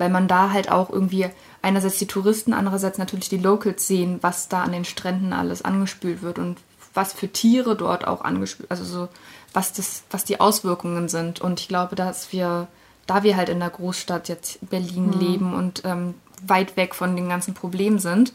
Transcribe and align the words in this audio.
weil 0.00 0.08
man 0.08 0.28
da 0.28 0.50
halt 0.50 0.70
auch 0.70 0.88
irgendwie 0.88 1.26
einerseits 1.60 1.98
die 1.98 2.06
Touristen, 2.06 2.54
andererseits 2.54 2.96
natürlich 2.96 3.28
die 3.28 3.36
Locals 3.36 3.86
sehen, 3.86 4.18
was 4.22 4.48
da 4.48 4.62
an 4.62 4.72
den 4.72 4.86
Stränden 4.86 5.34
alles 5.34 5.60
angespült 5.62 6.22
wird 6.22 6.38
und 6.38 6.56
was 6.94 7.12
für 7.12 7.28
Tiere 7.28 7.76
dort 7.76 8.06
auch 8.06 8.22
angespült, 8.22 8.70
also 8.70 8.82
so 8.82 9.08
was 9.52 9.74
das, 9.74 10.02
was 10.10 10.24
die 10.24 10.40
Auswirkungen 10.40 11.10
sind. 11.10 11.42
Und 11.42 11.60
ich 11.60 11.68
glaube, 11.68 11.96
dass 11.96 12.32
wir, 12.32 12.66
da 13.06 13.24
wir 13.24 13.36
halt 13.36 13.50
in 13.50 13.60
der 13.60 13.68
Großstadt 13.68 14.28
jetzt 14.28 14.58
Berlin 14.70 15.08
mhm. 15.08 15.20
leben 15.20 15.54
und 15.54 15.82
ähm, 15.84 16.14
weit 16.46 16.78
weg 16.78 16.94
von 16.94 17.14
den 17.14 17.28
ganzen 17.28 17.52
Problemen 17.52 17.98
sind, 17.98 18.32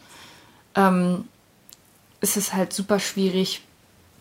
ähm, 0.76 1.24
ist 2.20 2.36
es 2.36 2.52
halt 2.52 2.72
super 2.72 3.00
schwierig, 3.00 3.62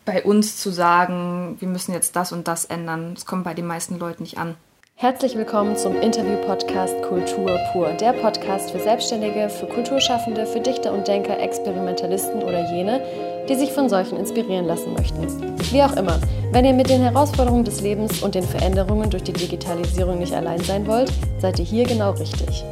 bei 0.04 0.24
uns 0.24 0.58
zu 0.58 0.72
sagen, 0.72 1.58
wir 1.60 1.68
müssen 1.68 1.94
jetzt 1.94 2.16
das 2.16 2.32
und 2.32 2.48
das 2.48 2.66
ändern. 2.66 3.14
Das 3.14 3.28
kommt 3.28 3.44
bei 3.44 3.54
den 3.54 3.68
meisten 3.68 4.00
Leuten 4.00 4.24
nicht 4.24 4.40
an. 4.40 4.56
Herzlich 4.98 5.36
willkommen 5.36 5.76
zum 5.76 6.00
Interview-Podcast 6.00 7.02
Kultur 7.02 7.60
pur, 7.74 7.90
der 8.00 8.14
Podcast 8.14 8.72
für 8.72 8.80
Selbstständige, 8.80 9.50
für 9.50 9.66
Kulturschaffende, 9.66 10.46
für 10.46 10.62
Dichter 10.62 10.94
und 10.94 11.06
Denker, 11.06 11.38
Experimentalisten 11.38 12.42
oder 12.42 12.72
jene, 12.72 13.02
die 13.50 13.56
sich 13.56 13.74
von 13.74 13.90
solchen 13.90 14.18
inspirieren 14.18 14.64
lassen 14.64 14.94
möchten. 14.94 15.28
Wie 15.74 15.84
auch 15.84 15.98
immer, 15.98 16.18
wenn 16.54 16.64
ihr 16.64 16.72
mit 16.72 16.90
den 16.90 17.02
Herausforderungen 17.02 17.66
des 17.66 17.82
Lebens 17.82 18.24
und 18.24 18.36
den 18.36 18.44
Veränderungen 18.44 19.10
durch 19.10 19.24
die 19.24 19.34
Digitalisierung 19.34 20.20
nicht 20.20 20.34
allein 20.34 20.62
sein 20.62 20.88
wollt, 20.88 21.12
seid 21.40 21.60
ihr 21.60 21.66
hier 21.66 21.84
genau 21.84 22.12
richtig. 22.12 22.64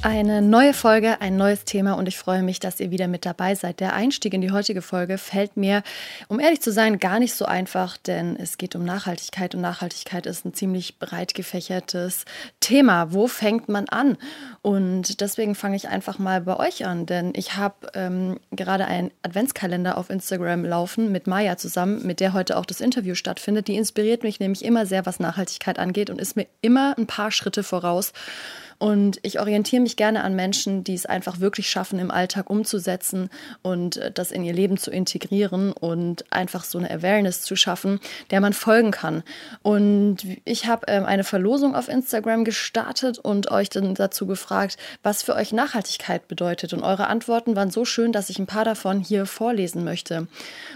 Eine 0.00 0.42
neue 0.42 0.74
Folge, 0.74 1.20
ein 1.20 1.36
neues 1.36 1.64
Thema 1.64 1.94
und 1.94 2.06
ich 2.06 2.18
freue 2.18 2.44
mich, 2.44 2.60
dass 2.60 2.78
ihr 2.78 2.92
wieder 2.92 3.08
mit 3.08 3.26
dabei 3.26 3.56
seid. 3.56 3.80
Der 3.80 3.94
Einstieg 3.94 4.32
in 4.32 4.40
die 4.40 4.52
heutige 4.52 4.80
Folge 4.80 5.18
fällt 5.18 5.56
mir, 5.56 5.82
um 6.28 6.38
ehrlich 6.38 6.60
zu 6.60 6.70
sein, 6.70 7.00
gar 7.00 7.18
nicht 7.18 7.34
so 7.34 7.46
einfach, 7.46 7.96
denn 7.96 8.36
es 8.36 8.58
geht 8.58 8.76
um 8.76 8.84
Nachhaltigkeit 8.84 9.56
und 9.56 9.60
Nachhaltigkeit 9.60 10.26
ist 10.26 10.44
ein 10.44 10.54
ziemlich 10.54 11.00
breit 11.00 11.34
gefächertes 11.34 12.26
Thema. 12.60 13.12
Wo 13.12 13.26
fängt 13.26 13.68
man 13.68 13.88
an? 13.88 14.16
Und 14.62 15.20
deswegen 15.20 15.56
fange 15.56 15.74
ich 15.74 15.88
einfach 15.88 16.20
mal 16.20 16.42
bei 16.42 16.56
euch 16.56 16.86
an, 16.86 17.04
denn 17.04 17.32
ich 17.34 17.56
habe 17.56 17.88
ähm, 17.94 18.38
gerade 18.52 18.84
einen 18.84 19.10
Adventskalender 19.22 19.98
auf 19.98 20.10
Instagram 20.10 20.64
laufen 20.64 21.10
mit 21.10 21.26
Maya 21.26 21.56
zusammen, 21.56 22.06
mit 22.06 22.20
der 22.20 22.34
heute 22.34 22.56
auch 22.56 22.66
das 22.66 22.80
Interview 22.80 23.16
stattfindet. 23.16 23.66
Die 23.66 23.76
inspiriert 23.76 24.22
mich 24.22 24.38
nämlich 24.38 24.64
immer 24.64 24.86
sehr, 24.86 25.06
was 25.06 25.18
Nachhaltigkeit 25.18 25.80
angeht 25.80 26.08
und 26.08 26.20
ist 26.20 26.36
mir 26.36 26.46
immer 26.60 26.96
ein 26.96 27.08
paar 27.08 27.32
Schritte 27.32 27.64
voraus. 27.64 28.12
Und 28.78 29.18
ich 29.22 29.40
orientiere 29.40 29.82
mich 29.82 29.96
gerne 29.96 30.22
an 30.22 30.36
Menschen, 30.36 30.84
die 30.84 30.94
es 30.94 31.04
einfach 31.04 31.40
wirklich 31.40 31.68
schaffen, 31.68 31.98
im 31.98 32.12
Alltag 32.12 32.48
umzusetzen 32.48 33.28
und 33.62 33.96
äh, 33.96 34.12
das 34.12 34.30
in 34.30 34.44
ihr 34.44 34.52
Leben 34.52 34.76
zu 34.76 34.92
integrieren 34.92 35.72
und 35.72 36.24
einfach 36.32 36.62
so 36.62 36.78
eine 36.78 36.90
Awareness 36.90 37.42
zu 37.42 37.56
schaffen, 37.56 37.98
der 38.30 38.40
man 38.40 38.52
folgen 38.52 38.92
kann. 38.92 39.24
Und 39.62 40.18
ich 40.44 40.66
habe 40.66 40.86
ähm, 40.86 41.04
eine 41.06 41.24
Verlosung 41.24 41.74
auf 41.74 41.88
Instagram 41.88 42.44
gestartet 42.44 43.18
und 43.18 43.50
euch 43.50 43.68
dann 43.68 43.96
dazu 43.96 44.26
gefragt, 44.26 44.76
was 45.02 45.24
für 45.24 45.34
euch 45.34 45.52
Nachhaltigkeit 45.52 46.28
bedeutet. 46.28 46.72
Und 46.72 46.84
eure 46.84 47.08
Antworten 47.08 47.56
waren 47.56 47.72
so 47.72 47.84
schön, 47.84 48.12
dass 48.12 48.30
ich 48.30 48.38
ein 48.38 48.46
paar 48.46 48.64
davon 48.64 49.00
hier 49.00 49.26
vorlesen 49.26 49.82
möchte. 49.82 50.28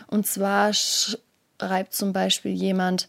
Und 0.09 0.27
zwar 0.27 0.73
schreibt 0.73 1.95
zum 1.95 2.13
Beispiel 2.13 2.53
jemand, 2.53 3.07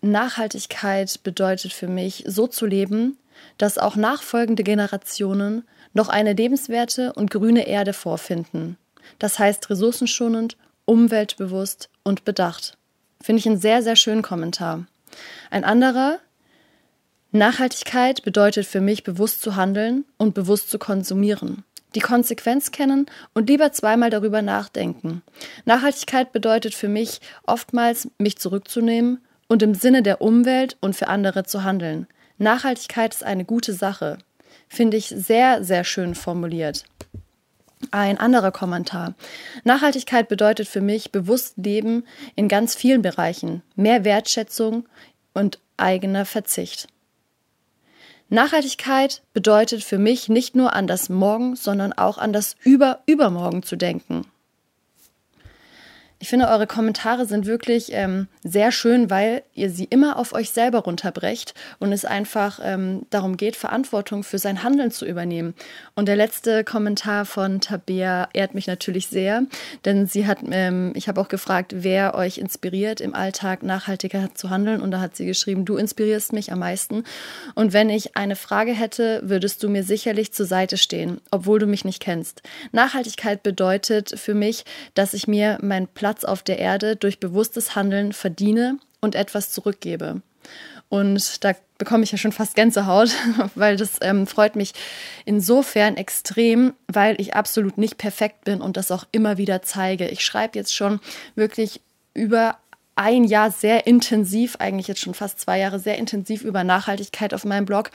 Nachhaltigkeit 0.00 1.22
bedeutet 1.24 1.72
für 1.72 1.88
mich, 1.88 2.22
so 2.26 2.46
zu 2.46 2.66
leben, 2.66 3.18
dass 3.58 3.78
auch 3.78 3.96
nachfolgende 3.96 4.62
Generationen 4.62 5.64
noch 5.92 6.08
eine 6.08 6.34
lebenswerte 6.34 7.12
und 7.12 7.30
grüne 7.30 7.66
Erde 7.66 7.92
vorfinden. 7.92 8.76
Das 9.18 9.38
heißt 9.38 9.70
ressourcenschonend, 9.70 10.56
umweltbewusst 10.84 11.88
und 12.02 12.24
bedacht. 12.24 12.76
Finde 13.20 13.40
ich 13.40 13.46
einen 13.46 13.58
sehr, 13.58 13.82
sehr 13.82 13.96
schönen 13.96 14.22
Kommentar. 14.22 14.86
Ein 15.50 15.64
anderer, 15.64 16.18
Nachhaltigkeit 17.32 18.22
bedeutet 18.22 18.66
für 18.66 18.80
mich 18.80 19.02
bewusst 19.02 19.42
zu 19.42 19.56
handeln 19.56 20.04
und 20.16 20.34
bewusst 20.34 20.70
zu 20.70 20.78
konsumieren. 20.78 21.64
Die 21.94 22.00
Konsequenz 22.00 22.72
kennen 22.72 23.06
und 23.34 23.48
lieber 23.48 23.72
zweimal 23.72 24.10
darüber 24.10 24.42
nachdenken. 24.42 25.22
Nachhaltigkeit 25.64 26.32
bedeutet 26.32 26.74
für 26.74 26.88
mich 26.88 27.20
oftmals, 27.46 28.08
mich 28.18 28.38
zurückzunehmen 28.38 29.24
und 29.48 29.62
im 29.62 29.74
Sinne 29.74 30.02
der 30.02 30.20
Umwelt 30.20 30.76
und 30.80 30.94
für 30.94 31.08
andere 31.08 31.44
zu 31.44 31.64
handeln. 31.64 32.06
Nachhaltigkeit 32.38 33.14
ist 33.14 33.24
eine 33.24 33.44
gute 33.44 33.72
Sache. 33.72 34.18
Finde 34.68 34.96
ich 34.96 35.08
sehr, 35.08 35.64
sehr 35.64 35.84
schön 35.84 36.14
formuliert. 36.14 36.84
Ein 37.90 38.18
anderer 38.18 38.52
Kommentar. 38.52 39.14
Nachhaltigkeit 39.64 40.28
bedeutet 40.28 40.66
für 40.66 40.80
mich 40.80 41.12
bewusst 41.12 41.54
Leben 41.56 42.04
in 42.34 42.48
ganz 42.48 42.74
vielen 42.74 43.02
Bereichen, 43.02 43.62
mehr 43.74 44.04
Wertschätzung 44.04 44.88
und 45.34 45.58
eigener 45.76 46.24
Verzicht. 46.24 46.88
Nachhaltigkeit 48.28 49.22
bedeutet 49.34 49.84
für 49.84 49.98
mich 49.98 50.28
nicht 50.28 50.56
nur 50.56 50.72
an 50.72 50.86
das 50.86 51.08
Morgen, 51.08 51.54
sondern 51.54 51.92
auch 51.92 52.18
an 52.18 52.32
das 52.32 52.56
Über-Übermorgen 52.64 53.62
zu 53.62 53.76
denken. 53.76 54.26
Ich 56.18 56.30
finde, 56.30 56.48
eure 56.48 56.66
Kommentare 56.66 57.26
sind 57.26 57.44
wirklich 57.44 57.92
ähm, 57.92 58.28
sehr 58.42 58.72
schön, 58.72 59.10
weil 59.10 59.42
ihr 59.52 59.68
sie 59.68 59.84
immer 59.84 60.18
auf 60.18 60.32
euch 60.32 60.48
selber 60.48 60.78
runterbrecht 60.78 61.52
und 61.78 61.92
es 61.92 62.06
einfach 62.06 62.58
ähm, 62.62 63.04
darum 63.10 63.36
geht, 63.36 63.54
Verantwortung 63.54 64.22
für 64.22 64.38
sein 64.38 64.62
Handeln 64.62 64.90
zu 64.90 65.04
übernehmen. 65.04 65.54
Und 65.94 66.08
der 66.08 66.16
letzte 66.16 66.64
Kommentar 66.64 67.26
von 67.26 67.60
Tabea 67.60 68.30
ehrt 68.32 68.54
mich 68.54 68.66
natürlich 68.66 69.08
sehr, 69.08 69.42
denn 69.84 70.06
sie 70.06 70.26
hat, 70.26 70.38
ähm, 70.50 70.92
ich 70.94 71.06
habe 71.06 71.20
auch 71.20 71.28
gefragt, 71.28 71.74
wer 71.76 72.14
euch 72.14 72.38
inspiriert, 72.38 73.02
im 73.02 73.14
Alltag 73.14 73.62
nachhaltiger 73.62 74.30
zu 74.34 74.48
handeln. 74.48 74.80
Und 74.80 74.92
da 74.92 75.00
hat 75.00 75.16
sie 75.16 75.26
geschrieben, 75.26 75.66
du 75.66 75.76
inspirierst 75.76 76.32
mich 76.32 76.50
am 76.50 76.60
meisten. 76.60 77.04
Und 77.54 77.74
wenn 77.74 77.90
ich 77.90 78.16
eine 78.16 78.36
Frage 78.36 78.72
hätte, 78.72 79.20
würdest 79.22 79.62
du 79.62 79.68
mir 79.68 79.82
sicherlich 79.82 80.32
zur 80.32 80.46
Seite 80.46 80.78
stehen, 80.78 81.20
obwohl 81.30 81.58
du 81.58 81.66
mich 81.66 81.84
nicht 81.84 82.00
kennst. 82.00 82.40
Nachhaltigkeit 82.72 83.42
bedeutet 83.42 84.18
für 84.18 84.34
mich, 84.34 84.64
dass 84.94 85.12
ich 85.12 85.28
mir 85.28 85.58
mein 85.60 85.86
Platz 85.86 86.05
Platz 86.06 86.22
auf 86.22 86.44
der 86.44 86.60
Erde 86.60 86.94
durch 86.94 87.18
bewusstes 87.18 87.74
Handeln 87.74 88.12
verdiene 88.12 88.78
und 89.00 89.16
etwas 89.16 89.50
zurückgebe. 89.50 90.22
Und 90.88 91.42
da 91.42 91.52
bekomme 91.78 92.04
ich 92.04 92.12
ja 92.12 92.18
schon 92.18 92.30
fast 92.30 92.54
Gänsehaut, 92.54 93.10
weil 93.56 93.76
das 93.76 93.98
ähm, 94.02 94.28
freut 94.28 94.54
mich 94.54 94.72
insofern 95.24 95.96
extrem, 95.96 96.74
weil 96.86 97.20
ich 97.20 97.34
absolut 97.34 97.76
nicht 97.76 97.98
perfekt 97.98 98.44
bin 98.44 98.60
und 98.60 98.76
das 98.76 98.92
auch 98.92 99.04
immer 99.10 99.36
wieder 99.36 99.62
zeige. 99.62 100.06
Ich 100.06 100.24
schreibe 100.24 100.56
jetzt 100.56 100.76
schon 100.76 101.00
wirklich 101.34 101.80
über 102.14 102.56
ein 102.94 103.24
Jahr 103.24 103.50
sehr 103.50 103.88
intensiv, 103.88 104.54
eigentlich 104.60 104.86
jetzt 104.86 105.00
schon 105.00 105.14
fast 105.14 105.40
zwei 105.40 105.58
Jahre 105.58 105.80
sehr 105.80 105.98
intensiv 105.98 106.42
über 106.42 106.62
Nachhaltigkeit 106.62 107.34
auf 107.34 107.44
meinem 107.44 107.66
Blog, 107.66 107.90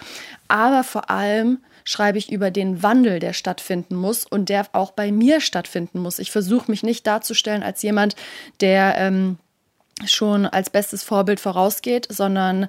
aber 0.50 0.84
vor 0.84 1.10
allem 1.10 1.60
schreibe 1.84 2.18
ich 2.18 2.32
über 2.32 2.52
den 2.52 2.84
Wandel, 2.84 3.20
der 3.20 3.34
stattfinden 3.34 3.96
muss 3.96 4.26
und 4.26 4.50
der 4.50 4.68
auch 4.74 4.92
bei 4.92 5.12
mir 5.12 5.42
stattfinden 5.42 6.00
muss. 6.00 6.20
Ich 6.20 6.32
versuche 6.32 6.70
mich 6.70 6.84
nicht 6.84 7.08
darzustellen 7.08 7.64
als 7.64 7.82
jemand, 7.82 8.16
der 8.60 8.96
ähm, 8.98 9.38
schon 10.06 10.46
als 10.46 10.70
bestes 10.70 11.04
Vorbild 11.04 11.40
vorausgeht, 11.40 12.08
sondern 12.10 12.68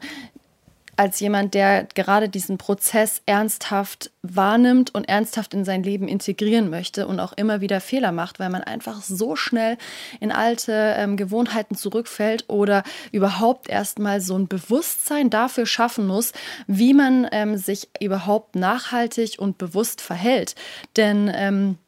als 0.97 1.21
jemand, 1.21 1.55
der 1.55 1.85
gerade 1.95 2.29
diesen 2.29 2.59
Prozess 2.59 3.23
ernsthaft 3.25 4.11
wahrnimmt 4.23 4.95
und 4.95 5.09
ernsthaft 5.09 5.55
in 5.55 5.65
sein 5.65 5.83
Leben 5.83 6.07
integrieren 6.07 6.69
möchte 6.69 7.07
und 7.07 7.19
auch 7.19 7.33
immer 7.33 7.61
wieder 7.61 7.81
Fehler 7.81 8.13
macht, 8.13 8.39
weil 8.39 8.51
man 8.51 8.63
einfach 8.63 9.03
so 9.03 9.35
schnell 9.35 9.79
in 10.21 10.31
alte 10.31 10.95
ähm, 10.97 11.17
Gewohnheiten 11.17 11.77
zurückfällt 11.77 12.45
oder 12.49 12.83
überhaupt 13.11 13.69
erstmal 13.69 14.21
so 14.21 14.37
ein 14.37 14.49
Bewusstsein 14.49 15.31
dafür 15.31 15.67
schaffen 15.67 16.07
muss, 16.07 16.33
wie 16.67 16.95
man 16.95 17.27
ähm, 17.33 17.57
sich 17.57 17.89
überhaupt 18.01 18.55
nachhaltig 18.55 19.37
und 19.39 19.59
bewusst 19.59 20.01
verhält. 20.01 20.55
Denn 20.97 21.31
ähm, 21.35 21.79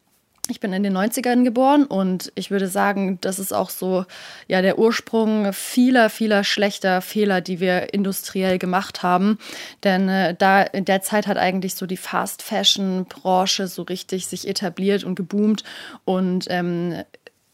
ich 0.49 0.59
bin 0.59 0.73
in 0.73 0.83
den 0.83 0.95
90ern 0.95 1.43
geboren 1.43 1.85
und 1.85 2.31
ich 2.35 2.51
würde 2.51 2.67
sagen, 2.67 3.19
das 3.21 3.39
ist 3.39 3.53
auch 3.53 3.69
so 3.69 4.05
ja 4.47 4.61
der 4.61 4.79
Ursprung 4.79 5.53
vieler, 5.53 6.09
vieler 6.09 6.43
schlechter 6.43 7.01
Fehler, 7.01 7.41
die 7.41 7.59
wir 7.59 7.93
industriell 7.93 8.57
gemacht 8.57 9.03
haben. 9.03 9.39
Denn 9.83 10.09
äh, 10.09 10.35
da 10.35 10.61
in 10.61 10.85
der 10.85 11.01
Zeit 11.01 11.27
hat 11.27 11.37
eigentlich 11.37 11.75
so 11.75 11.85
die 11.85 11.97
Fast 11.97 12.41
Fashion 12.41 13.05
Branche 13.05 13.67
so 13.67 13.83
richtig 13.83 14.27
sich 14.27 14.47
etabliert 14.47 15.03
und 15.03 15.15
geboomt 15.15 15.63
und 16.05 16.47
ähm, 16.49 17.03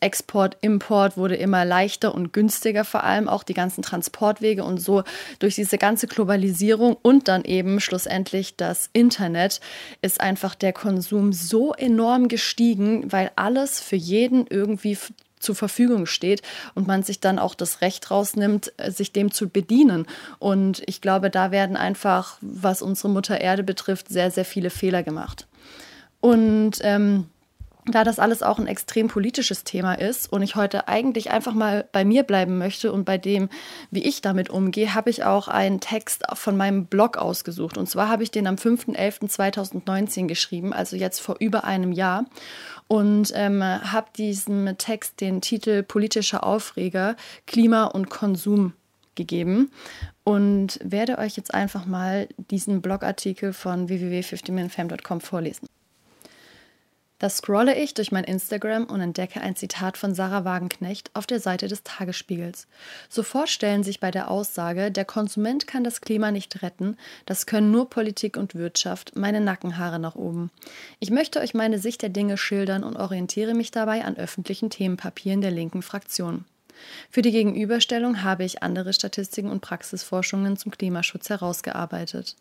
Export, 0.02 0.58
Import 0.62 1.16
wurde 1.16 1.36
immer 1.36 1.64
leichter 1.64 2.14
und 2.14 2.34
günstiger, 2.34 2.84
vor 2.84 3.04
allem 3.04 3.30
auch 3.30 3.44
die 3.44 3.54
ganzen 3.54 3.82
Transportwege 3.82 4.64
und 4.64 4.80
so 4.80 5.04
durch 5.40 5.56
diese 5.56 5.78
ganze 5.78 6.08
Globalisierung 6.08 6.98
und 7.02 7.28
dann 7.28 7.46
eben 7.46 7.80
schlussendlich 7.80 8.58
das 8.58 8.90
Internet 8.94 9.62
ist 10.02 10.20
einfach 10.20 10.56
der 10.56 10.74
Konsum 10.74 11.32
so 11.34 11.74
enorm 11.74 12.28
gestiegen, 12.28 13.12
weil 13.12 13.32
alles 13.36 13.80
für 13.80 13.96
jeden 13.96 14.48
irgendwie 14.48 14.98
zur 15.42 15.56
Verfügung 15.56 16.06
steht 16.06 16.42
und 16.76 16.88
man 16.88 17.04
sich 17.04 17.20
dann 17.20 17.40
auch 17.40 17.56
das 17.56 17.82
Recht 17.82 18.12
rausnimmt, 18.12 18.74
äh, 18.78 18.92
sich 18.92 19.12
dem 19.12 19.32
zu 19.32 19.50
bedienen. 19.50 20.06
Und 20.40 20.84
ich 20.86 21.02
glaube, 21.02 21.30
da 21.30 21.52
werden 21.52 21.76
einfach, 21.78 22.38
was 22.42 22.82
unsere 22.82 23.10
Mutter 23.10 23.42
Erde 23.42 23.64
betrifft, 23.64 24.10
sehr, 24.10 24.32
sehr 24.32 24.46
viele 24.46 24.70
Fehler 24.70 25.04
gemacht. 25.04 25.48
Und 26.22 26.74
ähm, 26.82 27.26
da 27.86 28.04
das 28.04 28.20
alles 28.20 28.44
auch 28.44 28.60
ein 28.60 28.68
extrem 28.68 29.08
politisches 29.08 29.64
Thema 29.64 29.96
ist 29.96 30.32
und 30.32 30.44
ich 30.44 30.56
heute 30.56 30.88
eigentlich 30.88 31.32
einfach 31.32 31.54
mal 31.54 31.88
bei 31.92 32.06
mir 32.06 32.24
bleiben 32.24 32.58
möchte 32.58 32.92
und 32.92 33.06
bei 33.06 33.18
dem, 33.18 33.50
wie 33.90 34.04
ich 34.04 34.22
damit 34.22 34.50
umgehe, 34.50 34.94
habe 34.94 35.10
ich 35.10 35.24
auch 35.24 35.48
einen 35.48 35.80
Text 35.80 36.24
von 36.34 36.56
meinem 36.58 36.86
Blog 36.86 37.18
ausgesucht. 37.18 37.78
Und 37.78 37.90
zwar 37.90 38.10
habe 38.10 38.24
ich 38.24 38.30
den 38.30 38.46
am 38.46 38.56
5.11.2019 38.56 40.28
geschrieben, 40.28 40.74
also 40.74 40.96
jetzt 40.96 41.20
vor 41.20 41.38
über 41.40 41.64
einem 41.64 41.92
Jahr. 41.92 42.26
Und 42.88 43.32
ähm, 43.36 43.64
habe 43.64 44.08
diesem 44.16 44.78
Text 44.78 45.22
den 45.22 45.42
Titel 45.42 45.82
Politischer 45.82 46.44
Aufreger, 46.44 47.16
Klima 47.48 47.86
und 47.86 48.10
Konsum 48.10 48.74
gegeben 49.16 49.72
und 50.24 50.80
werde 50.84 51.18
euch 51.18 51.36
jetzt 51.36 51.54
einfach 51.54 51.86
mal 51.86 52.28
diesen 52.38 52.82
Blogartikel 52.82 53.54
von 53.54 53.90
www.50minfam.com 53.90 55.22
vorlesen. 55.22 55.68
Da 57.22 57.30
scrolle 57.30 57.78
ich 57.78 57.94
durch 57.94 58.12
mein 58.12 58.24
Instagram 58.24 58.86
und 58.86 59.00
entdecke 59.00 59.42
ein 59.42 59.56
Zitat 59.56 59.96
von 59.96 60.16
Sarah 60.16 60.44
Wagenknecht 60.44 61.12
auf 61.14 61.28
der 61.28 61.40
Seite 61.40 61.68
des 61.68 61.84
Tagesspiegels. 61.84 62.66
Sofort 63.10 63.48
stellen 63.48 63.84
sich 63.84 64.00
bei 64.00 64.10
der 64.10 64.32
Aussage, 64.32 64.90
der 64.90 65.06
Konsument 65.06 65.68
kann 65.68 65.84
das 65.84 66.02
Klima 66.02 66.32
nicht 66.32 66.64
retten, 66.64 66.98
das 67.28 67.46
können 67.46 67.70
nur 67.70 67.92
Politik 67.92 68.38
und 68.38 68.56
Wirtschaft, 68.56 69.16
meine 69.16 69.40
Nackenhaare 69.40 70.00
nach 70.00 70.16
oben. 70.16 70.50
Ich 71.00 71.12
möchte 71.12 71.42
euch 71.42 71.54
meine 71.54 71.78
Sicht 71.78 72.02
der 72.02 72.10
Dinge 72.10 72.38
schildern 72.38 72.84
und 72.84 72.98
orientiere 72.98 73.54
mich 73.54 73.70
dabei 73.70 74.04
an 74.04 74.18
öffentlichen 74.18 74.72
Themenpapieren 74.72 75.42
der 75.42 75.52
linken 75.52 75.84
Fraktion. 75.84 76.46
Für 77.12 77.22
die 77.22 77.32
Gegenüberstellung 77.32 78.24
habe 78.24 78.46
ich 78.46 78.64
andere 78.64 78.94
Statistiken 78.94 79.52
und 79.52 79.62
Praxisforschungen 79.62 80.58
zum 80.58 80.72
Klimaschutz 80.72 81.30
herausgearbeitet. 81.30 82.36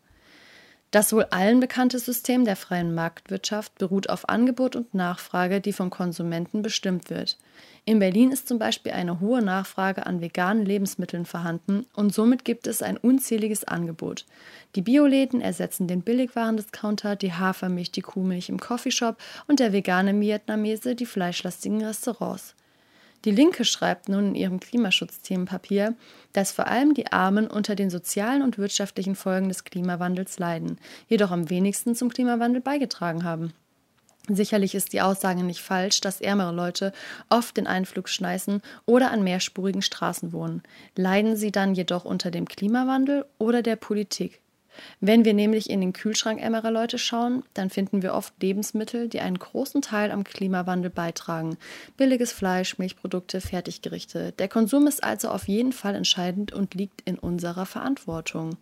Das 0.91 1.13
wohl 1.13 1.25
allen 1.31 1.61
bekannte 1.61 2.01
System 2.01 2.45
der 2.45 2.57
freien 2.57 2.95
Marktwirtschaft 2.95 3.79
beruht 3.79 4.11
auf 4.11 4.29
Angebot 4.29 4.75
und 4.75 4.93
Nachfrage, 4.93 5.61
die 5.61 5.73
vom 5.73 5.89
Konsumenten 5.89 6.63
bestimmt 6.63 7.11
wird. 7.11 7.39
In 7.85 8.01
Berlin 8.01 8.33
ist 8.33 8.49
zum 8.49 8.59
Beispiel 8.59 8.93
eine 8.93 9.21
hohe 9.21 9.41
Nachfrage 9.41 10.05
an 10.05 10.21
veganen 10.21 10.67
Lebensmitteln 10.67 11.27
vorhanden 11.27 11.87
und 11.95 12.13
somit 12.13 12.45
gibt 12.45 12.67
es 12.67 12.83
ein 12.83 12.97
unzähliges 12.97 13.65
Angebot. 13.65 14.27
Die 14.75 14.83
Bioläden 14.83 15.41
ersetzen 15.41 15.87
den 15.87 16.03
Billigwaren-Discounter, 16.03 17.15
die 17.15 17.33
Hafermilch, 17.33 17.93
die 17.93 18.03
Kuhmilch 18.03 18.49
im 18.49 18.59
Coffeeshop 18.59 19.17
und 19.47 19.61
der 19.61 19.73
vegane 19.73 20.19
Vietnamese 20.21 20.97
die 20.97 21.07
fleischlastigen 21.07 21.85
Restaurants. 21.85 22.57
Die 23.25 23.31
Linke 23.31 23.67
schreibt 23.67 24.08
nun 24.08 24.28
in 24.28 24.34
ihrem 24.34 24.61
Klimaschutzthemenpapier, 24.61 25.94
dass 26.32 26.52
vor 26.52 26.69
allem 26.69 26.94
die 26.94 27.12
Armen 27.12 27.49
unter 27.49 27.75
den 27.75 27.90
sozialen 27.90 28.43
und 28.43 28.56
wirtschaftlichen 28.56 29.14
Folgen 29.14 29.49
des 29.49 29.64
Klimawandels 29.64 30.38
leiden, 30.38 30.78
jedoch 31.06 31.31
am 31.31 31.50
wenigsten 31.50 31.94
zum 31.94 32.08
Klimawandel 32.08 32.62
beigetragen 32.62 33.25
haben. 33.25 33.52
Sicherlich 34.28 34.75
ist 34.75 34.93
die 34.93 35.00
Aussage 35.00 35.43
nicht 35.43 35.61
falsch, 35.61 36.00
dass 36.00 36.20
ärmere 36.20 36.52
Leute 36.52 36.93
oft 37.28 37.58
in 37.58 37.67
Einflugschneisen 37.67 38.62
oder 38.87 39.11
an 39.11 39.25
mehrspurigen 39.25 39.82
Straßen 39.82 40.32
wohnen. 40.32 40.62
Leiden 40.94 41.37
sie 41.37 41.50
dann 41.50 41.75
jedoch 41.75 42.05
unter 42.05 42.31
dem 42.31 42.46
Klimawandel 42.46 43.26
oder 43.38 43.62
der 43.62 43.76
Politik? 43.76 44.40
Wenn 45.00 45.25
wir 45.25 45.34
nämlich 45.34 45.70
in 45.70 45.81
den 45.81 45.93
Kühlschrank 45.93 46.40
ärmerer 46.40 46.70
Leute 46.70 46.99
schauen, 46.99 47.43
dann 47.55 47.70
finden 47.70 48.02
wir 48.02 48.14
oft 48.14 48.34
Lebensmittel, 48.40 49.08
die 49.08 49.20
einen 49.20 49.38
großen 49.38 49.82
Teil 49.82 50.11
am 50.11 50.25
Klimawandel 50.25 50.90
beitragen. 50.90 51.56
Billiges 51.96 52.32
Fleisch, 52.32 52.78
Milchprodukte, 52.78 53.40
Fertiggerichte. 53.40 54.32
Der 54.32 54.49
Konsum 54.49 54.87
ist 54.87 55.02
also 55.02 55.28
auf 55.31 55.49
jeden 55.49 55.72
Fall 55.72 55.94
entscheidend 55.94 56.52
und 56.52 56.75
liegt 56.75 57.02
in 57.02 57.19
unserer 57.19 57.67
Verantwortung. 57.67 58.56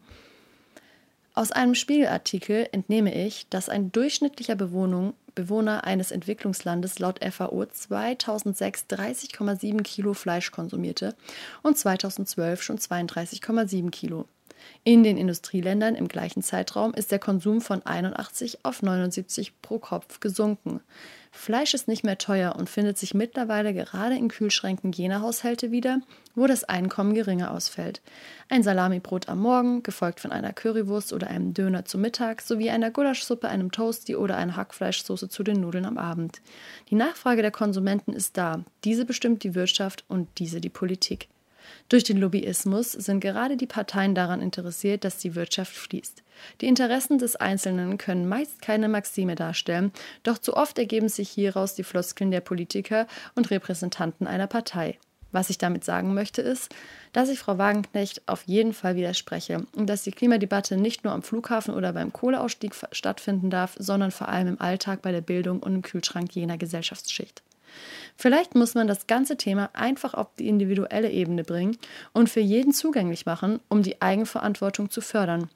Aus 1.35 1.53
einem 1.53 1.77
Spiegelartikel 1.77 2.69
entnehme 2.73 3.15
ich, 3.15 3.49
dass 3.49 3.69
ein 3.69 3.93
durchschnittlicher 3.93 4.57
Bewohnung, 4.57 5.15
Bewohner 5.37 5.85
eines 5.85 6.11
Entwicklungslandes 6.11 6.99
laut 6.99 7.21
FAO 7.25 7.65
2006 7.65 8.87
30,7 8.91 9.83
Kilo 9.83 10.15
Fleisch 10.15 10.51
konsumierte 10.51 11.15
und 11.63 11.79
2012 11.79 12.61
schon 12.61 12.79
32,7 12.79 13.91
Kilo. 13.91 14.27
In 14.85 15.03
den 15.03 15.19
Industrieländern 15.19 15.95
im 15.95 16.09
gleichen 16.09 16.43
Zeitraum 16.43 16.95
ist 16.95 17.13
der 17.13 17.19
Konsum 17.19 17.61
von 17.61 17.85
81 17.85 18.65
auf 18.65 18.83
79 18.83 19.61
pro 19.61 19.79
Kopf 19.79 20.21
gesunken. 20.21 20.81
Fleisch 21.31 21.75
ist 21.75 21.89
nicht 21.89 22.05
mehr 22.05 22.19
teuer 22.19 22.57
und 22.57 22.71
findet 22.71 22.99
sich 22.99 23.15
mittlerweile 23.15 23.75
gerade 23.75 24.17
in 24.17 24.29
Kühlschränken 24.29 24.93
jener 24.93 25.21
Haushalte 25.21 25.71
wieder, 25.71 26.01
wo 26.35 26.47
das 26.47 26.65
Einkommen 26.65 27.15
geringer 27.15 27.51
ausfällt. 27.51 28.01
Ein 28.49 28.63
Salamibrot 28.63 29.29
am 29.29 29.41
Morgen, 29.41 29.83
gefolgt 29.83 30.21
von 30.21 30.33
einer 30.33 30.53
Currywurst 30.53 31.13
oder 31.13 31.29
einem 31.29 31.55
Döner 31.55 31.85
zum 31.85 32.01
Mittag, 32.01 32.41
sowie 32.41 32.71
einer 32.71 32.91
Gulaschsuppe, 32.91 33.49
einem 33.49 33.71
Toasty 33.71 34.17
oder 34.17 34.37
einer 34.37 34.57
Hackfleischsoße 34.57 35.29
zu 35.29 35.43
den 35.43 35.61
Nudeln 35.61 35.85
am 35.85 35.99
Abend. 35.99 36.41
Die 36.91 36.95
Nachfrage 36.95 37.43
der 37.43 37.51
Konsumenten 37.51 38.13
ist 38.13 38.37
da. 38.37 38.65
Diese 38.85 39.05
bestimmt 39.05 39.45
die 39.45 39.55
Wirtschaft 39.55 40.05
und 40.09 40.29
diese 40.39 40.61
die 40.61 40.71
Politik. 40.71 41.29
Durch 41.89 42.05
den 42.05 42.19
Lobbyismus 42.19 42.93
sind 42.93 43.21
gerade 43.21 43.57
die 43.57 43.67
Parteien 43.67 44.15
daran 44.15 44.43
interessiert, 44.43 45.05
dass 45.05 45.19
die 45.19 45.35
Wirtschaft 45.35 45.75
fließt. 45.75 46.23
Die 46.61 46.67
Interessen 46.67 47.19
des 47.19 47.37
Einzelnen 47.37 47.99
können 47.99 48.29
meist 48.29 48.63
keine 48.63 48.89
Maxime 48.89 49.35
darstellen, 49.35 49.93
doch 50.23 50.39
zu 50.39 50.57
oft 50.57 50.79
ergeben 50.79 51.09
sich 51.09 51.31
hieraus 51.31 51.75
die 51.75 51.85
Floskeln 51.85 52.31
der 52.31 52.41
Politiker 52.41 53.07
und 53.35 53.51
Repräsentanten 53.51 54.27
einer 54.27 54.47
Partei. 54.47 54.99
Was 55.31 55.51
ich 55.51 55.59
damit 55.59 55.85
sagen 55.85 56.15
möchte, 56.15 56.41
ist, 56.41 56.75
dass 57.13 57.29
ich 57.29 57.39
Frau 57.39 57.59
Wagenknecht 57.59 58.23
auf 58.27 58.45
jeden 58.47 58.73
Fall 58.73 58.97
widerspreche 58.97 59.67
und 59.77 59.87
dass 59.87 60.03
die 60.03 60.11
Klimadebatte 60.11 60.79
nicht 60.79 61.05
nur 61.05 61.13
am 61.13 61.23
Flughafen 61.23 61.75
oder 61.75 61.93
beim 61.93 62.13
Kohleausstieg 62.13 62.75
stattfinden 62.93 63.51
darf, 63.51 63.77
sondern 63.79 64.11
vor 64.11 64.29
allem 64.29 64.49
im 64.49 64.61
Alltag 64.61 65.03
bei 65.03 65.13
der 65.13 65.21
Bildung 65.21 65.61
und 65.61 65.75
im 65.75 65.83
Kühlschrank 65.83 66.35
jener 66.35 66.57
Gesellschaftsschicht. 66.57 67.43
Vielleicht 68.17 68.55
muss 68.55 68.75
man 68.75 68.89
das 68.89 69.07
ganze 69.07 69.37
Thema 69.37 69.71
einfach 69.75 70.15
auf 70.15 70.35
die 70.39 70.49
individuelle 70.49 71.11
Ebene 71.11 71.45
bringen 71.45 71.79
und 72.13 72.29
für 72.29 72.41
jeden 72.41 72.73
zugänglich 72.73 73.27
machen, 73.27 73.61
um 73.69 73.83
die 73.83 74.03
Eigenverantwortung 74.03 74.91
zu 74.91 75.01
fördern, 75.01 75.49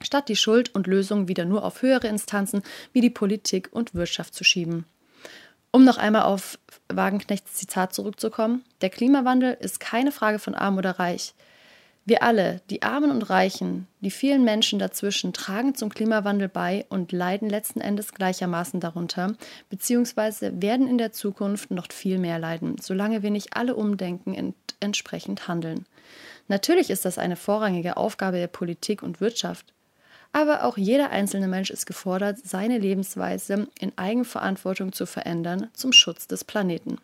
statt 0.00 0.28
die 0.28 0.36
Schuld 0.36 0.74
und 0.74 0.86
Lösung 0.86 1.28
wieder 1.28 1.44
nur 1.44 1.64
auf 1.64 1.82
höhere 1.82 2.06
Instanzen 2.06 2.62
wie 2.92 3.00
die 3.00 3.10
Politik 3.10 3.68
und 3.72 3.94
Wirtschaft 3.94 4.34
zu 4.34 4.44
schieben. 4.44 4.84
Um 5.70 5.84
noch 5.84 5.98
einmal 5.98 6.22
auf 6.22 6.58
Wagenknechts 6.88 7.54
Zitat 7.54 7.92
zurückzukommen, 7.92 8.64
der 8.80 8.90
Klimawandel 8.90 9.56
ist 9.60 9.80
keine 9.80 10.12
Frage 10.12 10.38
von 10.38 10.54
arm 10.54 10.78
oder 10.78 10.98
reich. 10.98 11.34
Wir 12.08 12.22
alle, 12.22 12.62
die 12.70 12.80
Armen 12.80 13.10
und 13.10 13.28
Reichen, 13.28 13.86
die 14.00 14.10
vielen 14.10 14.42
Menschen 14.42 14.78
dazwischen, 14.78 15.34
tragen 15.34 15.74
zum 15.74 15.90
Klimawandel 15.90 16.48
bei 16.48 16.86
und 16.88 17.12
leiden 17.12 17.50
letzten 17.50 17.82
Endes 17.82 18.14
gleichermaßen 18.14 18.80
darunter, 18.80 19.34
beziehungsweise 19.68 20.62
werden 20.62 20.88
in 20.88 20.96
der 20.96 21.12
Zukunft 21.12 21.70
noch 21.70 21.92
viel 21.92 22.16
mehr 22.16 22.38
leiden, 22.38 22.76
solange 22.80 23.22
wir 23.22 23.30
nicht 23.30 23.58
alle 23.58 23.76
umdenken 23.76 24.34
und 24.36 24.54
entsprechend 24.80 25.48
handeln. 25.48 25.84
Natürlich 26.46 26.88
ist 26.88 27.04
das 27.04 27.18
eine 27.18 27.36
vorrangige 27.36 27.98
Aufgabe 27.98 28.38
der 28.38 28.46
Politik 28.46 29.02
und 29.02 29.20
Wirtschaft. 29.20 29.74
Aber 30.32 30.64
auch 30.64 30.78
jeder 30.78 31.10
einzelne 31.10 31.46
Mensch 31.46 31.68
ist 31.68 31.84
gefordert, 31.84 32.38
seine 32.42 32.78
Lebensweise 32.78 33.68
in 33.78 33.92
Eigenverantwortung 33.96 34.94
zu 34.94 35.04
verändern 35.04 35.68
zum 35.74 35.92
Schutz 35.92 36.26
des 36.26 36.42
Planeten. 36.42 36.96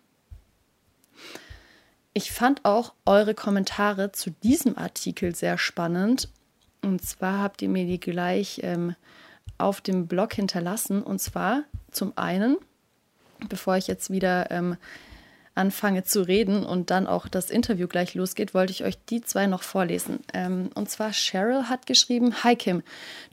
Ich 2.17 2.31
fand 2.31 2.65
auch 2.65 2.95
eure 3.07 3.35
Kommentare 3.35 4.13
zu 4.13 4.31
diesem 4.31 4.79
Artikel 4.79 5.35
sehr 5.35 5.59
spannend. 5.59 6.29
Und 6.81 7.05
zwar 7.05 7.41
habt 7.41 7.61
ihr 7.61 7.69
mir 7.69 7.87
die 7.87 7.99
gleich 7.99 8.61
ähm, 8.63 8.95
auf 9.59 9.81
dem 9.81 10.07
Blog 10.07 10.33
hinterlassen. 10.33 11.03
Und 11.03 11.21
zwar 11.21 11.65
zum 11.91 12.13
einen, 12.17 12.57
bevor 13.49 13.77
ich 13.77 13.89
jetzt 13.89 14.11
wieder 14.11 14.51
ähm, 14.53 14.77
anfange 15.55 16.03
zu 16.03 16.23
reden 16.23 16.65
und 16.65 16.91
dann 16.91 17.07
auch 17.07 17.29
das 17.29 17.51
Interview 17.51 17.87
gleich 17.87 18.15
losgeht, 18.15 18.55
wollte 18.55 18.73
ich 18.73 18.85
euch 18.85 18.99
die 19.09 19.21
zwei 19.21 19.47
noch 19.47 19.63
vorlesen. 19.63 20.21
Ähm, 20.33 20.71
und 20.75 20.91
zwar 20.91 21.13
Cheryl 21.13 21.69
hat 21.69 21.87
geschrieben, 21.87 22.43
Hi 22.43 22.57
Kim, 22.57 22.83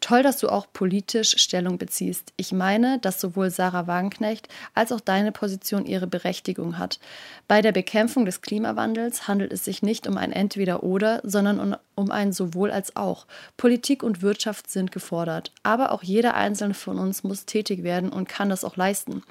toll, 0.02 0.22
dass 0.22 0.38
du 0.38 0.50
auch 0.50 0.68
politisch 0.72 1.38
Stellung 1.38 1.78
beziehst. 1.78 2.32
Ich 2.38 2.52
meine, 2.52 3.00
dass 3.00 3.20
sowohl 3.20 3.50
Sarah 3.50 3.88
Wagenknecht 3.88 4.48
als 4.76 4.92
auch 4.92 5.00
deine 5.00 5.32
Position 5.32 5.86
ihre 5.86 6.08
Berechtigung 6.08 6.78
hat. 6.78 7.00
Bei 7.48 7.62
der 7.62 7.72
Bekämpfung 7.72 8.26
des 8.26 8.42
Klimawandels 8.42 9.28
handelt 9.28 9.52
es 9.52 9.66
sich 9.66 9.82
nicht 9.82 10.08
um 10.08 10.18
ein 10.18 10.32
Entweder-Oder, 10.32 11.22
sondern 11.24 11.60
um, 11.60 11.76
um 11.96 12.12
ein 12.12 12.34
sowohl 12.34 12.72
als 12.72 12.96
auch. 12.96 13.26
Politik 13.58 14.04
und 14.04 14.22
Wirtschaft 14.22 14.70
sind 14.70 14.92
gefordert, 14.92 15.52
aber 15.64 15.92
auch 15.92 16.04
jeder 16.04 16.36
einzelne 16.36 16.76
von 16.76 17.00
uns 17.00 17.24
muss 17.24 17.46
tätig 17.46 17.84
werden 17.84 18.12
und 18.12 18.30
kann 18.30 18.50
das 18.50 18.64
auch 18.64 18.78
leisten. 18.78 19.24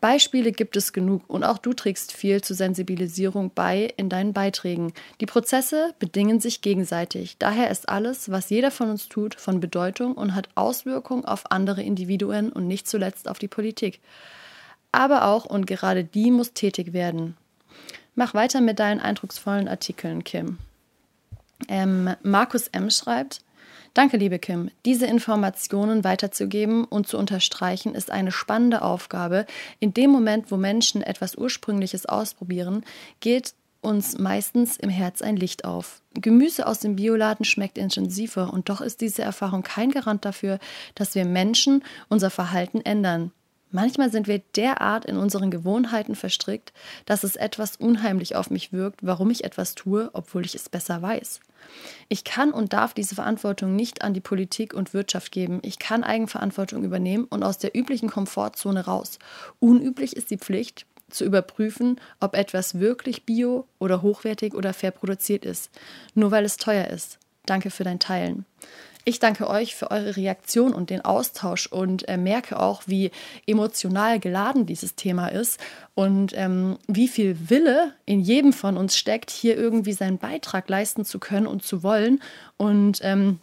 Beispiele 0.00 0.52
gibt 0.52 0.76
es 0.76 0.92
genug 0.92 1.24
und 1.26 1.42
auch 1.42 1.58
du 1.58 1.72
trägst 1.72 2.12
viel 2.12 2.40
zur 2.40 2.54
Sensibilisierung 2.54 3.50
bei 3.52 3.92
in 3.96 4.08
deinen 4.08 4.32
Beiträgen. 4.32 4.92
Die 5.20 5.26
Prozesse 5.26 5.92
bedingen 5.98 6.38
sich 6.38 6.60
gegenseitig. 6.60 7.36
Daher 7.38 7.70
ist 7.70 7.88
alles, 7.88 8.30
was 8.30 8.50
jeder 8.50 8.70
von 8.70 8.90
uns 8.90 9.08
tut, 9.08 9.34
von 9.34 9.58
Bedeutung 9.58 10.14
und 10.14 10.36
hat 10.36 10.48
Auswirkungen 10.54 11.24
auf 11.24 11.50
andere 11.50 11.82
Individuen 11.82 12.52
und 12.52 12.68
nicht 12.68 12.86
zuletzt 12.86 13.28
auf 13.28 13.40
die 13.40 13.48
Politik. 13.48 14.00
Aber 14.92 15.26
auch 15.26 15.44
und 15.44 15.66
gerade 15.66 16.04
die 16.04 16.30
muss 16.30 16.52
tätig 16.52 16.92
werden. 16.92 17.36
Mach 18.14 18.34
weiter 18.34 18.60
mit 18.60 18.78
deinen 18.78 19.00
eindrucksvollen 19.00 19.68
Artikeln, 19.68 20.22
Kim. 20.22 20.58
Ähm, 21.68 22.14
Markus 22.22 22.68
M. 22.68 22.88
schreibt, 22.90 23.42
Danke, 23.94 24.16
liebe 24.16 24.38
Kim. 24.38 24.70
Diese 24.84 25.06
Informationen 25.06 26.04
weiterzugeben 26.04 26.84
und 26.84 27.08
zu 27.08 27.18
unterstreichen, 27.18 27.94
ist 27.94 28.10
eine 28.10 28.32
spannende 28.32 28.82
Aufgabe. 28.82 29.46
In 29.80 29.94
dem 29.94 30.10
Moment, 30.10 30.50
wo 30.50 30.56
Menschen 30.56 31.02
etwas 31.02 31.36
Ursprüngliches 31.36 32.06
ausprobieren, 32.06 32.84
geht 33.20 33.54
uns 33.80 34.18
meistens 34.18 34.76
im 34.76 34.90
Herz 34.90 35.22
ein 35.22 35.36
Licht 35.36 35.64
auf. 35.64 36.02
Gemüse 36.14 36.66
aus 36.66 36.80
dem 36.80 36.96
Bioladen 36.96 37.44
schmeckt 37.44 37.78
intensiver 37.78 38.52
und 38.52 38.68
doch 38.68 38.80
ist 38.80 39.00
diese 39.00 39.22
Erfahrung 39.22 39.62
kein 39.62 39.90
Garant 39.90 40.24
dafür, 40.24 40.58
dass 40.94 41.14
wir 41.14 41.24
Menschen 41.24 41.84
unser 42.08 42.30
Verhalten 42.30 42.80
ändern. 42.80 43.32
Manchmal 43.70 44.10
sind 44.10 44.26
wir 44.26 44.40
derart 44.56 45.04
in 45.04 45.16
unseren 45.16 45.50
Gewohnheiten 45.50 46.14
verstrickt, 46.14 46.72
dass 47.06 47.24
es 47.24 47.36
etwas 47.36 47.76
unheimlich 47.76 48.34
auf 48.34 48.50
mich 48.50 48.72
wirkt, 48.72 49.00
warum 49.02 49.30
ich 49.30 49.44
etwas 49.44 49.74
tue, 49.74 50.10
obwohl 50.14 50.44
ich 50.44 50.54
es 50.54 50.68
besser 50.68 51.02
weiß. 51.02 51.40
Ich 52.08 52.24
kann 52.24 52.50
und 52.50 52.72
darf 52.72 52.94
diese 52.94 53.14
Verantwortung 53.14 53.76
nicht 53.76 54.02
an 54.02 54.14
die 54.14 54.20
Politik 54.20 54.72
und 54.72 54.94
Wirtschaft 54.94 55.32
geben. 55.32 55.58
Ich 55.62 55.78
kann 55.78 56.02
Eigenverantwortung 56.02 56.82
übernehmen 56.82 57.24
und 57.24 57.42
aus 57.42 57.58
der 57.58 57.76
üblichen 57.76 58.08
Komfortzone 58.08 58.86
raus. 58.86 59.18
Unüblich 59.60 60.16
ist 60.16 60.30
die 60.30 60.38
Pflicht, 60.38 60.86
zu 61.10 61.24
überprüfen, 61.24 62.00
ob 62.20 62.36
etwas 62.36 62.80
wirklich 62.80 63.24
bio 63.24 63.66
oder 63.78 64.02
hochwertig 64.02 64.54
oder 64.54 64.74
fair 64.74 64.90
produziert 64.90 65.44
ist, 65.44 65.70
nur 66.14 66.30
weil 66.30 66.44
es 66.44 66.56
teuer 66.56 66.88
ist. 66.88 67.18
Danke 67.46 67.70
für 67.70 67.84
dein 67.84 67.98
Teilen. 67.98 68.44
Ich 69.08 69.20
danke 69.20 69.48
euch 69.48 69.74
für 69.74 69.90
eure 69.90 70.16
Reaktion 70.16 70.74
und 70.74 70.90
den 70.90 71.02
Austausch 71.02 71.66
und 71.66 72.06
äh, 72.10 72.18
merke 72.18 72.60
auch, 72.60 72.82
wie 72.84 73.10
emotional 73.46 74.20
geladen 74.20 74.66
dieses 74.66 74.96
Thema 74.96 75.28
ist 75.28 75.58
und 75.94 76.34
ähm, 76.36 76.76
wie 76.88 77.08
viel 77.08 77.48
Wille 77.48 77.94
in 78.04 78.20
jedem 78.20 78.52
von 78.52 78.76
uns 78.76 78.98
steckt, 78.98 79.30
hier 79.30 79.56
irgendwie 79.56 79.94
seinen 79.94 80.18
Beitrag 80.18 80.68
leisten 80.68 81.06
zu 81.06 81.18
können 81.18 81.46
und 81.46 81.62
zu 81.62 81.82
wollen. 81.82 82.20
Und 82.58 83.00
ähm, 83.02 83.38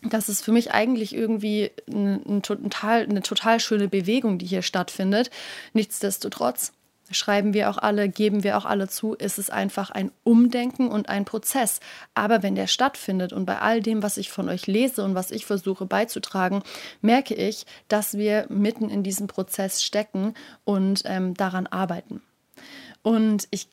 das 0.00 0.30
ist 0.30 0.42
für 0.42 0.52
mich 0.52 0.72
eigentlich 0.72 1.14
irgendwie 1.14 1.70
ein, 1.86 2.22
ein 2.26 2.42
total, 2.42 3.02
eine 3.02 3.20
total 3.20 3.60
schöne 3.60 3.88
Bewegung, 3.88 4.38
die 4.38 4.46
hier 4.46 4.62
stattfindet. 4.62 5.30
Nichtsdestotrotz 5.74 6.72
schreiben 7.10 7.54
wir 7.54 7.70
auch 7.70 7.78
alle, 7.78 8.08
geben 8.08 8.44
wir 8.44 8.56
auch 8.56 8.64
alle 8.64 8.88
zu, 8.88 9.14
ist 9.14 9.38
es 9.38 9.50
einfach 9.50 9.90
ein 9.90 10.10
Umdenken 10.24 10.88
und 10.88 11.08
ein 11.08 11.24
Prozess. 11.24 11.80
Aber 12.14 12.42
wenn 12.42 12.54
der 12.54 12.66
stattfindet 12.66 13.32
und 13.32 13.44
bei 13.46 13.58
all 13.58 13.80
dem, 13.80 14.02
was 14.02 14.16
ich 14.16 14.30
von 14.30 14.48
euch 14.48 14.66
lese 14.66 15.04
und 15.04 15.14
was 15.14 15.30
ich 15.30 15.46
versuche 15.46 15.86
beizutragen, 15.86 16.62
merke 17.00 17.34
ich, 17.34 17.66
dass 17.88 18.16
wir 18.16 18.46
mitten 18.48 18.88
in 18.88 19.02
diesem 19.02 19.26
Prozess 19.26 19.82
stecken 19.82 20.34
und 20.64 21.02
ähm, 21.04 21.34
daran 21.34 21.66
arbeiten. 21.66 22.22
Und 23.02 23.48
ich 23.50 23.68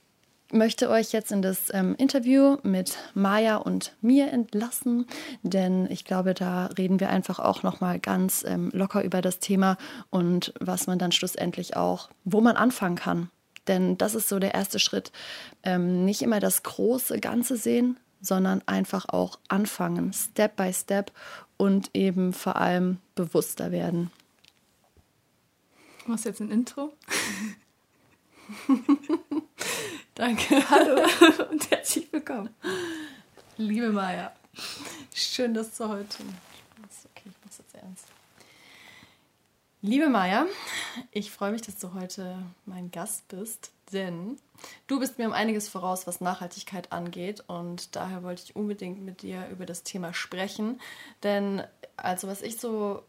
möchte 0.52 0.90
euch 0.90 1.12
jetzt 1.12 1.32
in 1.32 1.42
das 1.42 1.74
ähm, 1.74 1.96
Interview 1.98 2.58
mit 2.64 2.98
Maya 3.14 3.58
und 3.58 3.96
mir 4.02 4.32
entlassen, 4.32 5.06
denn 5.44 5.90
ich 5.92 6.06
glaube, 6.06 6.34
da 6.34 6.68
reden 6.78 7.00
wir 7.00 7.10
einfach 7.10 7.40
auch 7.40 7.64
noch 7.64 7.82
mal 7.82 8.00
ganz 8.00 8.44
ähm, 8.48 8.70
locker 8.74 9.04
über 9.04 9.22
das 9.22 9.40
Thema 9.40 9.78
und 10.10 10.54
was 10.60 10.88
man 10.88 11.00
dann 11.00 11.12
schlussendlich 11.12 11.76
auch, 11.76 12.10
wo 12.24 12.42
man 12.42 12.56
anfangen 12.56 12.96
kann. 12.96 13.30
Denn 13.68 13.98
das 13.98 14.16
ist 14.16 14.30
so 14.30 14.40
der 14.40 14.54
erste 14.54 14.80
Schritt. 14.80 15.12
Ähm, 15.64 16.06
nicht 16.06 16.22
immer 16.22 16.40
das 16.40 16.64
große 16.64 17.20
Ganze 17.20 17.58
sehen, 17.58 18.00
sondern 18.22 18.62
einfach 18.66 19.10
auch 19.10 19.40
anfangen, 19.48 20.14
Step 20.14 20.56
by 20.56 20.74
Step 20.74 21.12
und 21.58 21.90
eben 21.94 22.34
vor 22.34 22.56
allem 22.56 23.00
bewusster 23.16 23.72
werden. 23.72 24.12
Du 26.06 26.12
machst 26.12 26.26
jetzt 26.26 26.40
ein 26.40 26.50
Intro? 26.50 26.94
Danke. 30.18 30.68
Hallo 30.72 31.04
und 31.52 31.70
herzlich 31.70 32.12
willkommen. 32.12 32.50
Liebe 33.58 33.90
Maya, 33.92 34.32
schön, 35.14 35.54
dass 35.54 35.78
du 35.78 35.88
heute. 35.88 36.24
Okay, 37.12 37.30
ich 37.30 37.46
muss 37.46 37.60
jetzt 37.60 37.76
ernst. 37.76 38.06
Liebe 39.84 40.10
Maya, 40.10 40.48
ich 41.12 41.30
freue 41.30 41.52
mich, 41.52 41.62
dass 41.62 41.78
du 41.78 41.94
heute 41.94 42.36
mein 42.66 42.90
Gast 42.90 43.28
bist, 43.28 43.72
denn 43.94 44.40
du 44.88 45.00
bist 45.00 45.20
mir 45.20 45.28
um 45.28 45.34
einiges 45.34 45.70
voraus, 45.70 46.08
was 46.08 46.20
Nachhaltigkeit 46.20 46.92
angeht 46.92 47.44
und 47.46 47.96
daher 47.96 48.24
wollte 48.24 48.42
ich 48.44 48.56
unbedingt 48.56 49.00
mit 49.06 49.22
dir 49.22 49.48
über 49.52 49.68
das 49.68 49.84
Thema 49.84 50.16
sprechen, 50.16 50.82
denn 51.22 51.62
also 51.96 52.28
was 52.28 52.42
ich 52.42 52.58
so 52.58 53.04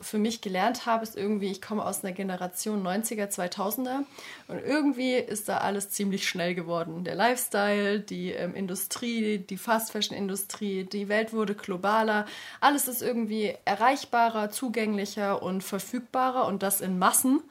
für 0.00 0.18
mich 0.18 0.40
gelernt 0.40 0.86
habe, 0.86 1.02
ist 1.02 1.16
irgendwie, 1.16 1.50
ich 1.50 1.60
komme 1.60 1.84
aus 1.84 2.04
einer 2.04 2.12
Generation 2.12 2.86
90er, 2.86 3.28
2000er 3.28 4.04
und 4.48 4.58
irgendwie 4.58 5.14
ist 5.14 5.48
da 5.48 5.58
alles 5.58 5.90
ziemlich 5.90 6.28
schnell 6.28 6.54
geworden. 6.54 7.04
Der 7.04 7.14
Lifestyle, 7.14 8.00
die 8.00 8.32
ähm, 8.32 8.54
Industrie, 8.54 9.38
die 9.38 9.56
Fast-Fashion-Industrie, 9.58 10.84
die 10.84 11.08
Welt 11.08 11.32
wurde 11.32 11.54
globaler, 11.54 12.26
alles 12.60 12.88
ist 12.88 13.02
irgendwie 13.02 13.54
erreichbarer, 13.64 14.50
zugänglicher 14.50 15.42
und 15.42 15.62
verfügbarer 15.62 16.46
und 16.46 16.62
das 16.62 16.80
in 16.80 16.98
Massen. 16.98 17.42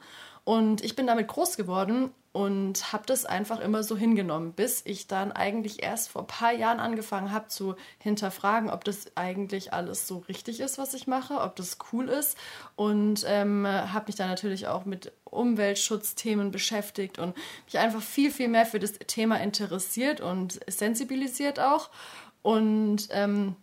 Und 0.44 0.82
ich 0.82 0.96
bin 0.96 1.06
damit 1.06 1.28
groß 1.28 1.56
geworden 1.56 2.10
und 2.32 2.92
habe 2.92 3.04
das 3.06 3.24
einfach 3.24 3.58
immer 3.58 3.82
so 3.82 3.96
hingenommen, 3.96 4.52
bis 4.52 4.82
ich 4.84 5.08
dann 5.08 5.32
eigentlich 5.32 5.82
erst 5.82 6.10
vor 6.10 6.22
ein 6.22 6.28
paar 6.28 6.52
Jahren 6.52 6.78
angefangen 6.78 7.32
habe 7.32 7.48
zu 7.48 7.74
hinterfragen, 7.98 8.70
ob 8.70 8.84
das 8.84 9.16
eigentlich 9.16 9.72
alles 9.72 10.06
so 10.06 10.18
richtig 10.18 10.60
ist, 10.60 10.78
was 10.78 10.94
ich 10.94 11.08
mache, 11.08 11.40
ob 11.40 11.56
das 11.56 11.78
cool 11.92 12.08
ist. 12.08 12.36
Und 12.76 13.24
ähm, 13.26 13.66
habe 13.66 14.06
mich 14.06 14.14
dann 14.14 14.28
natürlich 14.28 14.68
auch 14.68 14.84
mit 14.84 15.12
Umweltschutzthemen 15.24 16.52
beschäftigt 16.52 17.18
und 17.18 17.36
mich 17.64 17.78
einfach 17.78 18.02
viel, 18.02 18.30
viel 18.30 18.48
mehr 18.48 18.66
für 18.66 18.78
das 18.78 18.92
Thema 18.92 19.40
interessiert 19.40 20.20
und 20.20 20.60
sensibilisiert 20.68 21.58
auch. 21.58 21.90
Und 22.42 23.08
ähm, 23.10 23.56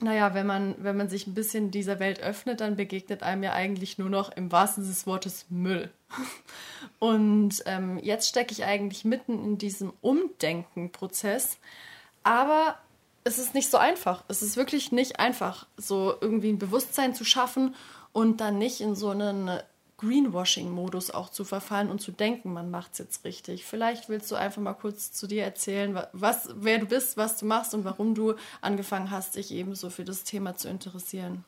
naja, 0.00 0.32
wenn 0.34 0.46
man, 0.46 0.76
wenn 0.78 0.96
man 0.96 1.08
sich 1.08 1.26
ein 1.26 1.34
bisschen 1.34 1.70
dieser 1.70 1.98
Welt 1.98 2.20
öffnet, 2.20 2.60
dann 2.60 2.76
begegnet 2.76 3.22
einem 3.22 3.42
ja 3.42 3.52
eigentlich 3.52 3.98
nur 3.98 4.08
noch 4.08 4.30
im 4.30 4.52
wahrsten 4.52 4.84
Sinne 4.84 4.94
des 4.94 5.06
Wortes 5.06 5.46
Müll. 5.48 5.90
Und 6.98 7.62
ähm, 7.66 7.98
jetzt 8.02 8.28
stecke 8.28 8.52
ich 8.52 8.64
eigentlich 8.64 9.04
mitten 9.04 9.44
in 9.44 9.58
diesem 9.58 9.92
Umdenken-Prozess. 10.00 11.58
Aber 12.22 12.78
es 13.24 13.38
ist 13.38 13.54
nicht 13.54 13.70
so 13.70 13.76
einfach. 13.76 14.24
Es 14.28 14.42
ist 14.42 14.56
wirklich 14.56 14.92
nicht 14.92 15.18
einfach, 15.18 15.66
so 15.76 16.14
irgendwie 16.20 16.50
ein 16.50 16.58
Bewusstsein 16.58 17.14
zu 17.14 17.24
schaffen 17.24 17.74
und 18.12 18.40
dann 18.40 18.58
nicht 18.58 18.80
in 18.80 18.94
so 18.94 19.10
einen 19.10 19.50
Greenwashing-Modus 19.98 21.10
auch 21.10 21.28
zu 21.28 21.44
verfallen 21.44 21.90
und 21.90 22.00
zu 22.00 22.12
denken, 22.12 22.52
man 22.52 22.70
macht 22.70 22.92
es 22.92 22.98
jetzt 22.98 23.24
richtig. 23.24 23.64
Vielleicht 23.64 24.08
willst 24.08 24.30
du 24.30 24.36
einfach 24.36 24.62
mal 24.62 24.74
kurz 24.74 25.12
zu 25.12 25.26
dir 25.26 25.42
erzählen, 25.42 26.00
was, 26.12 26.48
wer 26.54 26.78
du 26.78 26.86
bist, 26.86 27.16
was 27.16 27.36
du 27.36 27.46
machst 27.46 27.74
und 27.74 27.84
warum 27.84 28.14
du 28.14 28.34
angefangen 28.60 29.10
hast, 29.10 29.36
dich 29.36 29.52
eben 29.52 29.74
so 29.74 29.90
für 29.90 30.04
das 30.04 30.24
Thema 30.24 30.56
zu 30.56 30.68
interessieren. 30.68 31.44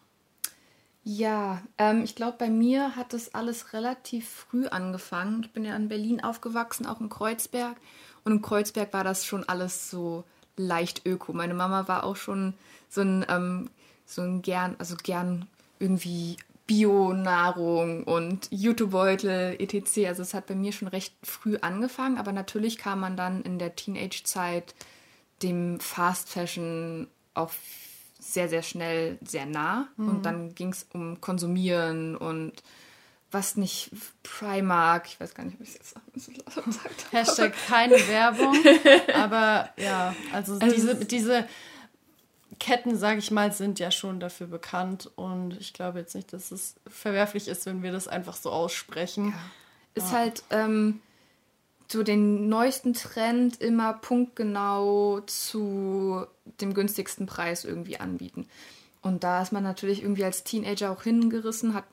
Ja, 1.02 1.62
ähm, 1.78 2.02
ich 2.02 2.14
glaube, 2.14 2.36
bei 2.38 2.50
mir 2.50 2.94
hat 2.96 3.12
das 3.14 3.34
alles 3.34 3.72
relativ 3.72 4.28
früh 4.28 4.66
angefangen. 4.66 5.42
Ich 5.44 5.52
bin 5.52 5.64
ja 5.64 5.74
in 5.74 5.88
Berlin 5.88 6.22
aufgewachsen, 6.22 6.86
auch 6.86 7.00
in 7.00 7.08
Kreuzberg. 7.08 7.76
Und 8.24 8.32
in 8.32 8.42
Kreuzberg 8.42 8.92
war 8.92 9.04
das 9.04 9.24
schon 9.24 9.48
alles 9.48 9.90
so 9.90 10.24
leicht 10.56 11.06
öko. 11.06 11.32
Meine 11.32 11.54
Mama 11.54 11.88
war 11.88 12.04
auch 12.04 12.16
schon 12.16 12.54
so 12.88 13.00
ein, 13.00 13.24
ähm, 13.28 13.70
so 14.04 14.22
ein 14.22 14.42
gern, 14.42 14.76
also 14.78 14.96
gern 15.02 15.46
irgendwie 15.78 16.36
Bio-Nahrung 16.70 18.04
und 18.04 18.46
Jutebeutel, 18.52 19.56
etc. 19.58 20.06
Also 20.06 20.22
es 20.22 20.34
hat 20.34 20.46
bei 20.46 20.54
mir 20.54 20.70
schon 20.70 20.86
recht 20.86 21.12
früh 21.24 21.58
angefangen, 21.60 22.16
aber 22.16 22.30
natürlich 22.30 22.78
kam 22.78 23.00
man 23.00 23.16
dann 23.16 23.42
in 23.42 23.58
der 23.58 23.74
Teenage-Zeit 23.74 24.76
dem 25.42 25.80
Fast 25.80 26.28
Fashion 26.28 27.08
auch 27.34 27.50
sehr, 28.20 28.48
sehr 28.48 28.62
schnell 28.62 29.18
sehr 29.26 29.46
nah. 29.46 29.88
Mhm. 29.96 30.08
Und 30.08 30.22
dann 30.26 30.54
ging 30.54 30.68
es 30.68 30.86
um 30.92 31.20
Konsumieren 31.20 32.14
und 32.16 32.52
was 33.32 33.56
nicht 33.56 33.90
Primark, 34.22 35.06
ich 35.06 35.18
weiß 35.18 35.34
gar 35.34 35.44
nicht, 35.44 35.56
ob 35.56 35.62
ich 35.62 35.70
es 35.70 35.74
jetzt 35.74 35.94
gesagt 36.64 37.04
habe. 37.06 37.16
Hashtag 37.16 37.52
keine 37.66 37.94
Werbung, 37.94 38.56
aber 39.14 39.70
ja, 39.76 40.14
also, 40.32 40.52
also 40.60 40.72
diese, 40.72 40.94
diese 41.04 41.48
Ketten, 42.60 42.96
sage 42.96 43.18
ich 43.18 43.30
mal, 43.32 43.52
sind 43.52 43.80
ja 43.80 43.90
schon 43.90 44.20
dafür 44.20 44.46
bekannt 44.46 45.10
und 45.16 45.58
ich 45.58 45.72
glaube 45.72 45.98
jetzt 45.98 46.14
nicht, 46.14 46.32
dass 46.32 46.52
es 46.52 46.76
verwerflich 46.86 47.48
ist, 47.48 47.66
wenn 47.66 47.82
wir 47.82 47.90
das 47.90 48.06
einfach 48.06 48.36
so 48.36 48.50
aussprechen. 48.50 49.30
Ja. 49.30 49.34
Ist 49.94 50.12
ja. 50.12 50.18
halt 50.18 50.44
ähm, 50.50 51.00
so 51.88 52.02
den 52.04 52.48
neuesten 52.48 52.92
Trend 52.92 53.60
immer 53.60 53.94
punktgenau 53.94 55.20
zu 55.26 56.26
dem 56.60 56.74
günstigsten 56.74 57.26
Preis 57.26 57.64
irgendwie 57.64 57.98
anbieten. 57.98 58.46
Und 59.02 59.24
da 59.24 59.42
ist 59.42 59.52
man 59.52 59.64
natürlich 59.64 60.02
irgendwie 60.02 60.24
als 60.24 60.44
Teenager 60.44 60.92
auch 60.92 61.02
hingerissen, 61.02 61.74
hat 61.74 61.84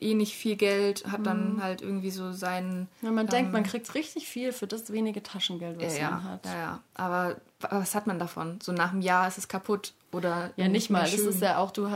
eh 0.00 0.14
nicht 0.14 0.34
viel 0.34 0.56
Geld, 0.56 1.06
hat 1.06 1.26
dann 1.26 1.54
mhm. 1.54 1.62
halt 1.62 1.82
irgendwie 1.82 2.10
so 2.10 2.32
seinen. 2.32 2.88
Ja, 3.02 3.10
man 3.10 3.26
ähm, 3.26 3.30
denkt, 3.30 3.52
man 3.52 3.64
kriegt 3.64 3.94
richtig 3.94 4.28
viel 4.28 4.52
für 4.52 4.66
das 4.66 4.92
wenige 4.92 5.22
Taschengeld, 5.22 5.80
was 5.80 5.98
ja, 5.98 6.10
man 6.10 6.24
hat. 6.24 6.46
Ja, 6.46 6.54
ja. 6.54 6.80
Aber 6.94 7.36
was 7.58 7.94
hat 7.94 8.06
man 8.06 8.18
davon? 8.18 8.60
So 8.62 8.72
nach 8.72 8.92
einem 8.92 9.02
Jahr 9.02 9.28
ist 9.28 9.38
es 9.38 9.48
kaputt 9.48 9.94
oder. 10.14 10.52
Ja, 10.56 10.68
nicht 10.68 10.90
mal. 10.90 11.02
Das 11.02 11.14
ist 11.14 11.42
ja 11.42 11.58
auch, 11.58 11.70
du, 11.70 11.86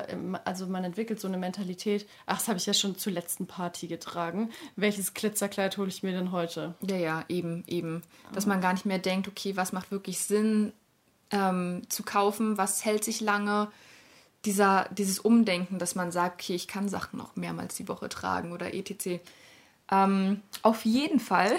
also 0.45 0.67
man 0.67 0.85
entwickelt 0.85 1.21
so 1.21 1.29
eine 1.29 1.39
Mentalität. 1.39 2.09
Ach, 2.27 2.39
das 2.39 2.49
habe 2.49 2.59
ich 2.59 2.67
ja 2.67 2.75
schon 2.75 2.99
zur 2.99 3.13
letzten 3.13 3.47
Party 3.47 3.87
getragen. 3.87 4.51
Welches 4.77 5.15
Glitzerkleid 5.15 5.79
hole 5.79 5.89
ich 5.89 6.03
mir 6.03 6.13
denn 6.13 6.33
heute? 6.33 6.75
Ja, 6.87 6.97
ja, 6.97 7.25
eben, 7.29 7.65
eben. 7.67 8.03
Dass 8.33 8.47
man 8.47 8.61
gar 8.61 8.73
nicht 8.73 8.87
mehr 8.87 8.99
denkt, 8.99 9.29
okay, 9.29 9.57
was 9.57 9.73
macht 9.73 9.91
wirklich 9.91 10.19
Sinn 10.19 10.73
ähm, 11.31 11.83
zu 11.89 12.03
kaufen, 12.03 12.59
was 12.59 12.85
hält 12.85 13.05
sich 13.05 13.21
lange 13.21 13.69
dieser, 14.45 14.89
dieses 14.91 15.19
Umdenken, 15.19 15.79
dass 15.79 15.95
man 15.95 16.13
sagt, 16.13 16.43
okay, 16.43 16.55
ich 16.55 16.69
kann 16.69 16.89
Sachen 16.89 17.21
auch 17.21 17.37
mehrmals 17.37 17.75
die 17.77 17.89
Woche 17.89 18.09
tragen 18.09 18.53
oder 18.53 18.73
etc. 18.75 19.21
Ähm, 19.91 20.43
auf 20.63 20.85
jeden 20.85 21.21
Fall 21.21 21.53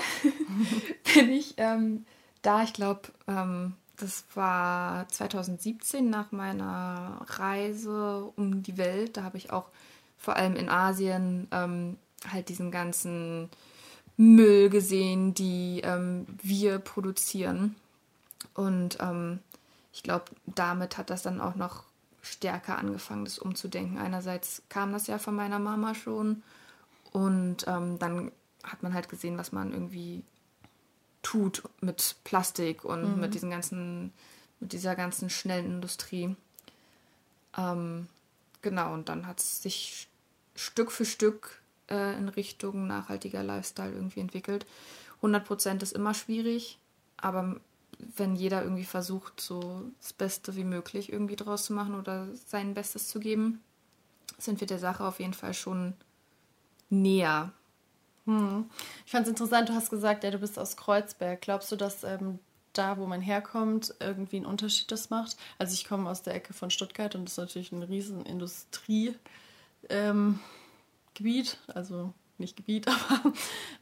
bin 1.16 1.32
ich 1.32 1.56
ähm, 1.58 2.06
da, 2.42 2.64
ich 2.64 2.74
glaube, 2.74 3.02
ähm, 3.28 3.76
das 4.00 4.24
war 4.34 5.08
2017 5.10 6.10
nach 6.10 6.32
meiner 6.32 7.22
Reise 7.28 8.32
um 8.36 8.64
die 8.64 8.78
Welt. 8.78 9.18
Da 9.18 9.24
habe 9.24 9.38
ich 9.38 9.52
auch 9.52 9.66
vor 10.18 10.36
allem 10.36 10.56
in 10.56 10.70
Asien 10.70 11.48
ähm, 11.52 11.98
halt 12.32 12.50
diesen 12.50 12.72
ganzen 12.72 13.50
Müll 14.18 14.70
gesehen, 14.70 15.34
die 15.34 15.82
ähm, 15.84 16.26
wir 16.42 16.80
produzieren. 16.80 17.76
Und 18.54 18.98
ähm, 19.00 19.40
ich 19.94 20.04
glaube, 20.04 20.26
damit 20.46 20.98
hat 20.98 21.10
das 21.10 21.22
dann 21.22 21.42
auch 21.42 21.56
noch 21.56 21.84
stärker 22.22 22.78
angefangen, 22.78 23.26
das 23.26 23.40
umzudenken. 23.40 23.98
Einerseits 23.98 24.62
kam 24.70 24.92
das 24.92 25.08
ja 25.08 25.20
von 25.20 25.36
meiner 25.36 25.60
Mama 25.60 25.96
schon 25.96 26.44
und 27.12 27.66
ähm, 27.68 27.98
dann 28.00 28.32
hat 28.64 28.84
man 28.84 28.94
halt 28.94 29.10
gesehen, 29.10 29.38
was 29.38 29.52
man 29.52 29.72
irgendwie 29.72 30.24
tut 31.22 31.64
mit 31.82 32.16
Plastik 32.24 32.86
und 32.86 33.16
mhm. 33.16 33.22
mit 33.22 33.34
diesen 33.34 33.50
ganzen, 33.50 34.14
mit 34.60 34.74
dieser 34.74 34.96
ganzen 34.96 35.30
schnellen 35.30 35.66
Industrie. 35.66 36.36
Ähm, 37.58 38.08
genau, 38.62 38.94
und 38.94 39.10
dann 39.10 39.28
hat 39.28 39.40
es 39.40 39.62
sich 39.62 40.08
Stück 40.56 40.92
für 40.92 41.06
Stück 41.06 41.62
äh, 41.90 42.18
in 42.18 42.30
Richtung 42.30 42.88
nachhaltiger 42.88 43.44
Lifestyle 43.44 43.92
irgendwie 43.92 44.22
entwickelt. 44.22 44.66
100% 45.22 45.82
ist 45.82 45.94
immer 45.94 46.14
schwierig, 46.14 46.78
aber 47.18 47.60
wenn 47.98 48.36
jeder 48.36 48.64
irgendwie 48.64 48.86
versucht, 48.86 49.42
so 49.42 49.84
das 50.00 50.14
Beste 50.14 50.56
wie 50.56 50.64
möglich 50.64 51.12
irgendwie 51.12 51.36
draus 51.36 51.66
zu 51.66 51.74
machen 51.74 51.96
oder 51.96 52.28
sein 52.48 52.74
Bestes 52.74 53.10
zu 53.10 53.20
geben, 53.20 53.62
sind 54.38 54.62
wir 54.62 54.68
der 54.68 54.80
Sache 54.80 55.04
auf 55.04 55.20
jeden 55.20 55.34
Fall 55.34 55.54
schon 55.54 55.94
näher. 56.90 57.52
Hm. 58.30 58.70
Ich 59.08 59.12
fand 59.12 59.26
es 59.26 59.30
interessant, 59.32 59.70
du 59.70 59.74
hast 59.74 59.90
gesagt, 59.90 60.24
ja, 60.24 60.30
du 60.30 60.38
bist 60.38 60.60
aus 60.60 60.78
Kreuzberg. 60.78 61.42
Glaubst 61.42 61.72
du, 61.72 61.76
dass 61.76 62.04
ähm, 62.04 62.38
da, 62.74 63.00
wo 63.00 63.08
man 63.08 63.22
herkommt, 63.22 63.96
irgendwie 64.00 64.36
einen 64.36 64.46
Unterschied 64.46 64.92
das 64.92 65.10
macht? 65.10 65.36
Also 65.58 65.74
ich 65.74 65.86
komme 65.86 66.08
aus 66.08 66.22
der 66.22 66.36
Ecke 66.36 66.54
von 66.54 66.70
Stuttgart 66.70 67.16
und 67.16 67.26
das 67.26 67.32
ist 67.34 67.38
natürlich 67.40 67.72
ein 67.72 67.82
riesen 67.82 68.24
Industriegebiet. 68.28 69.20
Ähm, 69.90 70.40
also 71.74 72.14
nicht 72.40 72.56
Gebiet, 72.56 72.88
aber 72.88 73.34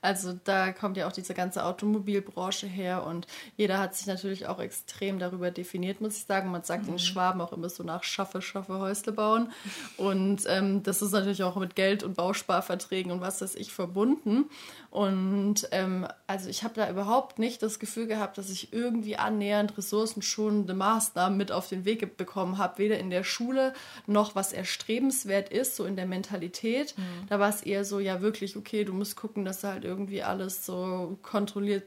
also 0.02 0.34
da 0.44 0.72
kommt 0.72 0.98
ja 0.98 1.08
auch 1.08 1.12
diese 1.12 1.34
ganze 1.34 1.66
Automobilbranche 1.66 2.68
her 2.68 3.06
und 3.06 3.28
jeder 3.56 3.80
hat 3.80 3.96
sich 3.96 4.08
natürlich 4.08 4.48
auch 4.48 4.60
extrem 4.60 5.20
darüber 5.20 5.52
definiert, 5.52 6.02
muss 6.02 6.18
ich 6.18 6.26
sagen. 6.26 6.52
Man 6.52 6.64
sagt 6.64 6.86
mhm. 6.86 6.94
in 6.94 7.00
Schwaben 7.00 7.42
auch 7.42 7.54
immer 7.54 7.70
so 7.70 7.84
nach 7.84 8.04
Schaffe, 8.04 8.42
Schaffe, 8.42 8.80
Häusle 8.80 9.12
bauen 9.12 9.52
und 9.98 10.44
ähm, 10.48 10.84
das 10.84 11.02
ist 11.02 11.12
natürlich 11.12 11.44
auch 11.44 11.56
mit 11.56 11.76
Geld 11.76 12.04
und 12.04 12.16
Bausparverträgen 12.16 13.12
und 13.12 13.22
was 13.22 13.42
weiß 13.42 13.56
ich 13.56 13.72
verbunden 13.72 14.46
und 14.90 15.68
ähm, 15.72 16.08
also 16.28 16.50
ich 16.50 16.64
habe 16.64 16.74
da 16.74 16.90
überhaupt 16.90 17.40
nicht 17.40 17.62
das 17.62 17.80
Gefühl 17.80 18.08
gehabt, 18.08 18.38
dass 18.38 18.50
ich 18.50 18.74
irgendwie 18.74 19.18
annähernd 19.18 19.78
ressourcenschonende 19.78 20.74
Maßnahmen 20.74 21.38
mit 21.38 21.52
auf 21.52 21.68
den 21.68 21.86
Weg 21.86 22.18
bekommen 22.18 22.58
habe, 22.58 22.78
weder 22.78 22.98
in 22.98 23.10
der 23.10 23.24
Schule 23.24 23.74
noch 24.06 24.36
was 24.36 24.54
erstrebenswert 24.54 25.50
ist, 25.50 25.76
so 25.76 25.86
in 25.86 25.96
der 25.96 26.06
Mentalität. 26.06 26.98
Mhm. 26.98 27.28
Da 27.30 27.40
war 27.40 27.50
es 27.50 27.62
eher 27.62 27.86
so, 27.86 28.00
ja 28.00 28.22
wirklich, 28.22 28.47
okay, 28.56 28.86
du 28.86 28.94
musst 28.94 29.18
gucken, 29.18 29.44
dass 29.44 29.62
du 29.62 29.68
halt 29.68 29.84
irgendwie 29.84 30.24
alles 30.24 30.66
so 30.66 31.18
kontrolliert 31.22 31.84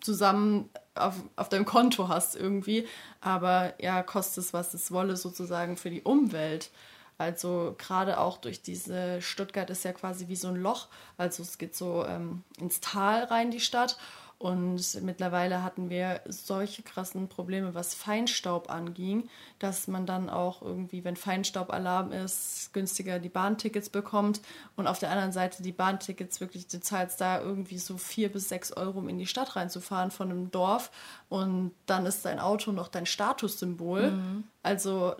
zusammen 0.00 0.70
auf, 0.94 1.14
auf 1.36 1.48
deinem 1.48 1.64
Konto 1.64 2.08
hast 2.08 2.36
irgendwie. 2.36 2.86
Aber 3.20 3.74
ja, 3.80 4.02
kostet 4.02 4.44
es, 4.44 4.52
was 4.52 4.74
es 4.74 4.90
wolle, 4.90 5.16
sozusagen 5.16 5.76
für 5.76 5.90
die 5.90 6.02
Umwelt. 6.02 6.70
Also 7.18 7.74
gerade 7.76 8.18
auch 8.18 8.38
durch 8.38 8.62
diese 8.62 9.20
Stuttgart 9.20 9.68
ist 9.68 9.84
ja 9.84 9.92
quasi 9.92 10.28
wie 10.28 10.36
so 10.36 10.48
ein 10.48 10.56
Loch. 10.56 10.88
Also 11.18 11.42
es 11.42 11.58
geht 11.58 11.76
so 11.76 12.06
ähm, 12.06 12.44
ins 12.58 12.80
Tal 12.80 13.24
rein, 13.24 13.50
die 13.50 13.60
Stadt. 13.60 13.98
Und 14.40 15.02
mittlerweile 15.02 15.62
hatten 15.62 15.90
wir 15.90 16.22
solche 16.26 16.82
krassen 16.82 17.28
Probleme, 17.28 17.74
was 17.74 17.92
Feinstaub 17.92 18.70
anging, 18.70 19.28
dass 19.58 19.86
man 19.86 20.06
dann 20.06 20.30
auch 20.30 20.62
irgendwie, 20.62 21.04
wenn 21.04 21.14
Feinstaubalarm 21.14 22.10
ist, 22.12 22.72
günstiger 22.72 23.18
die 23.18 23.28
Bahntickets 23.28 23.90
bekommt. 23.90 24.40
Und 24.76 24.86
auf 24.86 24.98
der 24.98 25.10
anderen 25.10 25.32
Seite 25.32 25.62
die 25.62 25.72
Bahntickets 25.72 26.40
wirklich, 26.40 26.66
du 26.68 26.80
zahlst 26.80 27.20
da 27.20 27.38
irgendwie 27.38 27.76
so 27.76 27.98
vier 27.98 28.32
bis 28.32 28.48
sechs 28.48 28.72
Euro, 28.72 29.00
um 29.00 29.10
in 29.10 29.18
die 29.18 29.26
Stadt 29.26 29.56
reinzufahren 29.56 30.10
von 30.10 30.30
einem 30.30 30.50
Dorf. 30.50 30.90
Und 31.28 31.72
dann 31.84 32.06
ist 32.06 32.24
dein 32.24 32.38
Auto 32.38 32.72
noch 32.72 32.88
dein 32.88 33.04
Statussymbol. 33.04 34.12
Mhm. 34.12 34.44
Also 34.62 35.16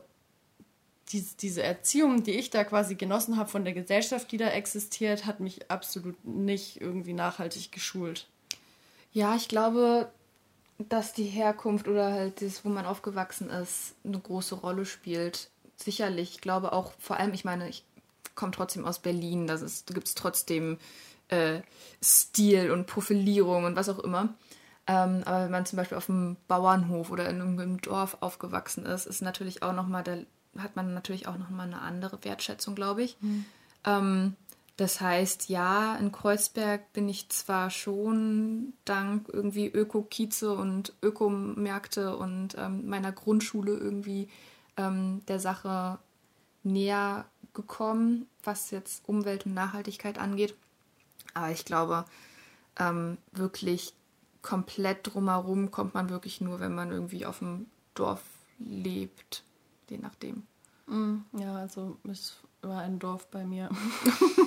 die, 1.10 1.26
diese 1.38 1.62
Erziehung, 1.62 2.22
die 2.22 2.38
ich 2.38 2.48
da 2.48 2.64
quasi 2.64 2.94
genossen 2.94 3.36
habe 3.36 3.50
von 3.50 3.64
der 3.64 3.74
Gesellschaft, 3.74 4.32
die 4.32 4.38
da 4.38 4.48
existiert, 4.48 5.26
hat 5.26 5.40
mich 5.40 5.70
absolut 5.70 6.24
nicht 6.24 6.80
irgendwie 6.80 7.12
nachhaltig 7.12 7.70
geschult. 7.70 8.26
Ja, 9.12 9.34
ich 9.34 9.48
glaube, 9.48 10.10
dass 10.78 11.12
die 11.12 11.24
Herkunft 11.24 11.88
oder 11.88 12.12
halt 12.12 12.42
das, 12.42 12.64
wo 12.64 12.68
man 12.68 12.86
aufgewachsen 12.86 13.50
ist, 13.50 13.94
eine 14.04 14.18
große 14.18 14.54
Rolle 14.54 14.86
spielt. 14.86 15.50
Sicherlich, 15.76 16.36
ich 16.36 16.40
glaube 16.40 16.72
auch, 16.72 16.92
vor 16.98 17.16
allem, 17.16 17.32
ich 17.34 17.44
meine, 17.44 17.68
ich 17.68 17.84
komme 18.34 18.52
trotzdem 18.52 18.84
aus 18.84 18.98
Berlin, 18.98 19.46
da 19.46 19.56
gibt 19.92 20.08
es 20.08 20.14
trotzdem 20.14 20.78
äh, 21.28 21.60
Stil 22.02 22.70
und 22.70 22.86
Profilierung 22.86 23.64
und 23.64 23.76
was 23.76 23.88
auch 23.88 23.98
immer. 23.98 24.34
Ähm, 24.86 25.22
aber 25.24 25.44
wenn 25.44 25.50
man 25.50 25.66
zum 25.66 25.76
Beispiel 25.76 25.98
auf 25.98 26.08
einem 26.08 26.36
Bauernhof 26.48 27.10
oder 27.10 27.28
in 27.28 27.40
einem 27.40 27.80
Dorf 27.80 28.18
aufgewachsen 28.20 28.86
ist, 28.86 29.06
ist 29.06 29.22
natürlich 29.22 29.62
auch 29.62 29.72
nochmal 29.72 30.02
der 30.02 30.24
hat 30.58 30.76
man 30.76 30.94
natürlich 30.94 31.28
auch 31.28 31.38
nochmal 31.38 31.66
eine 31.66 31.80
andere 31.80 32.24
Wertschätzung, 32.24 32.74
glaube 32.74 33.02
ich. 33.02 33.16
Mhm. 33.20 33.44
Ähm, 33.84 34.36
das 34.80 35.00
heißt, 35.00 35.48
ja, 35.48 35.96
in 35.96 36.10
Kreuzberg 36.10 36.92
bin 36.92 37.08
ich 37.08 37.28
zwar 37.28 37.68
schon 37.70 38.72
dank 38.84 39.28
irgendwie 39.32 39.68
Öko-Kieze 39.68 40.54
und 40.54 40.94
Ökomärkte 41.02 42.16
und 42.16 42.56
ähm, 42.56 42.88
meiner 42.88 43.12
Grundschule 43.12 43.72
irgendwie 43.72 44.28
ähm, 44.76 45.22
der 45.28 45.38
Sache 45.38 45.98
näher 46.62 47.26
gekommen, 47.52 48.26
was 48.42 48.70
jetzt 48.70 49.06
Umwelt 49.06 49.44
und 49.44 49.54
Nachhaltigkeit 49.54 50.18
angeht. 50.18 50.54
Aber 51.34 51.50
ich 51.50 51.64
glaube, 51.64 52.06
ähm, 52.78 53.18
wirklich 53.32 53.92
komplett 54.40 55.12
drumherum 55.12 55.70
kommt 55.70 55.92
man 55.94 56.08
wirklich 56.08 56.40
nur, 56.40 56.60
wenn 56.60 56.74
man 56.74 56.90
irgendwie 56.90 57.26
auf 57.26 57.40
dem 57.40 57.66
Dorf 57.94 58.22
lebt 58.58 59.44
je 59.90 59.98
nachdem. 59.98 60.44
Mm, 60.86 61.18
ja, 61.32 61.56
also 61.56 61.98
es 62.10 62.36
war 62.62 62.82
ein 62.82 62.98
Dorf 62.98 63.26
bei 63.28 63.44
mir. 63.44 63.70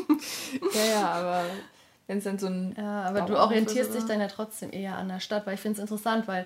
ja, 0.73 0.85
ja, 0.85 1.11
aber 1.11 1.45
wenn 2.07 2.17
es 2.17 2.23
dann 2.23 2.39
so 2.39 2.47
ein. 2.47 2.75
Ja, 2.77 3.03
aber 3.03 3.21
du 3.21 3.37
orientierst 3.39 3.93
dich 3.93 4.03
dann 4.05 4.19
ja 4.19 4.27
trotzdem 4.27 4.71
eher 4.71 4.97
an 4.97 5.07
der 5.07 5.19
Stadt, 5.19 5.45
weil 5.45 5.55
ich 5.55 5.61
finde 5.61 5.77
es 5.77 5.81
interessant, 5.81 6.27
weil 6.27 6.45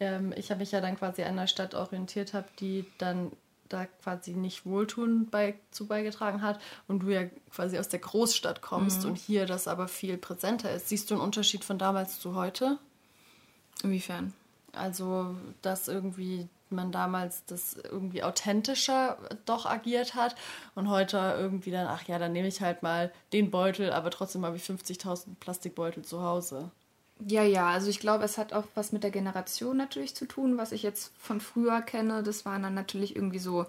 ähm, 0.00 0.34
ich 0.36 0.50
habe 0.50 0.60
mich 0.60 0.72
ja 0.72 0.80
dann 0.80 0.96
quasi 0.98 1.22
an 1.22 1.36
der 1.36 1.46
Stadt 1.46 1.74
orientiert 1.74 2.34
habe, 2.34 2.48
die 2.60 2.86
dann 2.98 3.32
da 3.68 3.86
quasi 3.86 4.32
nicht 4.32 4.64
Wohltun 4.64 5.28
bei, 5.28 5.54
zu 5.70 5.86
beigetragen 5.86 6.42
hat 6.42 6.60
und 6.86 7.00
du 7.00 7.08
ja 7.08 7.24
quasi 7.52 7.78
aus 7.78 7.88
der 7.88 7.98
Großstadt 7.98 8.62
kommst 8.62 9.02
mhm. 9.02 9.10
und 9.10 9.16
hier 9.16 9.46
das 9.46 9.66
aber 9.68 9.88
viel 9.88 10.16
präsenter 10.18 10.70
ist. 10.72 10.88
Siehst 10.88 11.10
du 11.10 11.14
einen 11.14 11.22
Unterschied 11.22 11.64
von 11.64 11.78
damals 11.78 12.20
zu 12.20 12.34
heute? 12.34 12.78
Inwiefern? 13.82 14.32
Also, 14.72 15.34
dass 15.62 15.88
irgendwie 15.88 16.48
man 16.70 16.92
damals 16.92 17.44
das 17.46 17.74
irgendwie 17.74 18.22
authentischer 18.22 19.18
doch 19.44 19.66
agiert 19.66 20.14
hat 20.14 20.34
und 20.74 20.88
heute 20.88 21.36
irgendwie 21.38 21.70
dann, 21.70 21.86
ach 21.86 22.02
ja, 22.04 22.18
dann 22.18 22.32
nehme 22.32 22.48
ich 22.48 22.60
halt 22.60 22.82
mal 22.82 23.12
den 23.32 23.50
Beutel, 23.50 23.92
aber 23.92 24.10
trotzdem 24.10 24.44
habe 24.44 24.56
ich 24.56 24.64
50.000 24.64 25.36
Plastikbeutel 25.40 26.04
zu 26.04 26.22
Hause. 26.22 26.70
Ja, 27.26 27.42
ja, 27.42 27.70
also 27.70 27.88
ich 27.88 28.00
glaube, 28.00 28.24
es 28.24 28.36
hat 28.36 28.52
auch 28.52 28.64
was 28.74 28.92
mit 28.92 29.02
der 29.02 29.10
Generation 29.10 29.76
natürlich 29.76 30.14
zu 30.14 30.26
tun, 30.26 30.58
was 30.58 30.72
ich 30.72 30.82
jetzt 30.82 31.12
von 31.18 31.40
früher 31.40 31.80
kenne. 31.80 32.22
Das 32.22 32.44
waren 32.44 32.62
dann 32.62 32.74
natürlich 32.74 33.16
irgendwie 33.16 33.38
so 33.38 33.64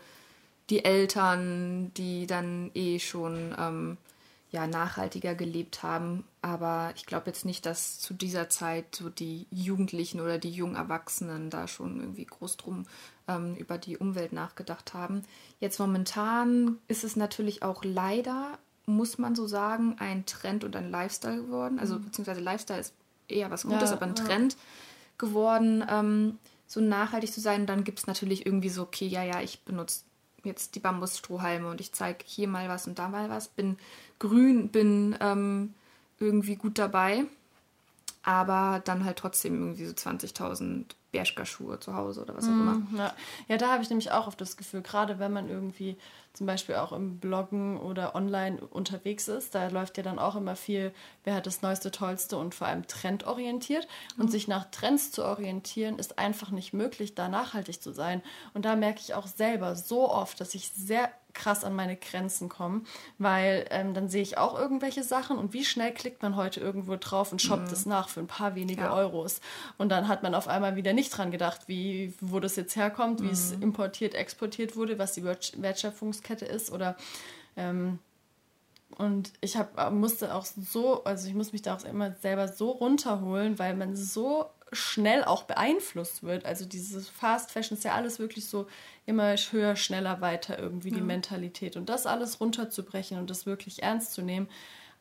die 0.70 0.84
Eltern, 0.84 1.94
die 1.96 2.28
dann 2.28 2.72
eh 2.74 3.00
schon 3.00 3.56
ähm, 3.58 3.98
ja, 4.52 4.68
nachhaltiger 4.68 5.34
gelebt 5.34 5.82
haben. 5.82 6.26
Aber 6.48 6.94
ich 6.96 7.06
glaube 7.06 7.26
jetzt 7.28 7.44
nicht, 7.44 7.66
dass 7.66 8.00
zu 8.00 8.14
dieser 8.14 8.48
Zeit 8.48 8.96
so 8.96 9.10
die 9.10 9.48
Jugendlichen 9.52 10.22
oder 10.22 10.38
die 10.38 10.50
jungen 10.50 10.78
Erwachsenen 10.78 11.50
da 11.50 11.68
schon 11.68 12.00
irgendwie 12.00 12.26
groß 12.26 12.56
drum 12.56 12.86
ähm, 13.28 13.56
über 13.56 13.78
die 13.78 13.98
Umwelt 13.98 14.32
nachgedacht 14.32 14.94
haben. 14.94 15.24
Jetzt 15.60 15.78
momentan 15.78 16.78
ist 16.88 17.04
es 17.04 17.18
natürlich 17.18 17.64
auch 17.64 17.84
leider, 17.84 18.58
muss 18.86 19.18
man 19.18 19.36
so 19.36 19.46
sagen, 19.46 19.98
ein 20.00 20.26
Trend 20.26 20.64
und 20.64 20.78
ein 20.78 20.90
Lifestyle 20.90 21.44
geworden. 21.44 21.80
Also 21.80 21.96
mhm. 22.00 22.06
beziehungsweise 22.06 22.40
Lifestyle 22.40 22.80
ist 22.80 22.94
eher 23.28 23.52
was 23.52 23.64
Gutes, 23.64 23.90
ja, 23.90 23.98
aber 23.98 24.06
ein 24.06 24.16
ja. 24.16 24.24
Trend 24.24 24.56
geworden, 25.18 25.84
ähm, 25.90 26.40
so 26.66 26.80
nachhaltig 26.80 27.34
zu 27.34 27.42
sein. 27.42 27.62
Und 27.62 27.68
dann 27.68 27.84
gibt 27.84 28.00
es 28.00 28.08
natürlich 28.08 28.46
irgendwie 28.46 28.70
so, 28.70 28.84
okay, 28.84 29.08
ja, 29.08 29.22
ja, 29.22 29.42
ich 29.42 29.64
benutze 29.66 30.04
jetzt 30.46 30.76
die 30.76 30.80
Bambusstrohhalme 30.80 31.70
und 31.70 31.82
ich 31.82 31.92
zeige 31.92 32.20
hier 32.26 32.48
mal 32.48 32.70
was 32.70 32.88
und 32.88 32.98
da 33.00 33.10
mal 33.10 33.30
was, 33.30 33.50
bin 33.50 33.78
grün, 34.18 34.70
bin 34.70 35.14
ähm, 35.20 35.74
irgendwie 36.20 36.56
gut 36.56 36.78
dabei, 36.78 37.26
aber 38.24 38.82
dann 38.84 39.06
halt 39.06 39.18
trotzdem 39.18 39.60
irgendwie 39.60 39.86
so 39.86 39.94
20.000 39.94 40.86
Bershka-Schuhe 41.12 41.80
zu 41.80 41.96
Hause 41.96 42.22
oder 42.22 42.36
was 42.36 42.46
auch 42.46 42.50
immer. 42.50 42.76
Mm, 42.76 42.98
Ja, 42.98 43.14
ja 43.48 43.58
da 43.58 43.72
habe 43.72 43.84
ich 43.84 43.90
nämlich 43.90 44.12
auch 44.12 44.28
oft 44.28 44.40
das 44.42 44.58
Gefühl, 44.58 44.82
gerade 44.82 45.20
wenn 45.20 45.32
man 45.32 45.50
irgendwie 45.50 45.98
zum 46.34 46.46
Beispiel 46.46 46.76
auch 46.76 46.92
im 46.92 47.18
Bloggen 47.20 47.80
oder 47.80 48.14
online 48.14 48.60
unterwegs 48.62 49.28
ist, 49.28 49.56
da 49.56 49.70
läuft 49.70 49.98
ja 49.98 50.04
dann 50.04 50.20
auch 50.20 50.36
immer 50.36 50.56
viel, 50.56 50.94
wer 51.24 51.34
hat 51.34 51.48
das 51.48 51.64
Neueste, 51.64 51.90
Tollste 51.90 52.38
und 52.38 52.54
vor 52.54 52.68
allem 52.68 52.86
trendorientiert. 52.86 53.88
Und 54.18 54.30
sich 54.30 54.48
nach 54.48 54.70
Trends 54.70 55.12
zu 55.12 55.26
orientieren, 55.26 55.98
ist 55.98 56.20
einfach 56.20 56.52
nicht 56.52 56.74
möglich, 56.74 57.16
da 57.16 57.30
nachhaltig 57.30 57.82
zu 57.82 57.92
sein. 57.92 58.22
Und 58.54 58.66
da 58.66 58.76
merke 58.76 59.00
ich 59.00 59.16
auch 59.16 59.26
selber 59.26 59.76
so 59.76 60.12
oft, 60.12 60.40
dass 60.40 60.54
ich 60.54 60.70
sehr 60.70 61.10
krass 61.38 61.64
an 61.64 61.74
meine 61.76 61.96
Grenzen 61.96 62.50
komme, 62.50 62.82
weil 63.18 63.66
ähm, 63.70 63.94
dann 63.94 64.10
sehe 64.10 64.22
ich 64.22 64.38
auch 64.38 64.60
irgendwelche 64.60 65.04
Sachen 65.04 65.38
und 65.38 65.54
wie 65.54 65.64
schnell 65.64 65.94
klickt 65.94 66.22
man 66.22 66.36
heute 66.36 66.60
irgendwo 66.60 66.98
drauf 66.98 67.32
und 67.32 67.42
shoppt 67.42 67.72
es 67.72 67.86
nach 67.86 68.10
für 68.10 68.20
ein 68.20 68.28
paar 68.28 68.56
wenige 68.56 68.82
Ja. 68.82 68.94
Euros. 68.94 69.40
Und 69.78 69.90
dann 69.90 70.08
hat 70.08 70.24
man 70.24 70.36
auf 70.36 70.48
einmal 70.48 70.76
wieder 70.76 70.94
nicht 70.94 71.16
dran 71.16 71.32
gedacht, 71.32 71.62
wie, 71.68 72.14
wo 72.20 72.40
das 72.40 72.56
jetzt 72.56 72.76
herkommt, 72.76 73.22
wie 73.22 73.30
es 73.30 73.52
importiert, 73.52 74.16
exportiert 74.16 74.76
wurde, 74.76 74.98
was 75.00 75.14
die 75.14 75.24
Wert- 75.24 75.54
Wertschöpfungskette 75.62 76.46
ist 76.46 76.72
oder 76.72 76.98
ähm, 77.56 78.00
und 78.98 79.32
ich 79.42 79.58
hab, 79.58 79.92
musste 79.92 80.34
auch 80.34 80.46
so, 80.46 81.04
also 81.04 81.28
ich 81.28 81.36
muss 81.36 81.52
mich 81.52 81.62
da 81.62 81.76
auch 81.76 81.84
immer 81.84 82.14
selber 82.22 82.48
so 82.48 82.72
runterholen, 82.72 83.60
weil 83.60 83.76
man 83.76 83.96
so 83.96 84.46
schnell 84.72 85.24
auch 85.24 85.44
beeinflusst 85.44 86.24
wird. 86.24 86.46
Also 86.46 86.66
dieses 86.66 87.08
Fast 87.08 87.52
Fashion 87.52 87.78
ist 87.78 87.84
ja 87.84 87.94
alles 87.94 88.20
wirklich 88.20 88.48
so 88.48 88.68
immer 89.06 89.36
höher, 89.36 89.76
schneller, 89.76 90.22
weiter 90.22 90.60
irgendwie 90.60 90.92
die 90.92 91.02
Mentalität. 91.02 91.78
Und 91.78 91.90
das 91.90 92.06
alles 92.06 92.42
runterzubrechen 92.42 93.18
und 93.18 93.30
das 93.30 93.46
wirklich 93.46 93.84
ernst 93.84 94.14
zu 94.14 94.22
nehmen, 94.22 94.50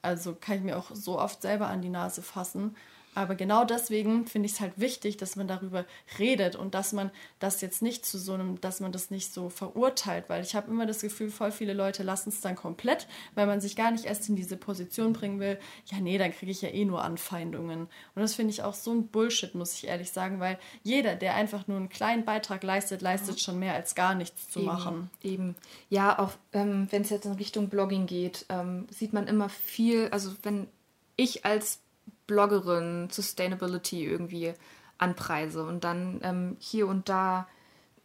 also 0.03 0.35
kann 0.35 0.59
ich 0.59 0.63
mir 0.63 0.79
auch 0.79 0.91
so 0.93 1.19
oft 1.19 1.43
selber 1.43 1.67
an 1.67 1.83
die 1.83 1.89
Nase 1.89 2.23
fassen. 2.23 2.77
Aber 3.17 3.35
genau 3.35 3.65
deswegen 3.65 4.27
finde 4.27 4.45
ich 4.45 4.53
es 4.53 4.61
halt 4.61 4.75
wichtig, 4.77 5.17
dass 5.17 5.37
man 5.37 5.49
darüber 5.49 5.87
redet 6.19 6.55
und 6.55 6.75
dass 6.75 6.93
man 6.93 7.11
das 7.39 7.63
jetzt 7.63 7.81
nicht 7.81 8.05
zu 8.05 8.19
so 8.19 8.35
einem, 8.35 8.61
dass 8.61 8.81
man 8.81 8.93
das 8.93 9.11
nicht 9.11 9.33
so 9.33 9.49
verurteilt, 9.49 10.27
weil 10.29 10.43
ich 10.43 10.55
habe 10.55 10.71
immer 10.71 10.85
das 10.85 11.01
Gefühl, 11.01 11.31
voll 11.31 11.51
viele 11.51 11.73
Leute 11.73 12.03
lassen 12.03 12.29
es 12.29 12.43
dann 12.43 12.57
komplett, 12.57 13.09
weil 13.35 13.47
man 13.47 13.63
sich 13.63 13.75
gar 13.75 13.91
nicht 13.91 14.05
erst 14.05 14.29
in 14.29 14.37
diese 14.37 14.59
Position 14.59 15.15
bringen 15.15 15.41
will. 15.41 15.59
Ja, 15.87 15.99
nee, 15.99 16.19
dann 16.19 16.31
kriege 16.31 16.53
ich 16.53 16.61
ja 16.61 16.69
eh 16.69 16.85
nur 16.85 17.03
Anfeindungen. 17.03 17.89
Und 18.15 18.23
das 18.23 18.35
finde 18.35 18.51
ich 18.51 18.63
auch 18.63 18.75
so 18.75 18.93
ein 18.93 19.09
Bullshit, 19.09 19.55
muss 19.55 19.73
ich 19.73 19.87
ehrlich 19.87 20.13
sagen, 20.13 20.39
weil 20.39 20.59
jeder, 20.83 21.17
der 21.17 21.37
einfach 21.37 21.67
nur 21.69 21.79
einen 21.79 21.89
kleinen 21.89 22.27
Beitrag 22.27 22.63
leistet, 22.63 23.01
leistet 23.01 23.41
schon 23.41 23.59
mehr 23.59 23.73
als 23.73 23.95
gar 23.95 24.15
nichts 24.15 24.51
zu 24.51 24.59
Eben, 24.59 24.67
machen. 24.67 25.11
Eben. 25.23 25.55
Ja, 25.89 26.19
auch 26.19 26.33
ähm, 26.53 26.87
wenn 26.91 27.01
es 27.01 27.09
jetzt 27.09 27.25
in 27.25 27.33
Richtung 27.33 27.71
Blogging 27.71 28.05
geht, 28.05 28.45
ähm, 28.51 28.87
sieht 28.91 29.15
man 29.15 29.27
immer 29.27 29.49
viel, 29.49 30.09
also 30.09 30.33
wenn 30.43 30.69
ich 31.17 31.47
als 31.47 31.81
Bloggerin 32.27 33.09
Sustainability 33.11 34.05
irgendwie 34.05 34.55
anpreise 34.99 35.65
und 35.65 35.85
dann 35.85 36.21
ähm, 36.23 36.57
hier 36.59 36.87
und 36.87 37.09
da 37.09 37.47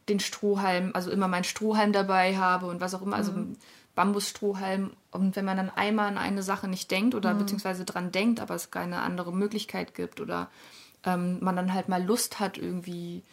den 0.10 0.20
Strohhalm, 0.20 0.92
also 0.94 1.12
immer 1.12 1.28
meinen 1.28 1.44
Strohhalm 1.44 1.94
dabei 1.94 2.38
habe 2.38 2.68
und 2.68 2.82
was 2.82 2.94
auch 2.94 3.02
immer, 3.02 3.16
also 3.16 3.34
Bambusstrohhalm. 3.96 4.92
Und 5.12 5.36
wenn 5.36 5.46
man 5.46 5.58
dann 5.58 5.70
einmal 5.70 6.08
an 6.08 6.18
eine 6.18 6.44
Sache 6.44 6.68
nicht 6.68 6.92
denkt 6.92 7.16
oder 7.16 7.34
beziehungsweise 7.34 7.86
dran 7.86 8.12
denkt, 8.12 8.40
aber 8.40 8.56
es 8.56 8.72
keine 8.72 9.02
andere 9.02 9.34
Möglichkeit 9.34 9.94
gibt 9.94 10.20
oder 10.20 10.50
ähm, 11.06 11.38
man 11.42 11.56
dann 11.56 11.74
halt 11.74 11.90
mal 11.90 12.04
Lust 12.04 12.40
hat, 12.40 12.58
irgendwie 12.58 13.24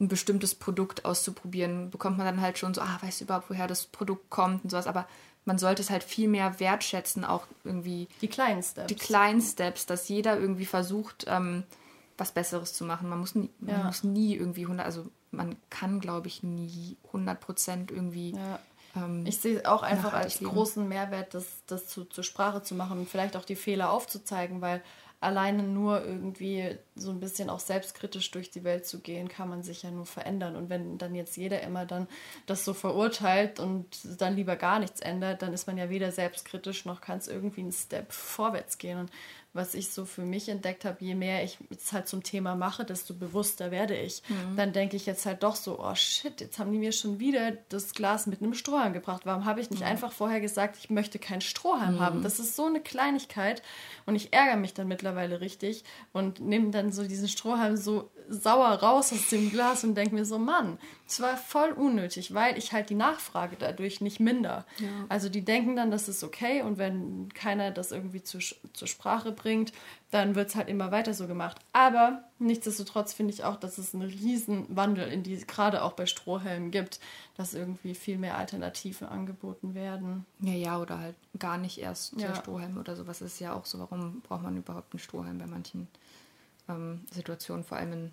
ein 0.00 0.08
bestimmtes 0.08 0.54
Produkt 0.54 1.04
auszuprobieren, 1.04 1.90
bekommt 1.90 2.18
man 2.18 2.26
dann 2.26 2.40
halt 2.40 2.58
schon 2.58 2.74
so, 2.74 2.82
ah, 2.82 2.98
weißt 3.00 3.20
du 3.20 3.24
überhaupt, 3.24 3.50
woher 3.50 3.66
das 3.66 3.86
Produkt 3.86 4.30
kommt 4.30 4.64
und 4.64 4.70
sowas. 4.70 4.86
Aber 4.86 5.06
man 5.46 5.56
sollte 5.58 5.80
es 5.80 5.88
halt 5.90 6.04
viel 6.04 6.28
mehr 6.28 6.60
wertschätzen, 6.60 7.24
auch 7.24 7.46
irgendwie 7.64 8.08
Die 8.20 8.28
kleinen 8.28 8.62
Steps. 8.62 8.88
die 8.88 8.94
kleinen 8.96 9.40
Steps, 9.40 9.86
dass 9.86 10.08
jeder 10.08 10.38
irgendwie 10.38 10.66
versucht, 10.66 11.24
ähm, 11.28 11.62
was 12.18 12.32
Besseres 12.32 12.74
zu 12.74 12.84
machen. 12.84 13.08
Man 13.08 13.20
muss 13.20 13.34
nie, 13.34 13.48
man 13.60 13.70
Ja. 13.78 13.84
muss 13.84 14.04
nie 14.04 14.34
irgendwie 14.36 14.66
100, 14.66 14.84
also 14.84 15.06
man 15.30 15.56
kann, 15.70 16.00
glaube 16.00 16.26
ich, 16.28 16.42
nie 16.42 16.96
100 17.12 17.40
Prozent 17.40 17.90
irgendwie. 17.90 18.32
Ja. 18.32 18.58
Ähm, 18.96 19.24
Ich 19.26 19.38
sehe 19.38 19.70
auch 19.70 19.82
einfach 19.82 20.14
als 20.14 20.40
leben. 20.40 20.52
großen 20.52 20.88
Mehrwert, 20.88 21.34
das, 21.34 21.44
das 21.66 21.86
zu, 21.88 22.04
zur 22.04 22.24
Sprache 22.24 22.62
zu 22.62 22.74
machen 22.74 22.98
und 22.98 23.08
vielleicht 23.08 23.36
auch 23.36 23.44
die 23.44 23.56
Fehler 23.56 23.90
aufzuzeigen, 23.90 24.60
weil 24.62 24.82
alleine 25.26 25.64
nur 25.64 26.04
irgendwie 26.04 26.78
so 26.94 27.10
ein 27.10 27.18
bisschen 27.18 27.50
auch 27.50 27.58
selbstkritisch 27.58 28.30
durch 28.30 28.50
die 28.50 28.62
Welt 28.62 28.86
zu 28.86 29.00
gehen, 29.00 29.28
kann 29.28 29.48
man 29.48 29.64
sich 29.64 29.82
ja 29.82 29.90
nur 29.90 30.06
verändern. 30.06 30.54
Und 30.54 30.70
wenn 30.70 30.98
dann 30.98 31.16
jetzt 31.16 31.36
jeder 31.36 31.62
immer 31.62 31.84
dann 31.84 32.06
das 32.46 32.64
so 32.64 32.72
verurteilt 32.72 33.58
und 33.58 33.86
dann 34.20 34.36
lieber 34.36 34.54
gar 34.54 34.78
nichts 34.78 35.00
ändert, 35.00 35.42
dann 35.42 35.52
ist 35.52 35.66
man 35.66 35.76
ja 35.76 35.90
weder 35.90 36.12
selbstkritisch 36.12 36.84
noch 36.84 37.00
kann 37.00 37.18
es 37.18 37.26
irgendwie 37.26 37.62
einen 37.62 37.72
Step 37.72 38.12
vorwärts 38.12 38.78
gehen. 38.78 39.00
Und 39.00 39.10
was 39.56 39.74
ich 39.74 39.90
so 39.90 40.04
für 40.04 40.22
mich 40.22 40.48
entdeckt 40.48 40.84
habe, 40.84 40.96
je 41.00 41.14
mehr 41.14 41.42
ich 41.42 41.58
es 41.70 41.92
halt 41.92 42.08
zum 42.08 42.22
Thema 42.22 42.54
mache, 42.54 42.84
desto 42.84 43.14
bewusster 43.14 43.70
werde 43.70 43.96
ich. 43.96 44.22
Dann 44.56 44.72
denke 44.72 44.96
ich 44.96 45.06
jetzt 45.06 45.26
halt 45.26 45.42
doch 45.42 45.56
so, 45.56 45.80
oh 45.80 45.94
shit, 45.94 46.40
jetzt 46.40 46.58
haben 46.58 46.72
die 46.72 46.78
mir 46.78 46.92
schon 46.92 47.18
wieder 47.18 47.52
das 47.68 47.92
Glas 47.92 48.26
mit 48.26 48.42
einem 48.42 48.54
Strohhalm 48.54 48.92
gebracht. 48.92 49.22
Warum 49.24 49.44
habe 49.44 49.60
ich 49.60 49.70
nicht 49.70 49.82
einfach 49.82 50.12
vorher 50.12 50.40
gesagt, 50.40 50.76
ich 50.78 50.90
möchte 50.90 51.18
keinen 51.18 51.40
Strohhalm 51.40 52.00
haben? 52.00 52.22
Das 52.22 52.38
ist 52.38 52.56
so 52.56 52.66
eine 52.66 52.80
Kleinigkeit 52.80 53.62
und 54.04 54.14
ich 54.14 54.32
ärgere 54.32 54.56
mich 54.56 54.74
dann 54.74 54.88
mittlerweile 54.88 55.40
richtig 55.40 55.84
und 56.12 56.40
nehme 56.40 56.70
dann 56.70 56.92
so 56.92 57.06
diesen 57.06 57.28
Strohhalm 57.28 57.76
so 57.76 58.10
sauer 58.28 58.68
raus 58.74 59.12
aus 59.12 59.28
dem 59.28 59.50
Glas 59.50 59.84
und 59.84 59.94
denke 59.94 60.14
mir 60.14 60.24
so, 60.24 60.38
Mann, 60.38 60.78
es 61.06 61.20
war 61.20 61.36
voll 61.36 61.70
unnötig, 61.70 62.34
weil 62.34 62.58
ich 62.58 62.72
halt 62.72 62.90
die 62.90 62.94
Nachfrage 62.94 63.56
dadurch 63.58 64.00
nicht 64.00 64.18
minder. 64.20 64.64
Also 65.08 65.28
die 65.28 65.44
denken 65.44 65.76
dann, 65.76 65.90
das 65.90 66.08
ist 66.08 66.24
okay 66.24 66.62
und 66.62 66.78
wenn 66.78 67.28
keiner 67.34 67.70
das 67.70 67.92
irgendwie 67.92 68.22
zu, 68.22 68.38
zur 68.72 68.88
Sprache 68.88 69.32
bringt, 69.32 69.72
dann 70.10 70.34
wird 70.34 70.48
es 70.48 70.56
halt 70.56 70.68
immer 70.68 70.90
weiter 70.92 71.14
so 71.14 71.26
gemacht. 71.26 71.58
Aber 71.72 72.24
nichtsdestotrotz 72.38 73.12
finde 73.12 73.32
ich 73.34 73.44
auch, 73.44 73.56
dass 73.56 73.78
es 73.78 73.94
einen 73.94 74.02
riesen 74.08 74.66
Wandel 74.74 75.08
in 75.08 75.22
die, 75.22 75.36
gerade 75.46 75.82
auch 75.82 75.92
bei 75.92 76.06
Strohhelmen 76.06 76.70
gibt, 76.70 77.00
dass 77.36 77.54
irgendwie 77.54 77.94
viel 77.94 78.18
mehr 78.18 78.36
Alternativen 78.36 79.08
angeboten 79.08 79.74
werden. 79.74 80.24
ja, 80.40 80.52
ja, 80.52 80.78
oder 80.80 80.98
halt 80.98 81.16
gar 81.38 81.58
nicht 81.58 81.78
erst 81.78 82.20
Ja. 82.20 82.28
der 82.32 82.76
oder 82.78 82.96
sowas 82.96 83.20
ist 83.20 83.40
ja 83.40 83.52
auch 83.52 83.66
so. 83.66 83.78
Warum 83.78 84.20
braucht 84.22 84.42
man 84.42 84.56
überhaupt 84.56 84.92
einen 84.92 85.00
Strohhalm 85.00 85.38
bei 85.38 85.46
manchen 85.46 85.88
ähm, 86.68 87.04
Situationen, 87.12 87.64
vor 87.64 87.78
allem 87.78 87.92
in 87.92 88.12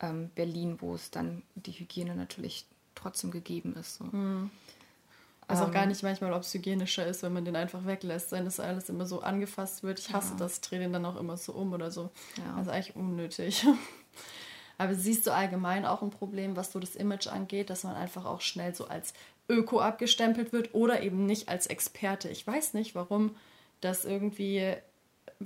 ähm, 0.00 0.30
Berlin, 0.34 0.76
wo 0.80 0.94
es 0.94 1.10
dann 1.10 1.42
die 1.54 1.72
Hygiene 1.72 2.14
natürlich 2.14 2.66
trotzdem 2.94 3.30
gegeben 3.30 3.74
ist. 3.76 3.96
So. 3.96 4.04
Also 5.46 5.64
auch 5.64 5.68
Ähm. 5.68 5.74
gar 5.74 5.86
nicht 5.86 6.02
manchmal, 6.02 6.32
ob 6.32 6.42
es 6.42 6.54
hygienischer 6.54 7.06
ist, 7.06 7.22
wenn 7.22 7.32
man 7.32 7.44
den 7.44 7.56
einfach 7.56 7.84
weglässt, 7.86 8.32
wenn 8.32 8.44
das 8.44 8.60
alles 8.60 8.88
immer 8.88 9.04
so 9.06 9.20
angefasst 9.20 9.82
wird. 9.82 9.98
Ich 9.98 10.12
hasse 10.12 10.32
Ja. 10.32 10.38
das, 10.38 10.60
drehe 10.60 10.78
den 10.78 10.92
dann 10.92 11.04
auch 11.04 11.16
immer 11.16 11.36
so 11.36 11.52
um 11.52 11.72
oder 11.72 11.90
so. 11.90 12.10
Ja. 12.38 12.56
Also 12.56 12.70
eigentlich 12.70 12.96
unnötig. 12.96 13.66
Aber 14.78 14.94
siehst 14.94 15.26
du 15.26 15.32
allgemein 15.32 15.84
auch 15.84 16.02
ein 16.02 16.10
Problem, 16.10 16.56
was 16.56 16.72
so 16.72 16.80
das 16.80 16.96
Image 16.96 17.28
angeht, 17.28 17.70
dass 17.70 17.84
man 17.84 17.94
einfach 17.94 18.24
auch 18.24 18.40
schnell 18.40 18.74
so 18.74 18.88
als 18.88 19.12
Öko 19.48 19.80
abgestempelt 19.80 20.52
wird 20.52 20.74
oder 20.74 21.02
eben 21.02 21.26
nicht 21.26 21.48
als 21.48 21.66
Experte. 21.66 22.28
Ich 22.28 22.44
weiß 22.46 22.74
nicht, 22.74 22.94
warum 22.94 23.36
das 23.80 24.04
irgendwie, 24.04 24.74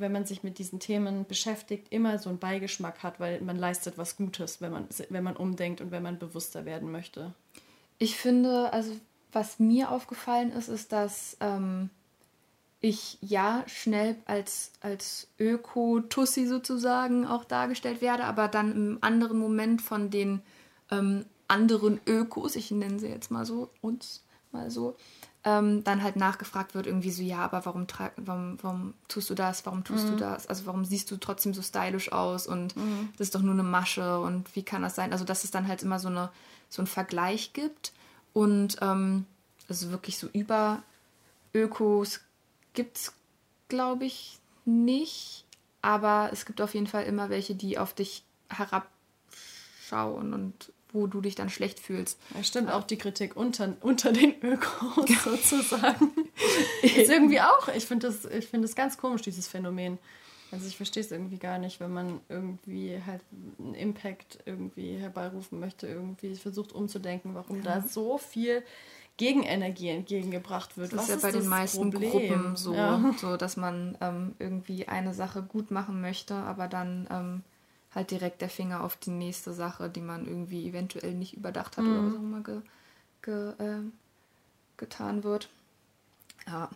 wenn 0.01 0.13
man 0.13 0.25
sich 0.25 0.43
mit 0.43 0.59
diesen 0.59 0.81
Themen 0.81 1.27
beschäftigt, 1.27 1.89
immer 1.91 2.19
so 2.19 2.29
einen 2.29 2.39
Beigeschmack 2.39 3.03
hat, 3.03 3.21
weil 3.21 3.41
man 3.41 3.57
leistet 3.57 3.99
was 3.99 4.17
Gutes, 4.17 4.61
wenn 4.61 4.73
man, 4.73 4.89
wenn 5.11 5.25
man 5.25 5.37
umdenkt 5.37 5.81
und 5.81 5.91
wenn 5.91 6.03
man 6.03 6.19
bewusster 6.19 6.65
werden 6.65 6.91
möchte. 6.91 7.35
Ich 7.99 8.17
finde, 8.17 8.73
also 8.73 8.93
was 9.33 9.59
mir 9.59 9.91
aufgefallen 9.91 10.53
ist, 10.53 10.69
ist, 10.69 10.93
dass 10.93 11.37
ähm, 11.41 11.91
ich 12.81 13.19
ja 13.21 13.65
schnell 13.67 14.17
als, 14.27 14.73
als 14.81 15.29
Öko-Tussi 15.39 16.47
sozusagen 16.47 17.27
auch 17.27 17.45
dargestellt 17.45 18.01
werde, 18.01 18.25
aber 18.25 18.49
dann 18.49 18.73
im 18.73 18.99
anderen 19.01 19.39
Moment 19.39 19.83
von 19.83 20.11
den 20.11 20.43
ähm, 20.91 21.25
anderen 21.49 22.01
Ökos, 22.07 22.57
ich 22.57 22.71
nenne 22.71 22.99
sie 22.99 23.09
jetzt 23.09 23.31
mal 23.31 23.45
so, 23.45 23.71
uns 23.81 24.25
mal 24.53 24.71
so, 24.71 24.97
ähm, 25.49 25.83
dann 25.85 26.03
halt 26.03 26.17
nachgefragt 26.17 26.75
wird, 26.75 26.87
irgendwie 26.87 27.11
so, 27.11 27.23
ja, 27.23 27.39
aber 27.39 27.65
warum, 27.65 27.87
warum, 28.17 28.59
warum 28.61 28.95
tust 29.09 29.31
du 29.31 29.35
das, 29.35 29.65
warum 29.65 29.83
tust 29.83 30.09
du 30.09 30.17
das, 30.17 30.47
also 30.47 30.67
warum 30.67 30.85
siehst 30.85 31.11
du 31.11 31.17
trotzdem 31.17 31.55
so 31.55 31.63
stylisch 31.63 32.13
aus? 32.13 32.47
Und 32.47 32.75
das 33.17 33.29
ist 33.29 33.35
doch 33.35 33.43
nur 33.43 33.55
eine 33.55 33.63
Masche. 33.63 34.21
Und 34.21 34.55
wie 34.55 34.63
kann 34.63 34.83
das 34.83 34.95
sein? 34.95 35.13
Also, 35.13 35.25
dass 35.25 35.45
es 35.45 35.51
dann 35.51 35.67
halt 35.67 35.83
immer 35.83 35.99
so, 35.99 36.09
eine, 36.09 36.31
so 36.69 36.83
einen 36.83 36.87
Vergleich 36.87 37.53
gibt. 37.55 37.93
Und 38.35 38.77
ähm, 38.83 39.25
also 39.69 39.91
wirklich 39.91 40.19
so 40.19 40.29
über 40.33 40.83
Ökos 41.55 42.21
gibt 42.75 42.99
es, 42.99 43.13
glaube 43.69 44.05
ich, 44.05 44.39
nicht, 44.65 45.45
aber 45.83 46.31
es 46.33 46.45
gibt 46.45 46.61
auf 46.61 46.75
jeden 46.75 46.87
Fall 46.87 47.05
immer 47.05 47.31
welche, 47.31 47.55
die 47.55 47.79
auf 47.79 47.95
dich 47.95 48.23
herabschauen 48.49 50.35
und 50.35 50.73
wo 50.93 51.07
du 51.07 51.21
dich 51.21 51.35
dann 51.35 51.51
schlecht 51.51 51.81
fühlst. 51.81 52.19
Ja, 52.35 52.43
stimmt, 52.43 52.71
auch 52.71 52.85
die 52.85 52.97
Kritik 52.97 53.37
unter, 53.37 53.77
unter 53.81 54.13
den 54.13 54.35
Ökos 54.43 55.09
sozusagen. 55.25 56.11
ist 56.83 57.11
irgendwie 57.11 57.41
auch, 57.41 57.69
ich 57.69 57.85
finde 57.85 58.09
das, 58.09 58.25
ich 58.25 58.47
find 58.47 58.65
das 58.65 58.75
ganz 58.75 58.97
komisch, 58.99 59.23
dieses 59.23 59.49
Phänomen. 59.49 59.99
Also 60.51 60.67
ich 60.67 60.77
verstehe 60.79 61.03
es 61.03 61.13
irgendwie 61.13 61.37
gar 61.37 61.59
nicht, 61.59 61.79
wenn 61.79 61.93
man 61.93 62.21
irgendwie 62.31 62.99
halt 63.07 63.21
einen 63.59 63.75
Impact 63.75 64.39
irgendwie 64.47 64.97
herbeirufen 64.97 65.61
möchte, 65.61 65.87
irgendwie 65.87 66.37
versucht 66.37 66.73
umzudenken, 66.73 67.35
warum 67.35 67.63
da 67.63 67.83
so 67.83 68.17
viel 68.17 68.63
Gegenenergie 69.19 69.89
entgegengebracht 69.91 70.79
wird. 70.79 70.93
Das 70.95 71.03
ist 71.03 71.09
Was 71.17 71.23
ja 71.23 71.29
bei 71.29 71.33
den 71.33 71.41
das 71.41 71.49
meisten 71.51 71.91
Problem? 71.91 72.11
Gruppen 72.11 72.57
so, 72.57 72.73
Ja. 72.75 73.15
so 73.19 73.37
dass 73.37 73.57
man 73.59 73.99
ähm, 74.01 74.35
irgendwie 74.39 74.89
eine 74.89 75.13
Sache 75.13 75.43
gut 75.43 75.71
machen 75.71 76.01
möchte, 76.01 76.35
aber 76.35 76.67
dann 76.69 77.07
ähm, 77.11 77.43
halt 77.95 78.11
direkt 78.11 78.41
der 78.43 78.51
Finger 78.51 78.85
auf 78.85 78.97
die 78.97 79.11
nächste 79.11 79.53
Sache, 79.53 79.89
die 79.89 80.01
man 80.01 80.27
irgendwie 80.27 80.67
eventuell 80.69 81.15
nicht 81.15 81.35
überdacht 81.35 81.77
hat 81.77 81.85
Mhm. 81.87 81.93
oder 81.93 82.07
was 82.07 82.15
auch 82.15 82.19
immer 82.19 82.41
ge, 82.43 82.61
ge, 83.23 83.53
ähm, 83.59 83.93
getan 84.77 85.25
wird. 85.25 85.49
Ja, 86.47 86.71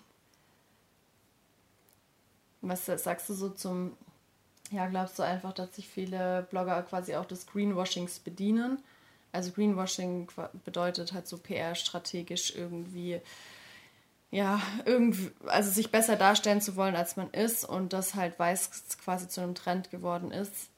Was 2.62 2.86
sagst 2.86 3.28
du 3.28 3.34
so 3.34 3.48
zum, 3.50 3.96
ja, 4.70 4.86
glaubst 4.86 5.18
du 5.18 5.24
einfach, 5.24 5.52
dass 5.52 5.74
sich 5.74 5.88
viele 5.88 6.46
Blogger 6.50 6.80
quasi 6.82 7.16
auch 7.16 7.24
des 7.24 7.46
Greenwashings 7.46 8.20
bedienen? 8.20 8.78
Also 9.32 9.50
Greenwashing 9.50 10.28
bedeutet 10.64 11.12
halt 11.12 11.26
so 11.26 11.38
PR-strategisch 11.38 12.54
irgendwie, 12.54 13.20
ja, 14.30 14.62
irgendwie, 14.84 15.32
also 15.46 15.70
sich 15.70 15.90
besser 15.90 16.16
darstellen 16.16 16.60
zu 16.60 16.76
wollen, 16.76 16.94
als 16.94 17.16
man 17.16 17.30
ist 17.30 17.64
und 17.64 17.92
das 17.92 18.14
halt 18.14 18.38
weiß 18.38 18.70
quasi 19.04 19.28
zu 19.28 19.40
einem 19.40 19.54
Trend 19.56 19.90
geworden 19.90 20.30
ist, 20.30 20.68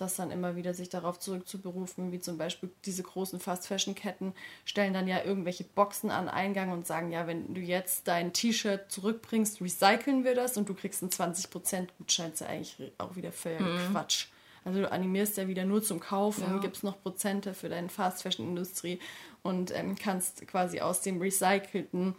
das 0.00 0.16
dann 0.16 0.30
immer 0.30 0.56
wieder 0.56 0.72
sich 0.74 0.88
darauf 0.88 1.18
zurückzuberufen, 1.18 2.12
wie 2.12 2.20
zum 2.20 2.38
Beispiel 2.38 2.70
diese 2.86 3.02
großen 3.02 3.40
Fast-Fashion-Ketten 3.40 4.32
stellen 4.64 4.94
dann 4.94 5.06
ja 5.08 5.22
irgendwelche 5.24 5.64
Boxen 5.64 6.10
an 6.10 6.28
Eingang 6.28 6.70
und 6.70 6.86
sagen, 6.86 7.10
ja, 7.12 7.26
wenn 7.26 7.52
du 7.52 7.60
jetzt 7.60 8.08
dein 8.08 8.32
T-Shirt 8.32 8.90
zurückbringst, 8.90 9.60
recyceln 9.60 10.24
wir 10.24 10.34
das 10.34 10.56
und 10.56 10.68
du 10.68 10.74
kriegst 10.74 11.02
einen 11.02 11.10
20% 11.10 11.88
Gutschein, 11.98 12.32
ist 12.32 12.40
ja 12.40 12.46
eigentlich 12.46 12.92
auch 12.98 13.16
wieder 13.16 13.32
völliger 13.32 13.64
Quatsch. 13.90 14.26
Also 14.64 14.80
du 14.80 14.90
animierst 14.90 15.36
ja 15.36 15.48
wieder 15.48 15.64
nur 15.64 15.82
zum 15.82 15.98
Kaufen, 16.00 16.42
Ja. 16.44 16.58
gibst 16.58 16.84
noch 16.84 17.00
Prozente 17.02 17.54
für 17.54 17.68
deine 17.68 17.88
Fast-Fashion-Industrie 17.88 18.98
und 19.42 19.74
ähm, 19.74 19.96
kannst 19.96 20.46
quasi 20.46 20.80
aus 20.80 21.00
dem 21.00 21.20
recycelten 21.20 22.14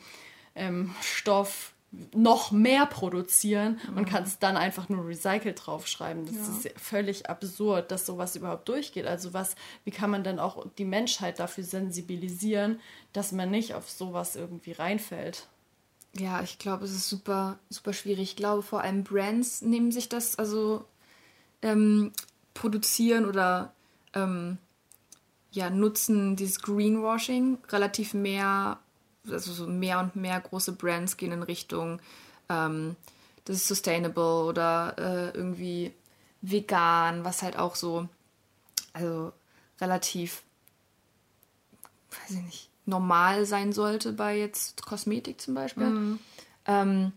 ähm, 0.55 0.93
Stoff 1.01 1.73
noch 2.13 2.52
mehr 2.52 2.86
produzieren 2.86 3.80
und 3.95 4.06
kannst 4.06 4.43
dann 4.43 4.58
einfach 4.58 4.89
nur 4.89 5.08
recycelt 5.08 5.65
draufschreiben. 5.65 6.25
Das 6.25 6.36
Ja. 6.36 6.69
ist 6.69 6.80
völlig 6.80 7.30
absurd, 7.30 7.91
dass 7.91 8.06
sowas 8.06 8.36
überhaupt 8.36 8.69
durchgeht. 8.69 9.08
Also 9.08 9.34
was, 9.34 9.56
wie 9.86 9.91
kann 9.91 10.12
man 10.12 10.23
denn 10.23 10.39
auch 10.39 10.65
die 10.78 10.86
Menschheit 10.86 11.39
dafür 11.39 11.63
sensibilisieren, 11.63 12.80
dass 13.12 13.32
man 13.32 13.49
nicht 13.49 13.73
auf 13.73 13.89
sowas 13.89 14.36
irgendwie 14.36 14.73
reinfällt? 14.73 15.47
Ja, 16.15 16.41
ich 16.41 16.60
glaube, 16.60 16.86
es 16.86 16.91
ist 16.91 17.10
super, 17.10 17.58
super 17.69 17.93
schwierig. 17.93 18.21
Ich 18.32 18.36
glaube, 18.36 18.62
vor 18.62 18.82
allem 18.82 19.04
Brands 19.04 19.62
nehmen 19.62 19.91
sich 19.91 20.10
das, 20.10 20.38
also 20.38 20.86
ähm, 21.62 22.12
produzieren 22.54 23.25
oder 23.25 23.73
ähm, 24.13 24.58
ja, 25.52 25.69
nutzen 25.69 26.36
dieses 26.36 26.62
Greenwashing 26.62 27.58
relativ 27.69 28.13
mehr, 28.13 28.80
also 29.27 29.51
so 29.51 29.67
mehr 29.67 29.99
und 29.99 30.15
mehr 30.15 30.39
große 30.39 30.73
Brands 30.73 31.17
gehen 31.17 31.32
in 31.32 31.43
Richtung, 31.43 32.01
ähm, 32.49 32.95
das 33.45 33.58
ist 33.58 33.67
sustainable 33.67 34.43
oder 34.45 34.95
äh, 34.97 35.38
irgendwie 35.38 35.93
vegan, 36.41 37.23
was 37.23 37.41
halt 37.41 37.58
auch 37.58 37.75
so, 37.75 38.08
also 38.93 39.32
relativ, 39.82 40.43
weiß 42.12 42.38
ich 42.38 42.43
nicht, 42.43 42.69
normal 42.86 43.45
sein 43.45 43.73
sollte 43.73 44.13
bei 44.13 44.38
jetzt 44.38 44.84
Kosmetik 44.86 45.41
zum 45.41 45.53
Beispiel. 45.53 45.86
Ähm, 46.65 47.12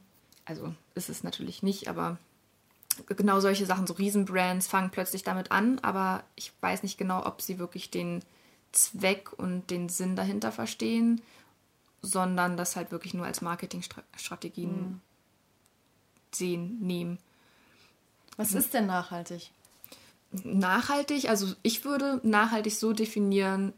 also 0.45 0.75
ist 0.95 1.09
es 1.09 1.23
natürlich 1.23 1.63
nicht, 1.63 1.89
aber 1.89 2.19
genau 3.07 3.41
solche 3.41 3.67
Sachen, 3.67 3.87
so 3.87 3.95
Riesenbrands 3.95 4.67
fangen 4.67 4.91
plötzlich 4.91 5.23
damit 5.23 5.51
an, 5.51 5.79
aber 5.81 6.25
ich 6.35 6.53
weiß 6.61 6.83
nicht 6.83 6.99
genau, 6.99 7.25
ob 7.25 7.41
sie 7.41 7.59
wirklich 7.59 7.91
den 7.91 8.23
Zweck 8.73 9.33
und 9.33 9.71
den 9.71 9.89
Sinn 9.89 10.17
dahinter 10.17 10.53
verstehen, 10.53 11.21
sondern 12.03 12.57
das 12.57 12.77
halt 12.77 12.91
wirklich 12.91 13.15
nur 13.15 13.27
als 13.27 13.41
Marketingstrategien 13.41 15.01
sehen, 16.33 16.79
nehmen. 16.81 17.19
Was 18.37 18.53
ist 18.55 18.75
denn 18.75 18.87
nachhaltig? 18.87 19.51
Nachhaltig, 20.33 21.29
also 21.29 21.55
ich 21.63 21.85
würde 21.85 22.21
nachhaltig 22.23 22.75
so 22.75 22.93
definieren, 22.93 23.73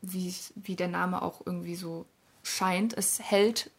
wie 0.00 0.76
der 0.76 0.88
Name 0.88 1.22
auch 1.22 1.42
irgendwie 1.44 1.76
so 1.76 2.06
scheint. 2.42 2.96
Es 2.96 3.20
hält, 3.20 3.70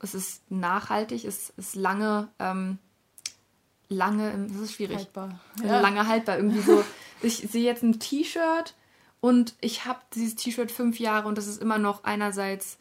es 0.00 0.14
ist 0.14 0.50
nachhaltig, 0.50 1.24
es 1.24 1.50
ist 1.56 1.74
lange, 1.74 2.28
ähm, 2.38 2.78
lange, 3.88 4.46
das 4.48 4.60
ist 4.60 4.72
schwierig. 4.74 4.98
Haltbar. 4.98 5.40
Also 5.62 5.68
lange 5.68 6.06
haltbar. 6.06 6.36
Irgendwie 6.36 6.60
so, 6.60 6.84
ich 7.22 7.36
sehe 7.38 7.64
jetzt 7.64 7.82
ein 7.82 7.98
T-Shirt 7.98 8.74
und 9.20 9.54
ich 9.60 9.86
habe 9.86 10.00
dieses 10.14 10.36
T-Shirt 10.36 10.70
fünf 10.70 11.00
Jahre 11.00 11.28
und 11.28 11.38
das 11.38 11.46
ist 11.46 11.60
immer 11.62 11.78
noch 11.78 12.04
einerseits 12.04 12.78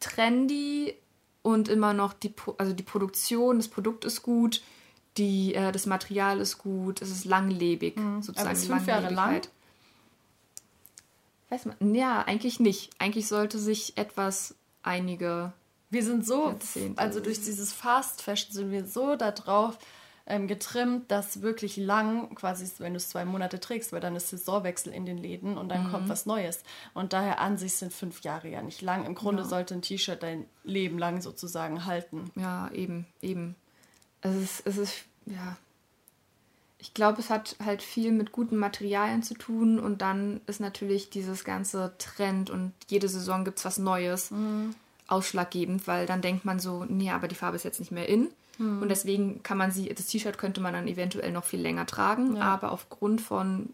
trendy 0.00 0.94
und 1.42 1.68
immer 1.68 1.94
noch 1.94 2.12
die, 2.12 2.34
also 2.58 2.72
die 2.72 2.82
Produktion, 2.82 3.58
das 3.58 3.68
Produkt 3.68 4.04
ist 4.04 4.22
gut, 4.22 4.62
die, 5.16 5.54
äh, 5.54 5.72
das 5.72 5.86
Material 5.86 6.40
ist 6.40 6.58
gut, 6.58 7.02
es 7.02 7.10
ist 7.10 7.24
langlebig, 7.24 7.96
sozusagen. 8.20 8.40
Aber 8.40 8.52
ist 8.52 8.66
fünf 8.66 8.86
Jahre 8.86 9.12
lang? 9.12 9.42
Weiß 11.50 11.64
man, 11.64 11.94
ja, 11.94 12.22
eigentlich 12.22 12.60
nicht. 12.60 12.90
Eigentlich 12.98 13.26
sollte 13.26 13.58
sich 13.58 13.96
etwas 13.96 14.54
einige 14.82 15.52
Wir 15.90 16.04
sind 16.04 16.26
so, 16.26 16.48
Jahrzehnte. 16.48 17.00
also 17.00 17.20
durch 17.20 17.40
dieses 17.40 17.72
Fast 17.72 18.22
Fashion 18.22 18.52
sind 18.52 18.70
wir 18.70 18.86
so 18.86 19.16
darauf 19.16 19.78
ähm, 20.28 20.46
getrimmt, 20.46 21.10
dass 21.10 21.42
wirklich 21.42 21.76
lang, 21.76 22.34
quasi, 22.34 22.70
wenn 22.78 22.92
du 22.92 22.98
es 22.98 23.08
zwei 23.08 23.24
Monate 23.24 23.58
trägst, 23.60 23.92
weil 23.92 24.00
dann 24.00 24.14
ist 24.14 24.28
Saisonwechsel 24.28 24.92
in 24.92 25.06
den 25.06 25.18
Läden 25.18 25.56
und 25.58 25.68
dann 25.70 25.86
Mhm. 25.86 25.90
kommt 25.90 26.08
was 26.08 26.26
Neues. 26.26 26.62
Und 26.94 27.12
daher 27.12 27.40
an 27.40 27.56
sich 27.58 27.74
sind 27.74 27.92
fünf 27.92 28.20
Jahre 28.22 28.48
ja 28.48 28.62
nicht 28.62 28.82
lang. 28.82 29.06
Im 29.06 29.14
Grunde 29.14 29.42
Ja. 29.42 29.48
sollte 29.48 29.74
ein 29.74 29.82
T-Shirt 29.82 30.22
dein 30.22 30.44
Leben 30.64 30.98
lang 30.98 31.20
sozusagen 31.22 31.84
halten. 31.86 32.30
Ja, 32.36 32.70
eben, 32.72 33.06
eben. 33.22 33.56
Es 34.20 34.36
ist, 34.36 34.66
es 34.66 34.76
ist, 34.76 34.94
ja. 35.26 35.56
Ich 36.80 36.94
glaube, 36.94 37.20
es 37.20 37.28
hat 37.30 37.56
halt 37.64 37.82
viel 37.82 38.12
mit 38.12 38.30
guten 38.30 38.56
Materialien 38.56 39.22
zu 39.24 39.34
tun 39.34 39.80
und 39.80 40.00
dann 40.00 40.40
ist 40.46 40.60
natürlich 40.60 41.10
dieses 41.10 41.42
ganze 41.44 41.92
Trend 41.98 42.50
und 42.50 42.72
jede 42.86 43.08
Saison 43.08 43.44
gibt 43.44 43.58
es 43.58 43.64
was 43.64 43.78
Neues 43.78 44.30
ausschlaggebend, 45.08 45.86
weil 45.86 46.06
dann 46.06 46.20
denkt 46.22 46.44
man 46.44 46.60
so, 46.60 46.84
nee, 46.84 47.10
aber 47.10 47.28
die 47.28 47.34
Farbe 47.34 47.56
ist 47.56 47.64
jetzt 47.64 47.80
nicht 47.80 47.90
mehr 47.92 48.08
in. 48.08 48.28
Und 48.58 48.88
deswegen 48.88 49.42
kann 49.44 49.56
man 49.56 49.70
sie, 49.70 49.88
das 49.88 50.06
T-Shirt 50.06 50.36
könnte 50.36 50.60
man 50.60 50.72
dann 50.72 50.88
eventuell 50.88 51.30
noch 51.30 51.44
viel 51.44 51.60
länger 51.60 51.86
tragen, 51.86 52.36
Ja. 52.36 52.42
aber 52.42 52.72
aufgrund 52.72 53.20
von 53.20 53.70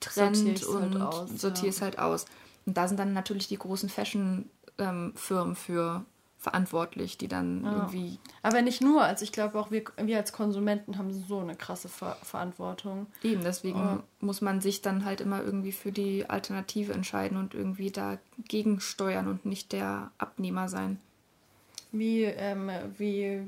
Trend 0.00 0.36
Sortier's 0.36 0.68
halt 0.74 0.94
und 0.94 1.02
aus, 1.02 1.30
sortier 1.40 1.64
ja. 1.64 1.70
es 1.70 1.82
halt 1.82 1.98
aus. 1.98 2.26
Und 2.66 2.76
da 2.76 2.86
sind 2.86 2.98
dann 2.98 3.12
natürlich 3.12 3.48
die 3.48 3.58
großen 3.58 3.88
Fashion-Firmen 3.88 5.56
für 5.56 6.04
verantwortlich, 6.38 7.16
die 7.16 7.26
dann 7.26 7.64
Ja. 7.64 7.72
irgendwie 7.72 8.18
Aber 8.42 8.60
nicht 8.60 8.82
nur, 8.82 9.02
also 9.02 9.24
ich 9.24 9.32
glaube 9.32 9.58
auch 9.58 9.70
wir, 9.70 9.82
wir 9.96 10.18
als 10.18 10.32
Konsumenten 10.34 10.98
haben 10.98 11.10
so 11.26 11.38
eine 11.40 11.56
krasse 11.56 11.88
Ver 11.88 12.16
Verantwortung. 12.22 13.06
Eben, 13.22 13.42
deswegen 13.42 13.78
Ja. 13.78 14.02
muss 14.20 14.42
man 14.42 14.60
sich 14.60 14.82
dann 14.82 15.06
halt 15.06 15.22
immer 15.22 15.42
irgendwie 15.42 15.72
für 15.72 15.90
die 15.90 16.28
Alternative 16.28 16.92
entscheiden 16.92 17.38
und 17.38 17.54
irgendwie 17.54 17.90
dagegen 17.90 18.80
steuern 18.80 19.26
und 19.26 19.46
nicht 19.46 19.72
der 19.72 20.10
Abnehmer 20.18 20.68
sein. 20.68 21.00
Wie, 21.92 22.24
ähm, 22.24 22.70
wie, 22.98 23.40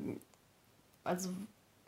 also 1.07 1.31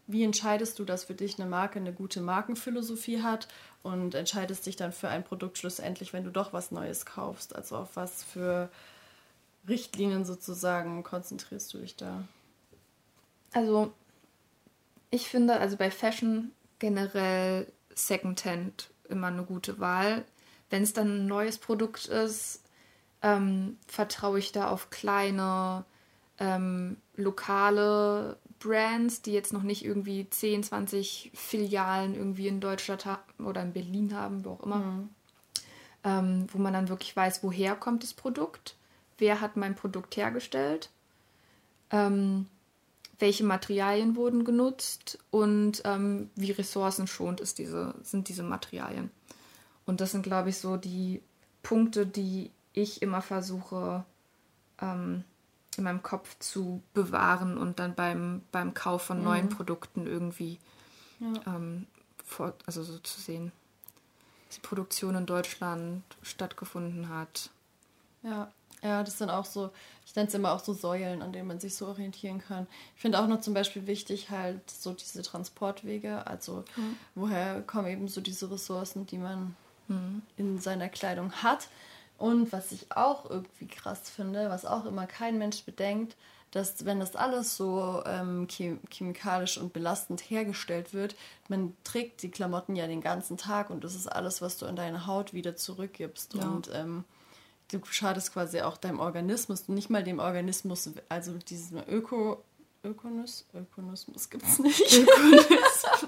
wie 0.07 0.25
entscheidest 0.25 0.79
du, 0.79 0.85
dass 0.85 1.05
für 1.05 1.15
dich 1.15 1.39
eine 1.39 1.49
Marke 1.49 1.79
eine 1.79 1.93
gute 1.93 2.23
Markenphilosophie 2.23 3.23
hat 3.23 3.47
und 3.83 4.15
entscheidest 4.15 4.65
dich 4.65 4.77
dann 4.77 4.93
für 4.93 5.09
ein 5.09 5.23
Produkt 5.23 5.59
schlussendlich, 5.59 6.15
wenn 6.15 6.25
du 6.25 6.31
doch 6.31 6.55
was 6.55 6.71
Neues 6.71 7.05
kaufst? 7.05 7.55
Also 7.55 7.77
auf 7.77 7.95
was 7.95 8.25
für 8.25 8.71
Richtlinien 9.69 10.25
sozusagen 10.25 11.03
konzentrierst 11.03 11.75
du 11.75 11.79
dich 11.79 11.95
da? 11.97 12.25
Also, 13.53 13.93
ich 15.11 15.29
finde, 15.29 15.61
also 15.61 15.77
bei 15.77 15.91
Fashion 15.91 16.53
generell 16.79 17.71
Secondhand 17.95 18.91
immer 19.11 19.27
eine 19.27 19.45
gute 19.45 19.79
Wahl. 19.79 20.25
Wenn 20.71 20.83
es 20.83 20.95
dann 20.95 21.25
ein 21.25 21.27
neues 21.27 21.59
Produkt 21.59 22.07
ist, 22.07 22.63
ähm, 23.21 23.77
vertraue 23.87 24.39
ich 24.39 24.53
da 24.53 24.69
auf 24.71 24.89
kleine 24.91 25.85
ähm, 26.39 26.97
lokale 27.17 28.39
Brands, 28.59 29.23
die 29.23 29.33
jetzt 29.33 29.53
noch 29.53 29.63
nicht 29.63 29.85
irgendwie 29.85 30.29
10, 30.29 30.65
20 30.65 31.31
Filialen 31.35 32.15
irgendwie 32.15 32.49
in 32.49 32.61
Deutschland 32.61 33.07
oder 33.39 33.63
in 33.63 33.73
Berlin 33.73 34.15
haben, 34.15 34.45
wo 34.45 34.53
auch 34.53 34.63
immer. 34.63 35.09
Ähm, 36.05 36.47
wo 36.53 36.59
man 36.59 36.73
dann 36.73 36.89
wirklich 36.89 37.15
weiß, 37.15 37.43
woher 37.43 37.75
kommt 37.75 38.03
das 38.03 38.15
Produkt, 38.15 38.77
wer 39.19 39.41
hat 39.41 39.57
mein 39.57 39.75
Produkt 39.75 40.17
hergestellt, 40.17 40.91
ähm, 41.91 42.47
welche 43.19 43.45
Materialien 43.45 44.15
wurden 44.15 44.45
genutzt 44.45 45.19
und 45.31 45.83
ähm, 45.85 46.31
wie 46.37 46.53
ressourcenschonend 46.53 47.41
ist 47.41 47.59
diese, 47.59 47.95
sind 48.03 48.29
diese 48.29 48.45
Materialien. 48.45 49.11
Und 49.87 50.01
das 50.01 50.13
sind, 50.13 50.23
glaube 50.23 50.51
ich, 50.51 50.59
so 50.59 50.77
die 50.77 51.21
Punkte, 51.63 52.07
die 52.07 52.51
ich 52.75 53.03
immer 53.03 53.23
versuche 53.23 54.05
ähm, 54.81 55.25
in 55.79 55.85
meinem 55.85 56.03
Kopf 56.03 56.39
zu 56.39 56.83
bewahren 56.95 57.57
und 57.57 57.79
dann 57.79 57.95
beim, 57.95 58.43
beim 58.53 58.75
Kauf 58.75 59.03
von 59.03 59.23
neuen 59.23 59.49
Produkten 59.49 60.07
irgendwie 60.07 60.59
Ja. 61.21 61.55
ähm, 61.55 61.87
vor, 62.25 62.55
also 62.67 62.83
so 62.83 62.99
zu 62.99 63.21
sehen, 63.21 63.53
dass 64.47 64.57
die 64.57 64.67
Produktion 64.67 65.15
in 65.15 65.27
Deutschland 65.27 66.03
stattgefunden 66.23 67.09
hat. 67.09 67.51
Ja. 68.23 68.51
Ja, 68.83 69.03
das 69.03 69.19
sind 69.19 69.29
auch 69.29 69.45
so, 69.45 69.71
ich 70.07 70.15
nenne 70.15 70.29
es 70.29 70.35
immer 70.35 70.53
auch 70.53 70.61
so 70.61 70.73
Säulen, 70.73 71.21
an 71.21 71.33
denen 71.33 71.49
man 71.49 71.59
sich 71.59 71.75
so 71.75 71.89
orientieren 71.89 72.41
kann. 72.41 72.69
Ich 72.95 73.03
finde 73.03 73.19
auch 73.19 73.27
noch 73.27 73.41
zum 73.41 73.53
Beispiel 73.53 73.89
wichtig 73.89 74.31
halt 74.31 74.71
so 74.71 74.93
diese 74.93 75.23
Transportwege, 75.23 76.27
also 76.29 76.65
mhm. 76.77 76.97
woher 77.17 77.61
kommen 77.63 77.89
eben 77.89 78.07
so 78.07 78.21
diese 78.21 78.51
Ressourcen, 78.51 79.05
die 79.05 79.19
man 79.19 79.57
mhm. 79.89 80.23
in 80.37 80.61
seiner 80.61 80.89
Kleidung 80.89 81.33
hat. 81.33 81.69
Und 82.19 82.53
was 82.53 82.73
ich 82.73 82.91
auch 82.91 83.31
irgendwie 83.31 83.69
krass 83.69 84.11
finde, 84.11 84.51
was 84.51 84.67
auch 84.67 84.85
immer 84.85 85.07
kein 85.07 85.39
Mensch 85.39 85.63
bedenkt, 85.63 86.17
dass 86.51 86.85
wenn 86.85 86.99
das 86.99 87.15
alles 87.15 87.57
so 87.57 88.03
ähm, 88.07 88.49
chemikalisch 88.49 89.59
und 89.59 89.73
belastend 89.73 90.21
hergestellt 90.21 90.95
wird, 90.95 91.15
man 91.49 91.77
trägt 91.85 92.23
die 92.23 92.31
Klamotten 92.31 92.75
ja 92.75 92.87
den 92.87 93.03
ganzen 93.03 93.37
Tag 93.37 93.71
und 93.71 93.85
das 93.85 93.95
ist 93.95 94.09
alles, 94.09 94.43
was 94.43 94.59
du 94.59 94.67
an 94.67 94.77
deine 94.77 95.07
Haut 95.07 95.33
wieder 95.33 95.57
zurückgibst. 95.57 96.35
Ja. 96.35 96.43
Und 96.43 96.71
ähm, 96.73 97.05
du 97.71 97.81
schadest 97.85 98.33
quasi 98.33 98.63
auch 98.63 98.79
deinem 98.79 98.99
Organismus, 98.99 99.69
nicht 99.69 99.91
mal 99.91 100.03
dem 100.03 100.19
Organismus, 100.19 100.91
also 101.09 101.35
diesem 101.35 101.83
Öko, 101.89 102.43
Ökonus, 102.83 103.45
Ökonismus 103.55 104.31
gibt 104.31 104.45
es 104.45 104.59
nicht. 104.59 104.93
Ökonismus. 104.99 106.07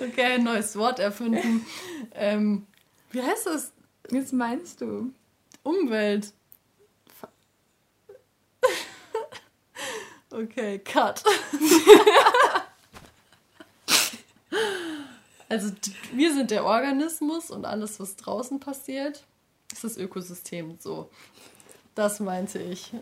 okay, 0.00 0.38
neues 0.38 0.76
Wort 0.76 0.98
erfunden. 0.98 1.66
Ähm, 2.14 2.66
wie 3.10 3.22
heißt 3.22 3.46
das? 3.46 3.72
Was 4.10 4.32
meinst 4.32 4.80
du? 4.80 5.12
Umwelt. 5.62 6.32
Okay, 10.34 10.78
cut. 10.78 11.22
also 15.50 15.72
wir 16.14 16.32
sind 16.32 16.50
der 16.50 16.64
Organismus 16.64 17.50
und 17.50 17.66
alles, 17.66 18.00
was 18.00 18.16
draußen 18.16 18.58
passiert, 18.58 19.24
ist 19.70 19.84
das 19.84 19.98
Ökosystem. 19.98 20.78
So, 20.80 21.10
das 21.94 22.18
meinte 22.20 22.62
ich. 22.62 22.94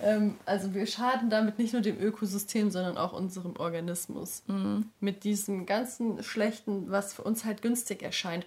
Ähm, 0.00 0.36
also 0.44 0.74
wir 0.74 0.86
schaden 0.86 1.30
damit 1.30 1.58
nicht 1.58 1.72
nur 1.72 1.82
dem 1.82 1.98
Ökosystem, 1.98 2.70
sondern 2.70 2.96
auch 2.96 3.12
unserem 3.12 3.56
Organismus. 3.56 4.42
Mhm. 4.46 4.90
Mit 5.00 5.24
diesem 5.24 5.66
ganzen 5.66 6.22
Schlechten, 6.22 6.90
was 6.90 7.14
für 7.14 7.22
uns 7.22 7.44
halt 7.44 7.62
günstig 7.62 8.02
erscheint. 8.02 8.46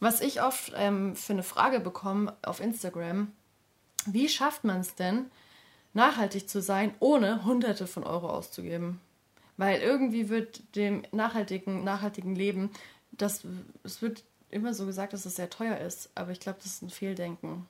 Was 0.00 0.20
ich 0.20 0.42
oft 0.42 0.72
ähm, 0.76 1.14
für 1.14 1.32
eine 1.32 1.42
Frage 1.42 1.80
bekomme 1.80 2.34
auf 2.42 2.60
Instagram, 2.60 3.32
wie 4.06 4.28
schafft 4.28 4.64
man 4.64 4.80
es 4.80 4.94
denn, 4.94 5.26
nachhaltig 5.94 6.48
zu 6.48 6.60
sein, 6.60 6.94
ohne 7.00 7.44
Hunderte 7.44 7.86
von 7.86 8.04
Euro 8.04 8.28
auszugeben. 8.28 9.00
Weil 9.56 9.80
irgendwie 9.80 10.28
wird 10.28 10.76
dem 10.76 11.02
nachhaltigen, 11.10 11.82
nachhaltigen 11.82 12.34
Leben, 12.36 12.70
das, 13.10 13.42
es 13.82 14.02
wird 14.02 14.22
immer 14.50 14.74
so 14.74 14.86
gesagt, 14.86 15.12
dass 15.12 15.26
es 15.26 15.36
sehr 15.36 15.50
teuer 15.50 15.78
ist, 15.78 16.10
aber 16.14 16.30
ich 16.30 16.40
glaube, 16.40 16.58
das 16.62 16.74
ist 16.74 16.82
ein 16.82 16.90
Fehldenken. 16.90 17.66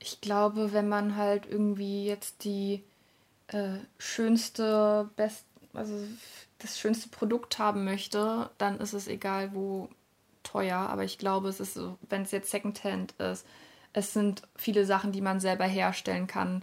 Ich 0.00 0.20
glaube, 0.20 0.72
wenn 0.72 0.88
man 0.88 1.16
halt 1.16 1.46
irgendwie 1.46 2.06
jetzt 2.06 2.44
die 2.44 2.82
äh, 3.48 3.78
schönste, 3.98 5.08
best, 5.16 5.44
also 5.72 5.94
das 6.58 6.78
schönste 6.78 7.08
Produkt 7.08 7.58
haben 7.58 7.84
möchte, 7.84 8.50
dann 8.58 8.80
ist 8.80 8.92
es 8.92 9.06
egal, 9.06 9.54
wo 9.54 9.88
teuer. 10.42 10.78
Aber 10.78 11.04
ich 11.04 11.18
glaube, 11.18 11.48
es 11.48 11.60
ist 11.60 11.74
so, 11.74 11.96
wenn 12.08 12.22
es 12.22 12.32
jetzt 12.32 12.50
Secondhand 12.50 13.12
ist, 13.12 13.46
es 13.92 14.12
sind 14.12 14.42
viele 14.56 14.84
Sachen, 14.84 15.12
die 15.12 15.20
man 15.20 15.40
selber 15.40 15.66
herstellen 15.66 16.26
kann 16.26 16.62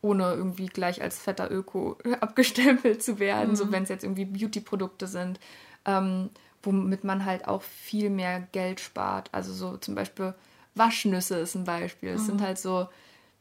ohne 0.00 0.32
irgendwie 0.32 0.66
gleich 0.66 1.02
als 1.02 1.18
fetter 1.18 1.50
Öko 1.50 1.98
abgestempelt 2.20 3.02
zu 3.02 3.18
werden, 3.18 3.50
mhm. 3.50 3.56
so 3.56 3.72
wenn 3.72 3.82
es 3.82 3.88
jetzt 3.88 4.04
irgendwie 4.04 4.24
Beauty-Produkte 4.24 5.06
sind, 5.06 5.40
ähm, 5.84 6.30
womit 6.62 7.04
man 7.04 7.24
halt 7.24 7.46
auch 7.48 7.62
viel 7.62 8.10
mehr 8.10 8.40
Geld 8.52 8.80
spart. 8.80 9.28
Also 9.32 9.52
so 9.52 9.76
zum 9.76 9.94
Beispiel 9.94 10.34
Waschnüsse 10.78 11.38
ist 11.38 11.54
ein 11.54 11.64
Beispiel. 11.64 12.10
Es 12.10 12.22
mhm. 12.22 12.26
sind 12.26 12.42
halt 12.42 12.58
so 12.58 12.88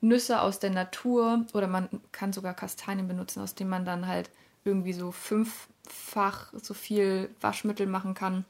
Nüsse 0.02 0.42
aus 0.42 0.60
der 0.60 0.70
Natur 0.70 1.46
oder 1.54 1.68
man 1.68 1.90
kann 2.12 2.34
sogar 2.34 2.54
Kastanien 2.54 3.08
benutzen, 3.08 3.42
aus 3.42 3.56
denen 3.56 3.70
man 3.70 3.86
dann 3.86 4.08
halt 4.08 4.30
irgendwie 4.64 4.94
so 4.94 5.12
fünffach 5.12 6.52
so 6.54 6.74
viel 6.74 7.30
Waschmittel 7.42 7.88
machen 7.88 8.14
kann, 8.14 8.46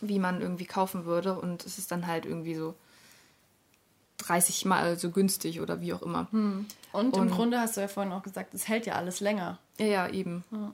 wie 0.00 0.18
man 0.18 0.40
irgendwie 0.40 0.66
kaufen 0.66 1.04
würde. 1.04 1.38
Und 1.38 1.64
es 1.64 1.78
ist 1.78 1.90
dann 1.90 2.06
halt 2.06 2.26
irgendwie 2.26 2.54
so 2.54 2.74
30 4.18 4.64
Mal 4.64 4.98
so 4.98 5.10
günstig 5.10 5.60
oder 5.60 5.80
wie 5.80 5.92
auch 5.92 6.02
immer. 6.02 6.28
Hm. 6.30 6.66
Und, 6.92 7.16
und, 7.16 7.28
im 7.28 7.30
Grunde 7.30 7.60
hast 7.60 7.76
du 7.76 7.80
ja 7.80 7.88
vorhin 7.88 8.12
auch 8.12 8.22
gesagt, 8.22 8.54
es 8.54 8.68
hält 8.68 8.86
ja 8.86 8.94
alles 8.94 9.20
länger. 9.20 9.58
Ja, 9.78 9.86
ja, 9.86 10.08
eben. 10.08 10.44
Ja. 10.50 10.72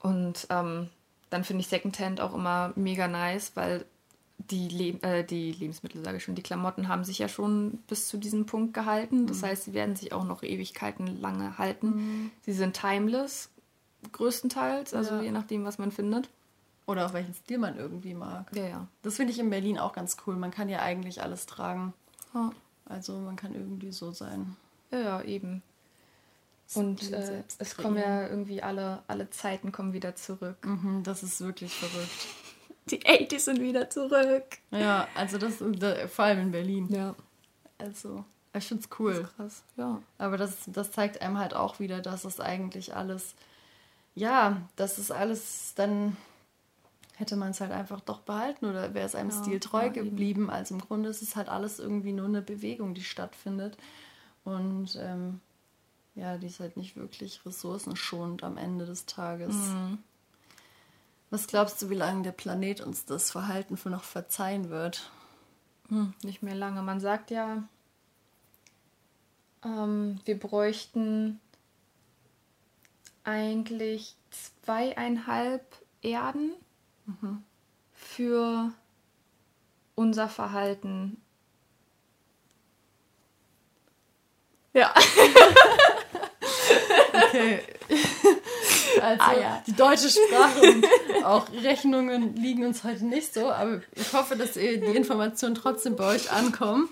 Und 0.00 0.46
ähm, 0.50 0.90
dann 1.30 1.44
finde 1.44 1.62
ich 1.62 1.68
Secondhand 1.68 2.20
auch 2.20 2.34
immer 2.34 2.72
mega 2.76 3.08
nice, 3.08 3.52
weil 3.54 3.84
die, 4.38 4.68
Le 4.68 5.02
äh, 5.02 5.24
die 5.24 5.52
Lebensmittel, 5.52 6.04
sage 6.04 6.18
ich 6.18 6.24
schon, 6.24 6.34
die 6.34 6.42
Klamotten 6.42 6.88
haben 6.88 7.04
sich 7.04 7.18
ja 7.18 7.28
schon 7.28 7.78
bis 7.88 8.08
zu 8.08 8.18
diesem 8.18 8.46
Punkt 8.46 8.74
gehalten. 8.74 9.26
Das 9.26 9.42
mhm. 9.42 9.46
heißt, 9.46 9.64
sie 9.64 9.74
werden 9.74 9.96
sich 9.96 10.12
auch 10.12 10.24
noch 10.24 10.42
Ewigkeiten 10.42 11.20
lange 11.20 11.58
halten. 11.58 11.86
Mhm. 11.86 12.30
Sie 12.42 12.52
sind 12.52 12.76
timeless, 12.76 13.50
größtenteils, 14.12 14.94
also 14.94 15.16
ja. 15.16 15.22
je 15.22 15.30
nachdem, 15.30 15.64
was 15.64 15.78
man 15.78 15.92
findet. 15.92 16.28
Oder 16.86 17.06
auch 17.06 17.12
welchen 17.14 17.32
Stil 17.32 17.58
man 17.58 17.78
irgendwie 17.78 18.12
mag. 18.12 18.50
Ja, 18.54 18.66
ja. 18.66 18.86
Das 19.02 19.16
finde 19.16 19.32
ich 19.32 19.38
in 19.38 19.48
Berlin 19.48 19.78
auch 19.78 19.94
ganz 19.94 20.18
cool. 20.26 20.36
Man 20.36 20.50
kann 20.50 20.68
ja 20.68 20.80
eigentlich 20.80 21.22
alles 21.22 21.46
tragen. 21.46 21.94
Ja. 22.34 22.52
Also 22.84 23.18
man 23.18 23.36
kann 23.36 23.54
irgendwie 23.54 23.90
so 23.90 24.12
sein. 24.12 24.56
Ja, 24.90 25.00
ja 25.00 25.22
eben. 25.22 25.62
Und 26.74 27.12
äh, 27.12 27.42
es 27.58 27.76
kommen 27.76 27.96
ja 27.96 28.26
irgendwie 28.26 28.62
alle, 28.62 29.02
alle 29.06 29.30
Zeiten 29.30 29.72
kommen 29.72 29.92
wieder 29.92 30.14
zurück. 30.16 30.56
Mhm, 30.64 31.02
das 31.04 31.22
ist 31.22 31.40
wirklich 31.40 31.74
verrückt. 31.74 32.26
Die 32.90 33.00
80s 33.00 33.40
sind 33.40 33.60
wieder 33.60 33.88
zurück. 33.88 34.44
Ja, 34.70 35.08
also 35.14 35.38
das 35.38 35.62
vor 36.12 36.24
allem 36.24 36.40
in 36.40 36.50
Berlin. 36.50 36.86
Ja. 36.90 37.14
Also, 37.78 38.24
ich 38.52 38.64
finde 38.64 38.84
es 38.84 38.98
cool. 38.98 39.28
krass, 39.36 39.62
ja. 39.76 40.00
Aber 40.18 40.36
das, 40.36 40.58
das 40.66 40.92
zeigt 40.92 41.22
einem 41.22 41.38
halt 41.38 41.54
auch 41.54 41.80
wieder, 41.80 42.00
dass 42.00 42.24
es 42.24 42.40
eigentlich 42.40 42.94
alles, 42.94 43.34
ja, 44.14 44.62
dass 44.76 44.98
es 44.98 45.10
alles 45.10 45.72
dann 45.74 46.16
hätte 47.16 47.36
man 47.36 47.50
es 47.50 47.60
halt 47.60 47.70
einfach 47.70 48.00
doch 48.00 48.20
behalten 48.20 48.66
oder 48.66 48.92
wäre 48.92 49.06
es 49.06 49.14
einem 49.14 49.30
ja, 49.30 49.36
Stil 49.36 49.60
treu 49.60 49.84
ja, 49.84 49.88
geblieben. 49.88 50.44
Eben. 50.44 50.50
Also 50.50 50.74
im 50.74 50.80
Grunde 50.80 51.08
ist 51.08 51.22
es 51.22 51.36
halt 51.36 51.48
alles 51.48 51.78
irgendwie 51.78 52.12
nur 52.12 52.26
eine 52.26 52.42
Bewegung, 52.42 52.94
die 52.94 53.04
stattfindet. 53.04 53.76
Und 54.44 54.98
ähm, 55.00 55.40
ja, 56.14 56.36
die 56.38 56.48
ist 56.48 56.60
halt 56.60 56.76
nicht 56.76 56.96
wirklich 56.96 57.44
ressourcenschonend 57.46 58.42
am 58.42 58.56
Ende 58.56 58.84
des 58.84 59.06
Tages. 59.06 59.54
Mhm. 59.54 59.98
Was 61.34 61.48
glaubst 61.48 61.82
du, 61.82 61.90
wie 61.90 61.96
lange 61.96 62.22
der 62.22 62.30
Planet 62.30 62.80
uns 62.80 63.06
das 63.06 63.32
Verhalten 63.32 63.76
für 63.76 63.90
noch 63.90 64.04
verzeihen 64.04 64.70
wird? 64.70 65.10
Hm, 65.88 66.14
nicht 66.22 66.44
mehr 66.44 66.54
lange. 66.54 66.80
Man 66.80 67.00
sagt 67.00 67.32
ja, 67.32 67.64
ähm, 69.64 70.20
wir 70.26 70.38
bräuchten 70.38 71.40
eigentlich 73.24 74.14
zweieinhalb 74.62 75.64
Erden, 76.02 76.52
mhm. 77.06 77.42
für 77.92 78.70
unser 79.96 80.28
Verhalten. 80.28 81.20
Ja. 84.72 84.94
okay. 87.26 87.60
Also 89.00 89.22
ah, 89.22 89.40
ja. 89.40 89.62
die 89.66 89.72
deutsche 89.72 90.08
Sprache 90.08 90.60
und 90.60 90.86
auch 91.24 91.46
Rechnungen 91.62 92.36
liegen 92.36 92.64
uns 92.64 92.84
heute 92.84 93.04
nicht 93.04 93.34
so, 93.34 93.50
aber 93.50 93.80
ich 93.94 94.12
hoffe, 94.12 94.36
dass 94.36 94.52
die 94.52 94.60
Informationen 94.60 95.54
trotzdem 95.54 95.96
bei 95.96 96.14
euch 96.14 96.30
ankommen. 96.30 96.88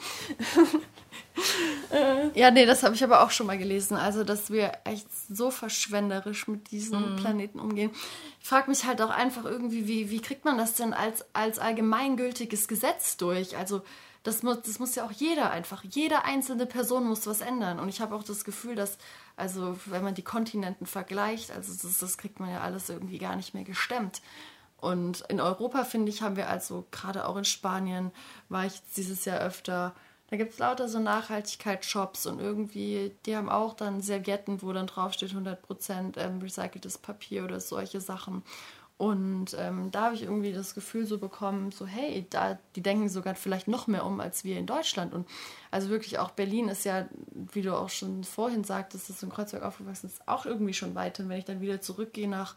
ja, 2.34 2.50
nee, 2.50 2.66
das 2.66 2.82
habe 2.82 2.94
ich 2.94 3.04
aber 3.04 3.22
auch 3.22 3.30
schon 3.30 3.46
mal 3.46 3.58
gelesen. 3.58 3.96
Also, 3.96 4.24
dass 4.24 4.50
wir 4.50 4.72
echt 4.84 5.06
so 5.30 5.50
verschwenderisch 5.50 6.48
mit 6.48 6.70
diesem 6.70 7.12
mhm. 7.12 7.16
Planeten 7.16 7.58
umgehen. 7.58 7.90
Ich 8.40 8.48
frage 8.48 8.70
mich 8.70 8.84
halt 8.84 9.00
auch 9.02 9.10
einfach 9.10 9.44
irgendwie, 9.44 9.86
wie, 9.88 10.10
wie 10.10 10.20
kriegt 10.20 10.44
man 10.44 10.58
das 10.58 10.74
denn 10.74 10.92
als, 10.92 11.24
als 11.32 11.58
allgemeingültiges 11.58 12.68
Gesetz 12.68 13.16
durch? 13.16 13.56
Also, 13.56 13.82
das 14.22 14.42
muss, 14.42 14.62
das 14.62 14.78
muss 14.78 14.94
ja 14.94 15.04
auch 15.04 15.12
jeder 15.12 15.50
einfach, 15.50 15.82
jede 15.84 16.24
einzelne 16.24 16.66
Person 16.66 17.04
muss 17.04 17.26
was 17.26 17.40
ändern. 17.40 17.80
Und 17.80 17.88
ich 17.88 18.00
habe 18.00 18.14
auch 18.14 18.22
das 18.22 18.44
Gefühl, 18.44 18.76
dass, 18.76 18.98
also, 19.36 19.78
wenn 19.86 20.04
man 20.04 20.14
die 20.14 20.22
Kontinenten 20.22 20.86
vergleicht, 20.86 21.50
also 21.50 21.72
das, 21.72 21.98
das 21.98 22.18
kriegt 22.18 22.40
man 22.40 22.50
ja 22.50 22.60
alles 22.60 22.88
irgendwie 22.88 23.18
gar 23.18 23.36
nicht 23.36 23.54
mehr 23.54 23.64
gestemmt. 23.64 24.22
Und 24.78 25.22
in 25.28 25.40
Europa, 25.40 25.84
finde 25.84 26.10
ich, 26.10 26.22
haben 26.22 26.36
wir 26.36 26.48
also, 26.48 26.86
gerade 26.90 27.26
auch 27.26 27.36
in 27.36 27.44
Spanien, 27.44 28.10
war 28.48 28.66
ich 28.66 28.82
dieses 28.96 29.24
Jahr 29.24 29.40
öfter 29.40 29.94
da 30.32 30.38
gibt 30.38 30.54
es 30.54 30.58
lauter 30.58 30.88
so 30.88 30.98
Nachhaltigkeitsshops 30.98 32.24
und 32.24 32.40
irgendwie, 32.40 33.14
die 33.26 33.36
haben 33.36 33.50
auch 33.50 33.74
dann 33.74 34.00
Servietten, 34.00 34.62
wo 34.62 34.72
dann 34.72 34.86
draufsteht 34.86 35.32
100% 35.32 36.16
ähm, 36.16 36.38
recyceltes 36.40 36.96
Papier 36.96 37.44
oder 37.44 37.60
solche 37.60 38.00
Sachen. 38.00 38.42
Und 38.98 39.56
ähm, 39.58 39.90
da 39.90 40.04
habe 40.04 40.14
ich 40.14 40.22
irgendwie 40.22 40.52
das 40.52 40.74
Gefühl 40.74 41.06
so 41.06 41.18
bekommen, 41.18 41.72
so 41.72 41.86
hey, 41.86 42.24
da, 42.30 42.58
die 42.76 42.82
denken 42.82 43.08
sogar 43.08 43.34
vielleicht 43.34 43.66
noch 43.66 43.88
mehr 43.88 44.06
um 44.06 44.20
als 44.20 44.44
wir 44.44 44.58
in 44.58 44.66
Deutschland. 44.66 45.12
Und 45.12 45.26
also 45.70 45.88
wirklich 45.88 46.18
auch 46.18 46.30
Berlin 46.30 46.68
ist 46.68 46.84
ja, 46.84 47.08
wie 47.52 47.62
du 47.62 47.76
auch 47.76 47.88
schon 47.88 48.22
vorhin 48.22 48.62
sagtest, 48.62 49.08
dass 49.08 49.22
in 49.22 49.30
Kreuzberg 49.30 49.64
aufgewachsen 49.64 50.06
ist, 50.06 50.26
auch 50.28 50.46
irgendwie 50.46 50.74
schon 50.74 50.94
weit. 50.94 51.18
Und 51.18 51.28
wenn 51.28 51.38
ich 51.38 51.44
dann 51.44 51.60
wieder 51.60 51.80
zurückgehe 51.80 52.28
nach 52.28 52.54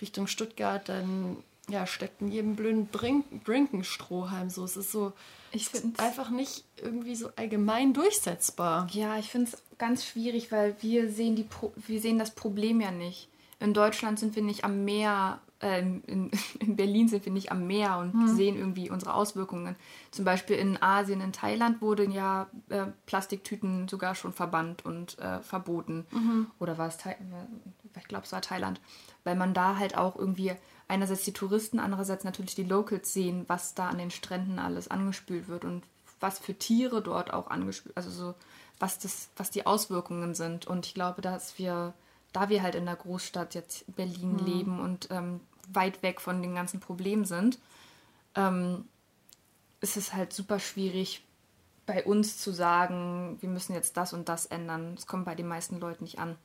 Richtung 0.00 0.28
Stuttgart, 0.28 0.88
dann 0.88 1.38
ja, 1.68 1.86
steckt 1.86 2.22
in 2.22 2.28
jedem 2.28 2.56
blöden 2.56 2.86
Brink 2.86 3.44
Brinkenstrohhalm. 3.44 4.50
So, 4.50 4.64
es 4.64 4.76
ist 4.76 4.92
so 4.92 5.12
ich 5.52 5.68
einfach 5.98 6.30
nicht 6.30 6.64
irgendwie 6.76 7.14
so 7.14 7.30
allgemein 7.36 7.92
durchsetzbar. 7.94 8.88
Ja, 8.92 9.18
ich 9.18 9.30
finde 9.30 9.50
es 9.52 9.62
ganz 9.78 10.04
schwierig, 10.04 10.52
weil 10.52 10.76
wir 10.80 11.10
sehen, 11.10 11.36
die 11.36 11.44
Pro 11.44 11.72
wir 11.76 12.00
sehen 12.00 12.18
das 12.18 12.34
Problem 12.34 12.80
ja 12.80 12.90
nicht. 12.90 13.28
In 13.60 13.74
Deutschland 13.74 14.18
sind 14.18 14.36
wir 14.36 14.42
nicht 14.42 14.64
am 14.64 14.84
Meer, 14.84 15.40
äh, 15.60 15.80
in, 15.80 16.02
in, 16.60 16.76
Berlin 16.76 17.08
sind 17.08 17.24
wir 17.24 17.32
nicht 17.32 17.50
am 17.50 17.66
Meer 17.66 17.98
und 17.98 18.12
hm. 18.12 18.36
sehen 18.36 18.56
irgendwie 18.56 18.90
unsere 18.90 19.14
Auswirkungen. 19.14 19.76
Zum 20.10 20.24
Beispiel 20.24 20.56
in 20.56 20.80
Asien, 20.80 21.20
in 21.20 21.32
Thailand 21.32 21.80
wurden 21.80 22.10
ja 22.12 22.48
äh, 22.68 22.86
Plastiktüten 23.06 23.88
sogar 23.88 24.14
schon 24.14 24.32
verbannt 24.32 24.84
und 24.84 25.18
äh, 25.18 25.40
verboten. 25.40 26.06
Mhm. 26.10 26.46
Oder 26.58 26.78
war 26.78 26.88
es, 26.88 26.98
ich 27.96 28.08
glaube, 28.08 28.24
es 28.24 28.32
war 28.32 28.42
Thailand. 28.42 28.80
Weil 29.24 29.36
man 29.36 29.54
da 29.54 29.76
halt 29.76 29.96
auch 29.96 30.16
irgendwie 30.16 30.52
einerseits 30.86 31.24
die 31.24 31.32
Touristen, 31.32 31.78
andererseits 31.80 32.24
natürlich 32.24 32.54
die 32.54 32.64
Locals 32.64 33.12
sehen, 33.12 33.44
was 33.46 33.74
da 33.74 33.88
an 33.88 33.98
den 33.98 34.10
Stränden 34.10 34.58
alles 34.58 34.88
angespült 34.88 35.48
wird 35.48 35.64
und 35.64 35.84
was 36.20 36.38
für 36.38 36.54
Tiere 36.54 37.02
dort 37.02 37.32
auch 37.32 37.48
angespült, 37.48 37.96
also 37.96 38.10
so 38.10 38.34
was 38.80 38.98
das, 38.98 39.28
was 39.36 39.50
die 39.50 39.66
Auswirkungen 39.66 40.34
sind. 40.34 40.66
Und 40.66 40.86
ich 40.86 40.94
glaube, 40.94 41.20
dass 41.20 41.58
wir, 41.58 41.94
da 42.32 42.48
wir 42.48 42.62
halt 42.62 42.74
in 42.74 42.86
der 42.86 42.96
Großstadt 42.96 43.54
jetzt 43.54 43.84
Berlin 43.94 44.32
mhm. 44.32 44.46
leben 44.46 44.80
und 44.80 45.08
ähm, 45.10 45.40
weit 45.72 46.02
weg 46.02 46.20
von 46.20 46.42
den 46.42 46.54
ganzen 46.54 46.80
Problemen 46.80 47.24
sind, 47.24 47.58
ähm, 48.34 48.86
ist 49.80 49.96
es 49.96 50.12
halt 50.12 50.32
super 50.32 50.58
schwierig 50.58 51.24
bei 51.86 52.04
uns 52.04 52.36
zu 52.38 52.52
sagen, 52.52 53.38
wir 53.40 53.48
müssen 53.48 53.72
jetzt 53.72 53.96
das 53.96 54.12
und 54.12 54.28
das 54.28 54.46
ändern. 54.46 54.94
Es 54.96 55.06
kommt 55.06 55.24
bei 55.24 55.34
den 55.34 55.48
meisten 55.48 55.80
Leuten 55.80 56.04
nicht 56.04 56.18
an. 56.18 56.36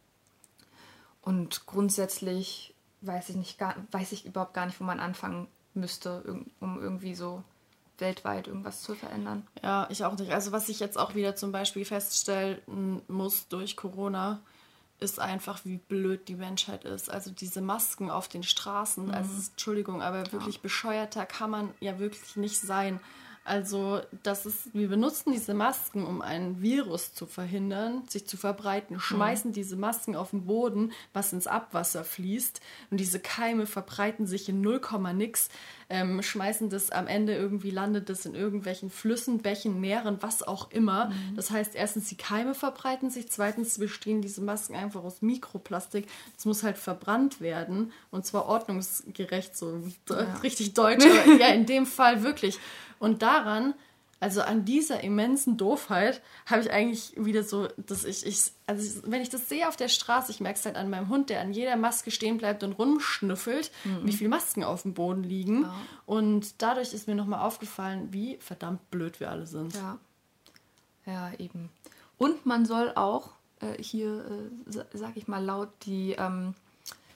Und 1.21 1.65
grundsätzlich 1.65 2.73
weiß 3.01 3.29
ich 3.29 3.35
nicht, 3.35 3.57
gar, 3.57 3.75
weiß 3.91 4.13
ich 4.13 4.25
überhaupt 4.25 4.53
gar 4.53 4.65
nicht, 4.65 4.79
wo 4.79 4.85
man 4.85 4.99
anfangen 4.99 5.47
müsste, 5.73 6.23
um 6.59 6.81
irgendwie 6.81 7.15
so 7.15 7.43
weltweit 7.97 8.47
irgendwas 8.47 8.81
zu 8.81 8.95
verändern. 8.95 9.45
Ja, 9.61 9.87
ich 9.89 10.03
auch 10.03 10.17
nicht. 10.17 10.31
Also 10.31 10.51
was 10.51 10.69
ich 10.69 10.79
jetzt 10.79 10.97
auch 10.97 11.15
wieder 11.15 11.35
zum 11.35 11.51
Beispiel 11.51 11.85
feststellen 11.85 13.01
muss 13.07 13.47
durch 13.47 13.75
Corona, 13.75 14.41
ist 15.03 15.19
einfach, 15.19 15.65
wie 15.65 15.77
blöd 15.77 16.27
die 16.27 16.35
Menschheit 16.35 16.85
ist. 16.85 17.11
Also 17.11 17.29
diese 17.29 17.61
Masken 17.61 18.09
auf 18.09 18.27
den 18.27 18.43
Straßen, 18.43 19.07
mhm. 19.07 19.13
also 19.13 19.31
Entschuldigung, 19.51 20.01
aber 20.01 20.31
wirklich 20.31 20.55
ja. 20.55 20.61
bescheuerter 20.61 21.25
kann 21.25 21.51
man 21.51 21.73
ja 21.79 21.99
wirklich 21.99 22.35
nicht 22.35 22.59
sein. 22.59 22.99
Also, 23.45 23.99
das 24.23 24.45
ist, 24.45 24.73
wir 24.73 24.87
benutzen 24.87 25.33
diese 25.33 25.53
Masken, 25.53 26.05
um 26.05 26.21
ein 26.21 26.61
Virus 26.61 27.13
zu 27.13 27.25
verhindern, 27.25 28.03
sich 28.07 28.25
zu 28.25 28.37
verbreiten, 28.37 29.01
schmeißen 29.01 29.51
mhm. 29.51 29.53
diese 29.53 29.75
Masken 29.75 30.15
auf 30.15 30.29
den 30.29 30.45
Boden, 30.45 30.93
was 31.11 31.33
ins 31.33 31.45
Abwasser 31.45 32.05
fließt. 32.05 32.61
Und 32.89 33.01
diese 33.01 33.19
Keime 33.19 33.65
verbreiten 33.65 34.27
sich 34.27 34.47
in 34.47 34.61
0, 34.61 34.79
nix, 35.13 35.49
ähm, 35.89 36.21
schmeißen 36.21 36.69
das 36.69 36.91
am 36.91 37.07
Ende 37.07 37.35
irgendwie, 37.35 37.71
landet 37.71 38.09
das 38.09 38.25
in 38.25 38.35
irgendwelchen 38.35 38.89
Flüssen, 38.89 39.39
Bächen, 39.39 39.79
Meeren, 39.79 40.21
was 40.21 40.43
auch 40.43 40.71
immer. 40.71 41.05
Mhm. 41.09 41.35
Das 41.35 41.51
heißt, 41.51 41.75
erstens, 41.75 42.09
die 42.09 42.17
Keime 42.17 42.53
verbreiten 42.53 43.09
sich, 43.09 43.29
zweitens 43.29 43.77
bestehen 43.77 44.21
diese 44.21 44.41
Masken 44.41 44.75
einfach 44.75 45.03
aus 45.03 45.21
Mikroplastik. 45.21 46.07
Das 46.35 46.45
muss 46.45 46.63
halt 46.63 46.77
verbrannt 46.77 47.41
werden 47.41 47.91
und 48.11 48.25
zwar 48.25 48.45
ordnungsgerecht, 48.45 49.55
so 49.55 49.81
ja. 50.09 50.15
richtig 50.43 50.73
deutsch, 50.73 51.05
aber 51.05 51.33
ja, 51.39 51.47
in 51.47 51.65
dem 51.65 51.85
Fall 51.85 52.23
wirklich. 52.23 52.59
Und 52.99 53.21
daran, 53.21 53.73
also 54.23 54.41
an 54.41 54.63
dieser 54.63 55.03
immensen 55.03 55.57
Doofheit, 55.57 56.21
habe 56.45 56.61
ich 56.61 56.71
eigentlich 56.71 57.13
wieder 57.17 57.43
so, 57.43 57.67
dass 57.75 58.05
ich, 58.05 58.25
ich, 58.25 58.53
also 58.67 59.01
wenn 59.05 59.21
ich 59.21 59.29
das 59.29 59.49
sehe 59.49 59.67
auf 59.67 59.75
der 59.75 59.89
Straße, 59.89 60.31
ich 60.31 60.39
merke 60.39 60.57
es 60.57 60.65
halt 60.65 60.77
an 60.77 60.89
meinem 60.89 61.09
Hund, 61.09 61.29
der 61.29 61.41
an 61.41 61.51
jeder 61.51 61.75
Maske 61.75 62.09
stehen 62.09 62.37
bleibt 62.37 62.63
und 62.63 62.71
rumschnüffelt, 62.71 63.69
mhm. 63.83 64.07
wie 64.07 64.13
viele 64.13 64.29
Masken 64.29 64.63
auf 64.63 64.83
dem 64.83 64.93
Boden 64.93 65.23
liegen. 65.23 65.63
Ja. 65.63 65.75
Und 66.05 66.61
dadurch 66.61 66.93
ist 66.93 67.07
mir 67.07 67.15
nochmal 67.15 67.41
aufgefallen, 67.41 68.13
wie 68.13 68.37
verdammt 68.37 68.89
blöd 68.91 69.19
wir 69.19 69.29
alle 69.29 69.45
sind. 69.45 69.75
Ja. 69.75 69.99
Ja, 71.05 71.33
eben. 71.37 71.69
Und 72.17 72.45
man 72.45 72.65
soll 72.65 72.93
auch 72.95 73.31
äh, 73.59 73.81
hier, 73.81 74.25
äh, 74.71 74.83
sag 74.93 75.17
ich 75.17 75.27
mal 75.27 75.43
laut, 75.43 75.67
die 75.85 76.13
ähm, 76.13 76.55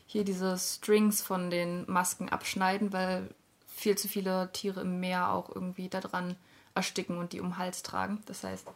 hier 0.08 0.26
diese 0.26 0.58
Strings 0.58 1.22
von 1.22 1.50
den 1.50 1.90
Masken 1.90 2.28
abschneiden, 2.28 2.92
weil 2.92 3.30
viel 3.66 3.98
zu 3.98 4.10
viele 4.10 4.52
Tiere 4.52 4.82
im 4.82 5.00
Meer 5.00 5.32
auch 5.32 5.56
irgendwie 5.56 5.88
daran 5.88 6.36
ersticken 6.78 7.18
und 7.18 7.34
die 7.34 7.42
um 7.42 7.50
den 7.50 7.58
Hals 7.58 7.84
tragen. 7.84 8.22
Das 8.26 8.44
heißt, 8.44 8.68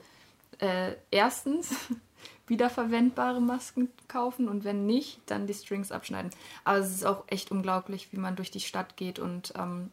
äh, 0.60 0.96
erstens 1.10 1.74
wiederverwendbare 2.48 3.42
Masken 3.42 3.90
kaufen 4.08 4.48
und 4.48 4.64
wenn 4.64 4.86
nicht, 4.86 5.22
dann 5.26 5.48
die 5.48 5.54
Strings 5.54 5.92
abschneiden. 5.92 6.32
Aber 6.64 6.80
es 6.80 6.92
ist 6.92 7.06
auch 7.06 7.24
echt 7.28 7.52
unglaublich, 7.52 8.12
wie 8.12 8.18
man 8.18 8.36
durch 8.36 8.52
die 8.52 8.60
Stadt 8.60 8.98
geht 8.98 9.20
und 9.20 9.54
ähm, 9.58 9.90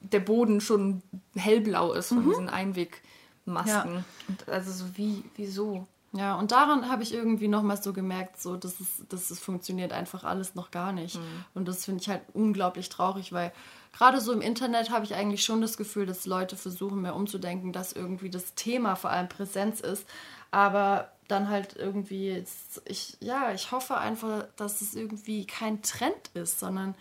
der 0.00 0.20
Boden 0.20 0.60
schon 0.60 1.02
hellblau 1.36 1.92
ist 1.92 2.08
von 2.08 2.24
mhm. 2.24 2.30
diesen 2.30 2.48
Einwegmasken. 2.48 3.94
Ja. 3.94 4.04
Und 4.28 4.48
also 4.48 4.72
so 4.72 4.96
wie, 4.96 5.22
wieso? 5.36 5.86
Ja, 6.12 6.34
und 6.34 6.52
daran 6.52 6.90
habe 6.90 7.02
ich 7.02 7.14
irgendwie 7.14 7.48
nochmal 7.48 7.80
so 7.80 7.92
gemerkt, 7.92 8.40
so, 8.40 8.56
dass 8.56 8.80
es, 8.80 9.02
dass 9.08 9.30
es 9.30 9.38
funktioniert 9.38 9.92
einfach 9.92 10.24
alles 10.24 10.54
noch 10.54 10.70
gar 10.70 10.92
nicht. 10.92 11.16
Mhm. 11.16 11.44
Und 11.54 11.68
das 11.68 11.84
finde 11.86 12.02
ich 12.02 12.08
halt 12.08 12.22
unglaublich 12.34 12.90
traurig, 12.90 13.32
weil 13.32 13.52
gerade 13.92 14.20
so 14.20 14.32
im 14.32 14.40
Internet 14.40 14.90
habe 14.90 15.04
ich 15.04 15.14
eigentlich 15.14 15.44
schon 15.44 15.60
das 15.60 15.76
Gefühl, 15.76 16.06
dass 16.06 16.26
Leute 16.26 16.56
versuchen, 16.56 17.02
mehr 17.02 17.16
umzudenken, 17.16 17.72
dass 17.72 17.92
irgendwie 17.92 18.30
das 18.30 18.54
Thema 18.54 18.96
vor 18.96 19.10
allem 19.10 19.28
Präsenz 19.28 19.80
ist. 19.80 20.06
Aber 20.50 21.12
dann 21.28 21.48
halt 21.48 21.76
irgendwie, 21.76 22.44
ich, 22.84 23.16
ja, 23.20 23.52
ich 23.52 23.72
hoffe 23.72 23.96
einfach, 23.96 24.46
dass 24.56 24.80
es 24.80 24.94
irgendwie 24.94 25.46
kein 25.46 25.82
Trend 25.82 26.30
ist, 26.34 26.58
sondern 26.58 26.94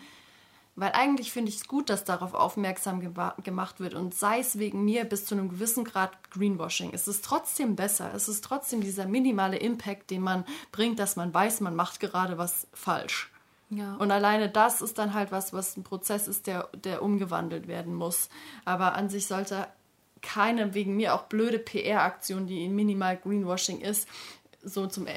weil 0.76 0.94
eigentlich 0.94 1.32
finde 1.34 1.50
ich 1.50 1.58
es 1.58 1.68
gut, 1.68 1.90
dass 1.90 2.06
darauf 2.06 2.34
aufmerksam 2.34 3.02
gemacht 3.44 3.80
wird 3.82 3.94
und 3.94 4.16
sei 4.16 4.40
es 4.40 4.58
wegen 4.58 4.86
mir 4.86 5.04
bis 5.04 5.26
zu 5.26 5.36
einem 5.36 5.50
gewissen 5.50 5.84
Grad 5.84 6.32
Greenwashing. 6.32 6.92
Es 6.94 7.10
ist 7.10 7.26
trotzdem 7.26 7.76
besser. 7.76 8.14
Es 8.16 8.30
ist 8.30 8.44
trotzdem 8.44 8.80
dieser 8.82 9.06
minimale 9.06 9.58
Impact, 9.58 10.10
den 10.10 10.22
man 10.22 10.46
bringt, 10.72 10.98
dass 10.98 11.18
man 11.18 11.34
weiß, 11.34 11.60
man 11.60 11.76
macht 11.76 12.00
gerade 12.00 12.38
was 12.38 12.68
falsch. 12.74 13.30
Ja. 13.72 13.96
Und 13.96 14.12
alleine 14.12 14.50
das 14.50 14.82
ist 14.82 14.98
dann 14.98 15.14
halt 15.14 15.32
was, 15.32 15.54
was 15.54 15.78
ein 15.78 15.84
Prozess 15.84 16.28
ist, 16.28 16.46
der, 16.46 16.68
der 16.74 17.02
umgewandelt 17.02 17.68
werden 17.68 17.96
muss. 17.96 18.30
Aber 18.66 18.96
an 18.96 19.10
sich 19.10 19.28
sollte 19.28 19.66
keine, 20.22 20.74
wegen 20.74 20.98
mir 20.98 21.16
auch 21.16 21.24
blöde 21.24 21.58
PR-Aktion, 21.58 22.46
die 22.46 22.66
in 22.66 22.76
minimal 22.76 23.18
Greenwashing 23.18 23.80
ist, 23.80 24.08
so 24.62 24.88
zum 24.88 25.08
äh, 25.08 25.14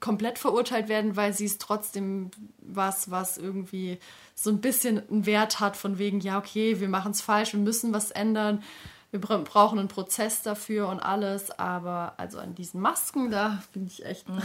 komplett 0.00 0.38
verurteilt 0.38 0.88
werden, 0.88 1.16
weil 1.16 1.32
sie 1.32 1.44
ist 1.44 1.60
trotzdem 1.60 2.30
was, 2.58 3.10
was 3.10 3.38
irgendwie 3.38 3.98
so 4.34 4.50
ein 4.50 4.60
bisschen 4.60 5.08
einen 5.08 5.26
Wert 5.26 5.60
hat, 5.60 5.76
von 5.76 5.98
wegen, 5.98 6.20
ja, 6.20 6.38
okay, 6.38 6.80
wir 6.80 6.88
machen 6.88 7.12
es 7.12 7.20
falsch, 7.20 7.52
wir 7.52 7.60
müssen 7.60 7.92
was 7.92 8.10
ändern, 8.10 8.64
wir 9.12 9.20
brauchen 9.20 9.78
einen 9.78 9.88
Prozess 9.88 10.42
dafür 10.42 10.88
und 10.88 10.98
alles, 10.98 11.56
aber 11.56 12.14
also 12.16 12.38
an 12.38 12.54
diesen 12.54 12.80
Masken, 12.80 13.30
da 13.30 13.62
bin 13.72 13.86
ich 13.86 14.04
echt. 14.04 14.28
Mhm. 14.28 14.42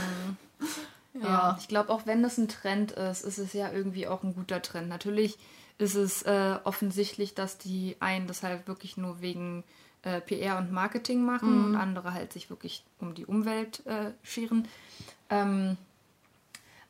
ja. 1.23 1.57
ich 1.59 1.67
glaube, 1.67 1.89
auch 1.89 2.05
wenn 2.05 2.23
das 2.23 2.37
ein 2.37 2.47
Trend 2.47 2.91
ist, 2.91 3.23
ist 3.23 3.37
es 3.37 3.53
ja 3.53 3.71
irgendwie 3.71 4.07
auch 4.07 4.23
ein 4.23 4.35
guter 4.35 4.61
Trend. 4.61 4.89
Natürlich 4.89 5.37
ist 5.77 5.95
es 5.95 6.23
äh, 6.23 6.57
offensichtlich, 6.63 7.35
dass 7.35 7.57
die 7.57 7.95
einen 7.99 8.27
das 8.27 8.43
halt 8.43 8.67
wirklich 8.67 8.97
nur 8.97 9.21
wegen 9.21 9.63
äh, 10.03 10.21
PR 10.21 10.57
und 10.57 10.71
Marketing 10.71 11.23
machen 11.23 11.57
mhm. 11.57 11.65
und 11.65 11.75
andere 11.75 12.13
halt 12.13 12.33
sich 12.33 12.49
wirklich 12.49 12.83
um 12.99 13.13
die 13.13 13.25
Umwelt 13.25 13.85
äh, 13.85 14.11
scheren. 14.23 14.67
Ähm, 15.29 15.77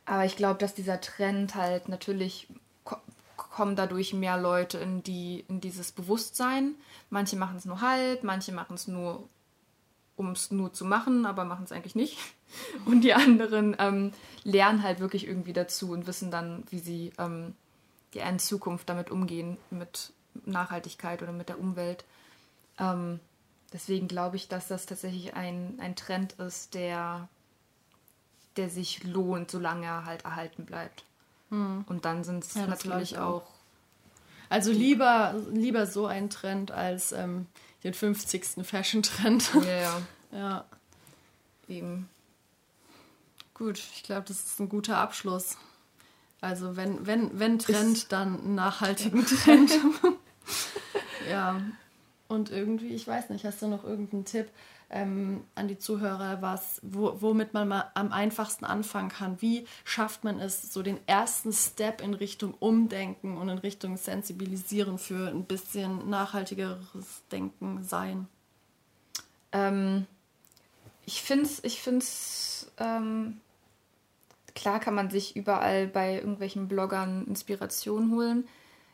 aber 0.05 0.25
ich 0.25 0.37
glaube, 0.37 0.59
dass 0.59 0.73
dieser 0.73 1.01
Trend 1.01 1.55
halt 1.55 1.89
natürlich 1.89 2.47
ko 2.83 2.97
kommen 3.35 3.75
dadurch 3.75 4.13
mehr 4.13 4.37
Leute 4.37 4.77
in 4.77 5.01
die 5.03 5.43
in 5.47 5.59
dieses 5.59 5.91
Bewusstsein. 5.91 6.75
Manche 7.09 7.35
machen 7.37 7.57
es 7.57 7.65
nur 7.65 7.81
halb, 7.81 8.23
manche 8.23 8.51
machen 8.51 8.75
es 8.75 8.87
nur, 8.87 9.27
um 10.17 10.31
es 10.31 10.51
nur 10.51 10.73
zu 10.73 10.83
machen, 10.83 11.25
aber 11.25 11.45
machen 11.45 11.63
es 11.63 11.71
eigentlich 11.71 11.95
nicht. 11.95 12.17
Und 12.85 13.01
die 13.01 13.13
anderen 13.13 13.75
ähm, 13.79 14.11
lernen 14.43 14.83
halt 14.83 14.99
wirklich 14.99 15.27
irgendwie 15.27 15.53
dazu 15.53 15.91
und 15.91 16.07
wissen 16.07 16.31
dann, 16.31 16.63
wie 16.69 16.79
sie 16.79 17.13
ähm, 17.17 17.55
ja, 18.13 18.27
in 18.27 18.39
Zukunft 18.39 18.89
damit 18.89 19.09
umgehen, 19.09 19.57
mit 19.69 20.11
Nachhaltigkeit 20.45 21.21
oder 21.21 21.31
mit 21.31 21.49
der 21.49 21.59
Umwelt. 21.59 22.03
Ähm, 22.79 23.19
deswegen 23.73 24.07
glaube 24.07 24.35
ich, 24.35 24.47
dass 24.47 24.67
das 24.67 24.85
tatsächlich 24.85 25.35
ein, 25.35 25.77
ein 25.79 25.95
Trend 25.95 26.33
ist, 26.33 26.73
der 26.73 27.29
der 28.57 28.69
sich 28.69 29.03
lohnt, 29.03 29.51
solange 29.51 29.85
er 29.85 30.05
halt 30.05 30.25
erhalten 30.25 30.65
bleibt. 30.65 31.03
Hm. 31.49 31.85
Und 31.87 32.05
dann 32.05 32.23
sind 32.23 32.43
es 32.43 32.55
ja, 32.55 32.67
natürlich 32.67 33.17
auch. 33.17 33.43
Also 34.49 34.71
lieber, 34.71 35.35
lieber 35.51 35.85
so 35.85 36.05
ein 36.07 36.29
Trend 36.29 36.71
als 36.71 37.11
ähm, 37.11 37.47
den 37.83 37.93
50. 37.93 38.65
Fashion-Trend. 38.65 39.51
Ja, 39.53 39.61
ja. 39.61 40.01
ja. 40.31 40.65
Eben. 41.67 42.09
Gut, 43.53 43.79
ich 43.95 44.03
glaube, 44.03 44.25
das 44.27 44.37
ist 44.37 44.59
ein 44.59 44.69
guter 44.69 44.97
Abschluss. 44.97 45.57
Also 46.41 46.75
wenn, 46.75 47.07
wenn, 47.07 47.39
wenn 47.39 47.59
Trend, 47.59 47.97
ist 47.97 48.11
dann 48.11 48.39
einen 48.39 48.55
nachhaltigen 48.55 49.25
Trend. 49.43 49.71
ja. 51.29 51.61
Und 52.27 52.51
irgendwie, 52.51 52.93
ich 52.93 53.07
weiß 53.07 53.29
nicht, 53.29 53.45
hast 53.45 53.61
du 53.61 53.67
noch 53.67 53.83
irgendeinen 53.83 54.25
Tipp? 54.25 54.49
Ähm, 54.89 55.43
an 55.55 55.67
die 55.67 55.77
Zuhörer, 55.77 56.41
was, 56.41 56.79
wo, 56.81 57.21
womit 57.21 57.53
man 57.53 57.67
mal 57.67 57.91
am 57.93 58.11
einfachsten 58.11 58.65
anfangen 58.65 59.09
kann. 59.09 59.41
Wie 59.41 59.65
schafft 59.83 60.23
man 60.23 60.39
es, 60.39 60.73
so 60.73 60.81
den 60.81 60.99
ersten 61.07 61.51
Step 61.51 62.01
in 62.01 62.13
Richtung 62.13 62.53
Umdenken 62.59 63.37
und 63.37 63.49
in 63.49 63.57
Richtung 63.57 63.97
Sensibilisieren 63.97 64.97
für 64.97 65.27
ein 65.29 65.43
bisschen 65.43 66.09
nachhaltigeres 66.09 67.23
Denken 67.31 67.83
sein? 67.83 68.27
Ähm, 69.51 70.05
ich 71.05 71.21
finde 71.21 71.45
es, 71.45 71.63
ich 71.63 71.81
find's, 71.81 72.71
ähm, 72.77 73.41
klar 74.55 74.79
kann 74.79 74.95
man 74.95 75.09
sich 75.09 75.35
überall 75.35 75.87
bei 75.87 76.15
irgendwelchen 76.15 76.67
Bloggern 76.67 77.25
Inspiration 77.27 78.11
holen. 78.11 78.47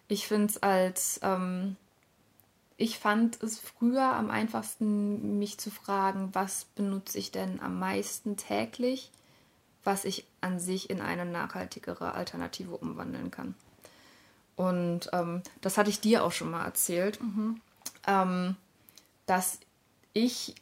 Ich 0.07 0.27
finde 0.27 0.47
es 0.47 0.61
als, 0.61 1.19
ähm, 1.23 1.75
ich 2.83 2.99
fand 2.99 3.41
es 3.41 3.59
früher 3.59 4.03
am 4.03 4.29
einfachsten, 4.29 5.39
mich 5.39 5.57
zu 5.57 5.71
fragen, 5.71 6.31
was 6.33 6.65
benutze 6.75 7.17
ich 7.17 7.31
denn 7.31 7.61
am 7.61 7.79
meisten 7.79 8.35
täglich, 8.35 9.09
was 9.85 10.03
ich 10.03 10.25
an 10.41 10.59
sich 10.59 10.89
in 10.89 10.99
eine 10.99 11.23
nachhaltigere 11.23 12.13
Alternative 12.13 12.75
umwandeln 12.75 13.31
kann. 13.31 13.55
Und 14.57 15.09
ähm, 15.13 15.43
das 15.61 15.77
hatte 15.77 15.91
ich 15.91 16.01
dir 16.01 16.25
auch 16.25 16.33
schon 16.33 16.51
mal 16.51 16.65
erzählt, 16.65 17.21
ähm, 18.05 18.57
dass 19.27 19.59
ich 20.11 20.53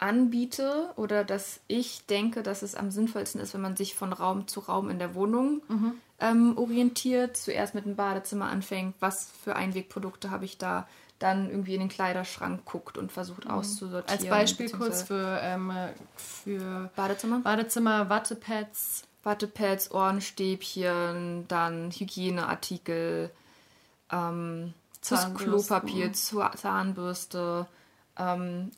anbiete 0.00 0.90
oder 0.96 1.22
dass 1.22 1.60
ich 1.68 2.06
denke, 2.06 2.42
dass 2.42 2.62
es 2.62 2.74
am 2.74 2.90
sinnvollsten 2.90 3.40
ist, 3.40 3.54
wenn 3.54 3.60
man 3.60 3.76
sich 3.76 3.94
von 3.94 4.12
Raum 4.12 4.48
zu 4.48 4.58
Raum 4.58 4.90
in 4.90 4.98
der 4.98 5.14
Wohnung 5.14 5.62
ähm, 6.18 6.58
orientiert. 6.58 7.36
Zuerst 7.36 7.76
mit 7.76 7.84
dem 7.84 7.94
Badezimmer 7.94 8.46
anfängt, 8.46 8.96
was 8.98 9.30
für 9.44 9.54
Einwegprodukte 9.54 10.32
habe 10.32 10.44
ich 10.44 10.58
da, 10.58 10.88
dann 11.24 11.48
irgendwie 11.48 11.72
in 11.74 11.80
den 11.80 11.88
Kleiderschrank 11.88 12.66
guckt 12.66 12.98
und 12.98 13.10
versucht 13.10 13.48
auszusortieren. 13.48 14.20
Als 14.20 14.28
Beispiel 14.28 14.70
kurz 14.70 15.02
für, 15.02 15.38
ähm, 15.40 15.72
für 16.16 16.90
Badezimmer. 16.94 17.40
Badezimmer, 17.40 18.10
Wattepads. 18.10 19.04
Wattepads, 19.22 19.90
Ohrenstäbchen, 19.90 21.46
dann 21.48 21.90
Hygieneartikel, 21.90 23.30
ähm, 24.12 24.74
das. 25.08 25.34
Klopapier, 25.34 26.12
Zahnbürste, 26.12 27.66
ähm, 28.18 28.70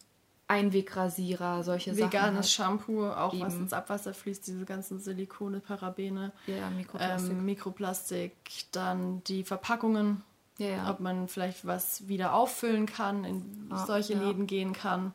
Einwegrasierer, 0.48 1.64
solche 1.64 1.94
Sachen. 1.96 2.12
Veganes 2.12 2.36
halt. 2.36 2.48
Shampoo, 2.48 3.06
auch 3.08 3.32
was 3.40 3.54
Eben. 3.54 3.62
ins 3.64 3.72
Abwasser 3.72 4.14
fließt, 4.14 4.46
diese 4.46 4.64
ganzen 4.64 5.00
Silikone, 5.00 5.58
Parabene, 5.58 6.30
Ja, 6.46 6.70
Mikroplastik. 6.70 7.32
ähm, 7.32 7.44
Mikroplastik, 7.44 8.32
dann 8.70 9.24
die 9.24 9.42
Verpackungen, 9.42 10.22
ja, 10.58 10.68
ja. 10.68 10.90
ob 10.90 11.00
man 11.00 11.28
vielleicht 11.28 11.66
was 11.66 12.08
wieder 12.08 12.34
auffüllen 12.34 12.86
kann, 12.86 13.24
in 13.24 13.68
Ja, 13.70 13.84
solche 13.86 14.14
ja. 14.14 14.20
Läden 14.20 14.46
gehen 14.46 14.72
kann. 14.72 15.12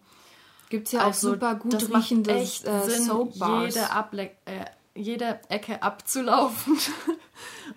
Gibt 0.70 0.88
es 0.88 0.94
ja 0.94 1.06
auch 1.06 1.14
super 1.14 1.56
gut 1.56 1.74
Also, 1.76 1.94
riechendes 1.94 2.64
äh, 2.64 2.82
Sinn, 2.90 3.06
Soapbars. 3.06 3.76
jede, 3.76 3.92
Able 3.92 4.32
äh, 4.46 4.66
jede 4.96 5.40
Ecke 5.50 5.82
abzulaufen 5.84 6.78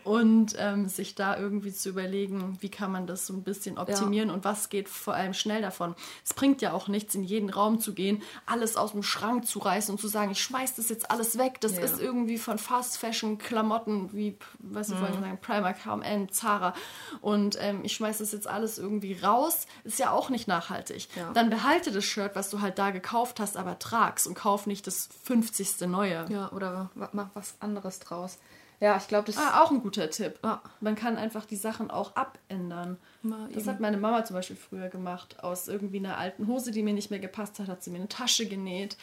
und 0.05 0.55
ähm, 0.59 0.89
sich 0.89 1.15
da 1.15 1.39
irgendwie 1.39 1.73
zu 1.73 1.89
überlegen, 1.89 2.57
wie 2.61 2.69
kann 2.71 2.93
man 2.93 3.07
das 3.07 3.27
so 3.27 3.33
ein 3.35 3.43
bisschen 3.43 3.79
optimieren 3.79 4.31
und 4.31 4.45
was 4.45 4.69
geht 4.69 4.89
vor 4.89 5.15
allem 5.15 5.35
schnell 5.35 5.63
davon. 5.63 5.95
Es 6.25 6.35
bringt 6.35 6.63
ja 6.63 6.73
auch 6.73 6.89
nichts, 6.89 7.15
in 7.15 7.23
jeden 7.23 7.51
Raum 7.51 7.81
zu 7.81 7.95
gehen, 7.95 8.23
alles 8.47 8.77
aus 8.77 8.93
dem 8.93 9.03
Schrank 9.03 9.47
zu 9.47 9.59
reißen 9.59 9.95
und 9.95 10.01
zu 10.01 10.09
sagen, 10.09 10.31
ich 10.33 10.43
schmeiß 10.43 10.75
das 10.77 10.89
jetzt 10.89 11.11
alles 11.11 11.39
weg. 11.39 11.61
Das 11.61 11.77
Ja. 11.77 11.81
ist 11.85 12.01
irgendwie 12.01 12.39
von 12.39 12.59
Fast 12.59 12.99
Fashion 12.99 13.39
Klamotten 13.39 14.13
wie, 14.13 14.37
was 14.59 14.91
ich 14.91 14.97
vorhin 14.97 15.21
sagen, 15.21 15.39
Primark, 15.41 15.85
H&M, 15.85 16.31
Zara 16.31 16.75
und 17.21 17.57
ähm, 17.61 17.81
ich 17.85 17.93
schmeiß 17.95 18.19
das 18.19 18.33
jetzt 18.33 18.47
alles 18.47 18.79
irgendwie 18.79 19.15
raus. 19.15 19.67
Ist 19.85 19.99
ja 19.99 20.11
auch 20.11 20.31
nicht 20.31 20.49
nachhaltig. 20.49 21.09
Ja. 21.17 21.33
Dann 21.33 21.51
behalte 21.51 21.91
das 21.93 22.05
Shirt, 22.05 22.33
was 22.35 22.51
du 22.51 22.61
halt 22.61 22.79
da 22.79 22.91
gekauft 22.91 23.41
hast, 23.41 23.57
aber 23.57 23.79
trag's 23.79 24.27
und 24.27 24.35
kauf 24.35 24.67
nicht 24.67 24.87
das 24.87 25.09
50. 25.25 25.83
neue. 25.89 26.27
Ja, 26.29 26.51
oder 26.53 26.91
mach 26.95 27.29
was 27.35 27.55
anderes 27.61 27.99
draus. 28.01 28.39
Ja, 28.81 28.97
ich 28.97 29.09
glaube, 29.09 29.27
das 29.27 29.37
Ah, 29.39 29.63
auch 29.63 29.71
ein 29.71 29.81
guter 29.83 30.11
Tipp. 30.11 30.39
Ja. 30.45 30.61
Man 30.81 30.95
kann 30.95 31.17
einfach 31.17 31.45
die 31.47 31.57
Sachen 31.57 31.91
auch 31.91 32.17
abändern. 32.17 32.99
Ja, 33.23 33.49
das 33.53 33.63
eben. 33.63 33.71
hat 33.73 33.81
meine 33.81 33.97
Mama 33.97 34.25
zum 34.25 34.35
Beispiel 34.35 34.57
früher 34.57 34.89
gemacht. 34.89 35.43
Aus 35.43 35.69
irgendwie 35.69 35.99
einer 35.99 36.19
alten 36.19 36.47
Hose, 36.47 36.71
die 36.71 36.83
mir 36.83 36.93
nicht 36.95 37.11
mehr 37.11 37.21
gepasst 37.21 37.59
hat, 37.59 37.69
hat 37.69 37.83
sie 37.83 37.91
mir 37.91 37.99
eine 37.99 38.09
Tasche 38.09 38.47
genäht. 38.47 38.97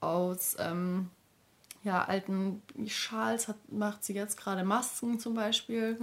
Aus 0.00 0.56
ähm, 0.58 1.10
ja, 1.82 2.04
alten 2.04 2.62
Schals 2.86 3.48
hat, 3.48 3.56
macht 3.72 4.04
sie 4.04 4.14
jetzt 4.14 4.36
gerade 4.36 4.62
Masken 4.64 5.18
zum 5.18 5.34
Beispiel. 5.34 5.98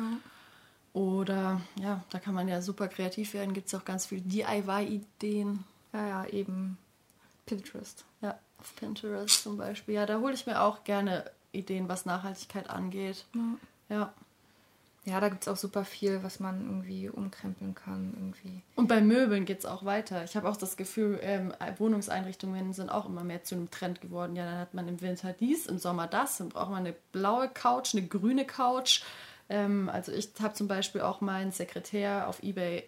Oder 0.94 1.62
ja, 1.80 2.04
da 2.10 2.20
kann 2.20 2.34
man 2.34 2.48
ja 2.48 2.62
super 2.62 2.88
kreativ 2.88 3.34
werden. 3.34 3.54
Gibt 3.54 3.68
es 3.68 3.76
auch 3.76 3.86
ganz 3.86 4.06
viele 4.08 4.22
DIY-Ideen. 4.22 5.64
ja, 5.94 6.08
ja, 6.08 6.26
eben 6.26 6.78
Pinterest. 7.46 8.06
Ja, 8.22 8.38
auf 8.60 8.76
Pinterest 8.76 9.44
zum 9.44 9.58
Beispiel. 9.58 9.96
Ja, 9.96 10.06
da 10.06 10.20
hole 10.20 10.34
ich 10.34 10.46
mir 10.46 10.62
auch 10.62 10.84
gerne 10.84 11.30
Ideen, 11.54 11.88
was 11.88 12.06
Nachhaltigkeit 12.06 12.70
angeht. 12.70 13.26
Ja. 13.90 14.14
Ja, 15.06 15.20
da 15.20 15.28
gibt 15.28 15.42
es 15.42 15.50
auch 15.50 15.58
super 15.58 15.84
viel, 15.84 16.24
was 16.24 16.40
man 16.40 16.62
irgendwie 16.62 17.10
umkrempeln 17.10 17.76
kann. 17.76 18.14
Irgendwie. 18.16 18.62
Und 18.76 18.88
bei 18.88 19.02
Möbeln 19.02 19.44
geht 19.44 19.60
es 19.60 19.66
auch 19.66 19.84
weiter. 19.84 20.24
Ich 20.24 20.38
habe 20.38 20.48
auch 20.48 20.56
das 20.56 20.78
Gefühl, 20.78 21.20
ähm, 21.22 21.54
Wohnungseinrichtungen 21.78 22.72
sind 22.72 22.90
auch 22.90 23.06
immer 23.08 23.26
mehr 23.26 23.44
zu 23.44 23.56
einem 23.56 23.70
Trend 23.70 24.00
geworden. 24.00 24.38
Ja, 24.38 24.46
dann 24.46 24.60
hat 24.60 24.74
man 24.74 24.88
im 24.88 25.02
Winter 25.02 25.34
dies, 25.34 25.66
im 25.66 25.78
Sommer 25.78 26.08
das. 26.08 26.38
Dann 26.38 26.50
braucht 26.50 26.70
man 26.70 26.86
eine 26.86 26.96
blaue 27.12 27.50
Couch, 27.50 27.94
eine 27.94 28.08
grüne 28.08 28.46
Couch. 28.46 29.04
Ähm, 29.50 29.90
also 29.90 30.14
ich 30.14 30.30
habe 30.42 30.54
zum 30.54 30.70
Beispiel 30.70 31.02
auch 31.02 31.20
meinen 31.20 31.52
Sekretär 31.52 32.30
auf 32.30 32.42
Ebay 32.42 32.88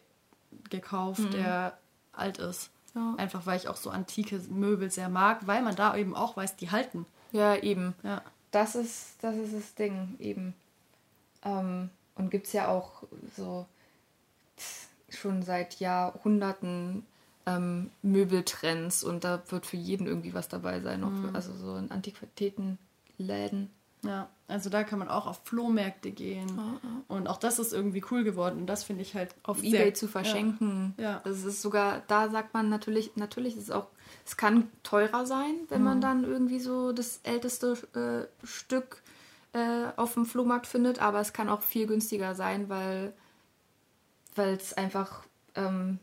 gekauft, 0.69 1.33
der 1.33 1.77
alt 2.13 2.37
ist. 2.37 2.69
Ja. 2.95 3.13
Einfach 3.17 3.45
weil 3.45 3.57
ich 3.57 3.67
auch 3.67 3.75
so 3.75 3.89
antike 3.89 4.39
Möbel 4.49 4.89
sehr 4.89 5.09
mag, 5.09 5.47
weil 5.47 5.61
man 5.61 5.75
da 5.75 5.97
eben 5.97 6.15
auch 6.15 6.37
weiß, 6.37 6.55
die 6.55 6.71
halten. 6.71 7.05
Ja, 7.33 7.57
eben. 7.57 7.93
Ja. 8.03 8.21
Das 8.55 8.73
ist, 8.73 9.15
das 9.19 9.35
ist 9.35 9.53
das 9.53 9.75
Ding, 9.75 10.15
eben. 10.17 10.53
Ähm, 11.43 11.89
und 12.15 12.31
gibt 12.31 12.47
es 12.47 12.53
ja 12.53 12.69
auch 12.69 13.03
so 13.35 13.65
schon 15.09 15.43
seit 15.43 15.81
Jahrhunderten 15.81 17.05
ähm, 17.45 17.91
Möbeltrends 18.01 19.03
und 19.03 19.25
da 19.25 19.43
wird 19.49 19.65
für 19.65 19.75
jeden 19.75 20.07
irgendwie 20.07 20.33
was 20.33 20.47
dabei 20.47 20.79
sein. 20.79 21.03
Auch 21.03 21.11
für, 21.11 21.35
also 21.35 21.53
so 21.53 21.75
in 21.75 21.91
Antiquitätenläden. 21.91 23.69
Ja, 24.03 24.29
also 24.47 24.69
da 24.69 24.83
kann 24.83 24.99
man 24.99 25.07
auch 25.07 25.25
auf 25.27 25.41
Flohmärkte 25.43 26.11
gehen. 26.11 26.47
Und 27.07 27.27
auch 27.27 27.37
das 27.37 27.57
ist 27.59 27.73
irgendwie 27.73 28.03
cool 28.11 28.23
geworden. 28.23 28.59
Und 28.59 28.67
das 28.67 28.83
finde 28.83 29.01
ich 29.01 29.15
halt 29.15 29.33
auf 29.43 29.59
sehr- 29.59 29.81
Ebay 29.81 29.93
zu 29.93 30.07
verschenken. 30.07 30.93
Ja. 30.97 31.21
Das 31.23 31.43
ist 31.43 31.61
sogar, 31.61 32.03
da 32.07 32.29
sagt 32.29 32.53
man 32.53 32.69
natürlich, 32.69 33.15
natürlich 33.15 33.57
ist 33.57 33.63
es 33.63 33.71
auch, 33.71 33.87
es 34.25 34.37
kann 34.37 34.69
teurer 34.83 35.25
sein, 35.25 35.55
wenn 35.69 35.83
man 35.83 35.99
dann 36.01 36.23
irgendwie 36.23 36.59
so 36.59 36.91
das 36.91 37.19
älteste 37.23 37.73
äh, 38.43 38.45
Stück 38.45 39.01
äh, 39.53 39.87
auf 39.95 40.13
dem 40.13 40.25
Flohmarkt 40.25 40.67
findet, 40.67 40.99
aber 40.99 41.19
es 41.21 41.33
kann 41.33 41.49
auch 41.49 41.61
viel 41.61 41.87
günstiger 41.87 42.35
sein, 42.35 42.69
weil 42.69 43.13
weil 44.35 44.55
es 44.55 44.73
einfach 44.73 45.23
ähm, 45.55 45.97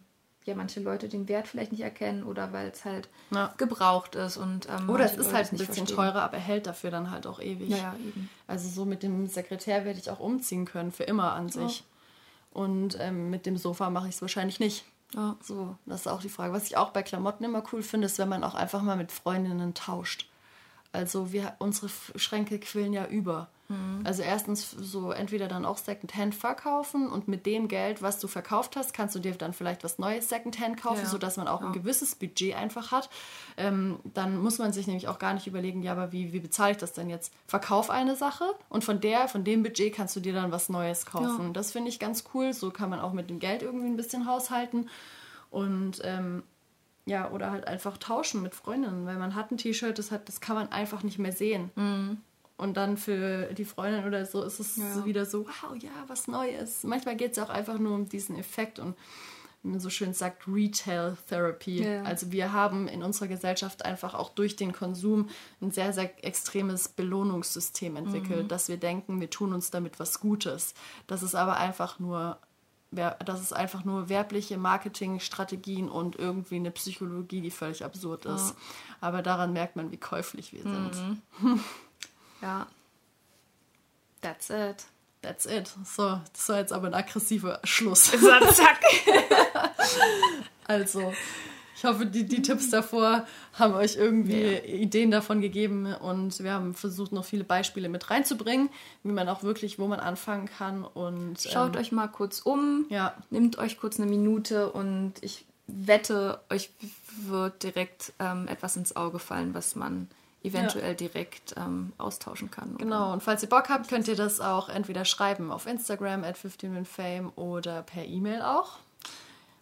ja 0.45 0.55
manche 0.55 0.81
Leute 0.81 1.09
den 1.09 1.29
Wert 1.29 1.47
vielleicht 1.49 1.73
nicht 1.73 1.83
erkennen 1.83 2.25
oder 2.25 2.53
weil 2.53 2.69
es 2.69 2.85
halt 2.85 3.09
Ja. 3.31 3.55
gebraucht 3.57 4.15
ist 4.17 4.37
und 4.37 4.69
ähm, 4.69 4.89
Oder 4.91 5.05
es 5.05 5.13
ist 5.13 5.27
Leute 5.27 5.33
halt 5.35 5.53
ein 5.53 5.59
bisschen 5.59 5.75
verstehen. 5.75 5.97
teurer, 5.97 6.23
aber 6.23 6.37
hält 6.39 6.67
dafür 6.67 6.91
dann 6.91 7.11
halt 7.11 7.27
auch 7.27 7.41
ewig. 7.41 7.69
Ja, 7.69 7.77
ja. 7.77 7.95
Also 8.47 8.69
so 8.69 8.85
mit 8.85 9.03
dem 9.03 9.27
Sekretär 9.27 9.85
werde 9.85 9.99
ich 9.99 10.11
auch 10.11 10.21
umziehen 10.21 10.65
können, 10.65 10.93
für 10.93 11.05
immer 11.05 11.33
an 11.33 11.49
sich. 11.49 11.85
Und 12.53 12.99
ähm, 13.01 13.31
mit 13.31 13.47
dem 13.47 13.57
Sofa 13.57 13.89
mache 13.91 14.09
ich 14.09 14.15
es 14.17 14.21
wahrscheinlich 14.23 14.61
nicht. 14.61 14.85
So, 15.43 15.77
das 15.85 16.01
ist 16.03 16.07
auch 16.07 16.23
die 16.23 16.31
Frage. 16.31 16.55
Was 16.55 16.65
ich 16.67 16.79
auch 16.79 16.91
bei 16.91 17.03
Klamotten 17.03 17.45
immer 17.45 17.63
cool 17.73 17.83
finde, 17.83 18.07
ist, 18.07 18.19
wenn 18.19 18.31
man 18.31 18.43
auch 18.45 18.55
einfach 18.55 18.81
mal 18.81 18.97
mit 18.97 19.13
Freundinnen 19.13 19.75
tauscht. 19.75 20.27
Also 20.91 21.33
wir, 21.33 21.55
unsere 21.59 21.91
Schränke 22.17 22.59
quillen 22.59 22.93
ja 22.95 23.05
über. 23.07 23.49
Also 24.05 24.23
erstens 24.23 24.71
so 24.71 25.13
entweder 25.13 25.49
dann 25.49 25.65
auch 25.65 25.79
Secondhand 25.79 26.35
verkaufen 26.35 27.09
und 27.09 27.27
mit 27.27 27.47
dem 27.47 27.69
Geld, 27.69 28.03
was 28.03 28.21
du 28.21 28.29
verkauft 28.29 28.77
hast, 28.77 28.93
kannst 28.93 29.15
du 29.15 29.19
dir 29.19 29.33
dann 29.35 29.55
vielleicht 29.55 29.83
was 29.83 29.99
Neues 29.99 30.29
Secondhand 30.29 30.77
kaufen, 30.79 31.05
Ja. 31.05 31.09
sodass 31.09 31.39
man 31.39 31.49
auch 31.49 31.63
ein 31.63 31.73
gewisses 31.73 32.15
Budget 32.15 32.55
einfach 32.55 32.93
hat. 32.93 33.09
Ähm, 33.57 33.99
dann 34.05 34.37
muss 34.37 34.59
man 34.59 34.75
sich 34.75 34.87
nämlich 34.89 35.09
auch 35.09 35.19
gar 35.19 35.33
nicht 35.33 35.47
überlegen, 35.47 35.83
ja, 35.83 35.93
aber 35.93 36.13
wie, 36.13 36.35
wie 36.35 36.41
bezahle 36.41 36.73
ich 36.73 36.77
das 36.77 36.93
denn 36.93 37.09
jetzt? 37.09 37.33
Verkauf 37.47 37.89
eine 37.89 38.15
Sache 38.15 38.45
und 38.69 38.85
von 38.85 39.01
der, 39.01 39.27
von 39.29 39.43
dem 39.43 39.63
Budget 39.63 39.95
kannst 39.95 40.15
du 40.17 40.21
dir 40.21 40.35
dann 40.35 40.53
was 40.53 40.69
Neues 40.69 41.07
kaufen. 41.07 41.47
Ja. 41.47 41.53
Das 41.53 41.73
finde 41.73 41.89
ich 41.89 41.99
ganz 41.99 42.25
cool. 42.35 42.53
So 42.53 42.71
kann 42.73 42.91
man 42.91 43.01
auch 43.01 43.15
mit 43.15 43.31
dem 43.31 43.39
Geld 43.39 43.63
irgendwie 43.63 43.87
ein 43.87 43.97
bisschen 43.97 44.27
haushalten. 44.27 44.91
Und 45.51 46.01
ähm, 46.05 46.43
ja, 47.07 47.31
oder 47.31 47.51
halt 47.51 47.67
einfach 47.67 47.97
tauschen 47.97 48.43
mit 48.43 48.55
Freundinnen, 48.55 49.07
weil 49.07 49.17
man 49.17 49.35
hat 49.35 49.51
ein 49.51 49.57
T-Shirt, 49.57 49.99
das, 49.99 50.11
hat, 50.11 50.29
das 50.29 50.43
kann 50.43 50.57
man 50.57 50.71
einfach 50.73 51.03
nicht 51.03 51.19
mehr 51.19 51.33
sehen. 51.33 51.71
Und 52.57 52.77
dann 52.77 52.97
für 52.97 53.53
die 53.55 53.65
Freundin 53.65 54.05
oder 54.05 54.25
so 54.27 54.43
ist 54.43 54.61
es 54.61 54.77
Ja. 54.77 54.93
so 54.93 55.05
wieder 55.05 55.25
so, 55.27 55.47
wow, 55.47 55.77
ja, 55.79 55.91
was 56.07 56.29
Neues. 56.29 56.85
Manchmal 56.85 57.17
geht 57.17 57.33
es 57.33 57.39
auch 57.39 57.49
einfach 57.49 57.79
nur 57.79 57.95
um 57.95 58.09
diesen 58.09 58.37
Effekt 58.37 58.79
und 58.79 58.97
man 59.65 59.81
so 59.81 59.91
schön 59.91 60.13
sagt, 60.13 60.49
Retail 60.49 61.17
Therapy. 61.29 61.85
Ja. 61.85 62.03
Also 62.03 62.33
wir 62.33 62.53
haben 62.53 62.89
in 62.89 63.03
unserer 63.03 63.29
Gesellschaft 63.29 63.85
einfach 63.85 64.15
auch 64.15 64.31
durch 64.31 64.57
den 64.57 64.73
Konsum 64.73 65.29
ein 65.61 65.71
sehr, 65.71 65.93
sehr 65.93 66.25
extremes 66.25 66.89
Belohnungssystem 66.89 67.97
entwickelt, 67.97 68.51
dass 68.51 68.69
wir 68.69 68.77
denken, 68.77 69.21
wir 69.21 69.31
tun 69.31 69.53
uns 69.53 69.71
damit 69.71 70.01
was 70.01 70.21
Gutes. 70.21 70.75
Das 71.07 71.23
ist 71.23 71.35
aber 71.35 71.57
einfach 71.57 71.99
nur 71.99 72.39
das 72.95 73.41
ist 73.41 73.55
einfach 73.55 73.85
nur 73.85 74.11
werbliche 74.11 74.59
Marketingstrategien 74.59 75.89
und 75.89 76.17
irgendwie 76.17 76.57
eine 76.57 76.71
Psychologie, 76.71 77.41
die 77.41 77.51
völlig 77.51 77.87
absurd 77.87 78.27
ist. 78.27 78.51
Ja. 78.51 78.57
Aber 79.01 79.23
daran 79.23 79.55
merkt 79.55 79.77
man, 79.77 79.91
wie 79.93 79.97
käuflich 79.97 80.53
wir 80.53 80.63
sind. 80.63 81.23
Ja. 82.43 82.67
That's 84.21 84.51
it. 84.51 84.85
That's 85.23 85.47
it. 85.47 85.73
So, 85.85 86.21
das 86.33 86.49
war 86.49 86.59
jetzt 86.59 86.73
aber 86.73 86.89
ein 86.89 86.95
aggressiver 86.95 87.61
Schluss. 87.65 88.11
So, 88.11 88.29
zack. 88.53 88.81
also, 90.67 91.13
ich 91.77 91.85
hoffe, 91.85 92.07
die, 92.07 92.25
die 92.25 92.43
Tipps 92.43 92.71
davor 92.71 93.27
haben 93.55 93.75
euch 93.75 93.97
irgendwie 93.97 94.43
ja. 94.43 94.59
Ideen 94.65 95.11
davon 95.11 95.41
gegeben 95.41 95.95
und 95.95 96.43
wir 96.43 96.53
haben 96.53 96.75
versucht, 96.75 97.13
noch 97.13 97.25
viele 97.25 97.45
Beispiele 97.45 97.89
mit 97.89 98.11
reinzubringen, 98.11 98.69
wie 99.03 99.13
man 99.13 99.29
auch 99.29 99.43
wirklich, 99.43 99.79
wo 99.79 99.87
man 99.87 100.01
anfangen 100.01 100.47
kann. 100.47 100.85
Und 100.85 101.41
schaut 101.41 101.75
ähm, 101.75 101.81
euch 101.81 101.93
mal 101.93 102.09
kurz 102.09 102.41
um, 102.41 102.87
ja. 102.89 103.15
nehmt 103.31 103.59
euch 103.59 103.79
kurz 103.79 103.99
eine 103.99 104.09
Minute 104.09 104.71
und 104.71 105.15
ich 105.23 105.45
wette, 105.67 106.41
euch 106.51 106.71
wird 107.27 107.63
direkt 107.63 108.13
ähm, 108.19 108.49
etwas 108.49 108.77
ins 108.77 108.97
Auge 108.97 109.19
fallen, 109.19 109.55
was 109.55 109.77
man 109.77 110.09
eventuell 110.43 110.91
ja. 110.91 110.95
direkt 110.95 111.55
ähm, 111.57 111.93
austauschen 111.99 112.51
kann. 112.51 112.75
Oder? 112.75 112.85
Genau, 112.85 113.13
und 113.13 113.23
falls 113.23 113.43
ihr 113.43 113.49
Bock 113.49 113.69
habt, 113.69 113.89
könnt 113.89 114.09
ihr 114.09 114.17
das 114.17 114.41
auch 114.41 114.69
entweder 114.69 115.05
schreiben 115.05 115.51
auf 115.51 115.67
Instagram 115.67 116.25
at 116.25 116.37
15minfame 116.37 117.35
oder 117.37 117.83
per 117.83 118.05
E-Mail 118.05 118.43
auch 118.43 118.79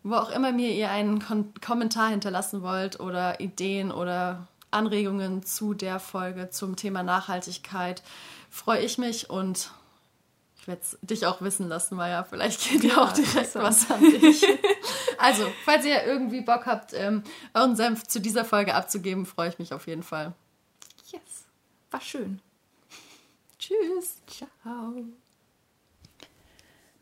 wo 0.03 0.15
auch 0.15 0.31
immer 0.31 0.53
mir 0.53 0.71
ihr 0.73 0.91
einen 0.91 1.21
Kon 1.21 1.53
Kommentar 1.61 2.09
hinterlassen 2.09 2.63
wollt 2.63 3.01
oder 3.01 3.41
Ideen 3.41 3.93
oder 3.93 4.47
Anregungen 4.71 5.45
zu 5.45 5.75
der 5.75 5.99
Folge 5.99 6.51
zum 6.51 6.77
Thema 6.77 7.03
Nachhaltigkeit, 7.03 8.03
freue 8.51 8.81
ich 8.81 8.99
mich 8.99 9.29
und 9.31 9.71
ich 10.59 10.69
werde 10.69 10.83
es 10.83 10.99
dich 11.03 11.27
auch 11.27 11.41
wissen 11.41 11.69
lassen, 11.69 11.97
Maja. 11.97 12.23
Vielleicht 12.23 12.69
geht 12.69 12.85
ja 12.85 12.99
auch 12.99 13.13
direkt 13.13 13.55
was 13.55 13.91
an 13.91 14.01
dich. 14.01 14.47
also, 15.19 15.45
falls 15.65 15.87
ihr 15.87 16.05
irgendwie 16.05 16.43
Bock 16.43 16.67
habt, 16.67 16.93
ähm, 16.93 17.23
euren 17.55 17.77
Senf 17.77 18.07
zu 18.07 18.21
dieser 18.21 18.45
Folge 18.45 18.75
abzugeben, 18.75 19.25
freue 19.25 19.49
ich 19.49 19.59
mich 19.59 19.73
auf 19.73 19.87
jeden 19.87 20.03
Fall. 20.03 20.35
Yes, 21.13 21.45
war 21.91 22.01
schön. 22.01 22.41
Tschüss. 23.59 24.23
Ciao. 24.27 24.95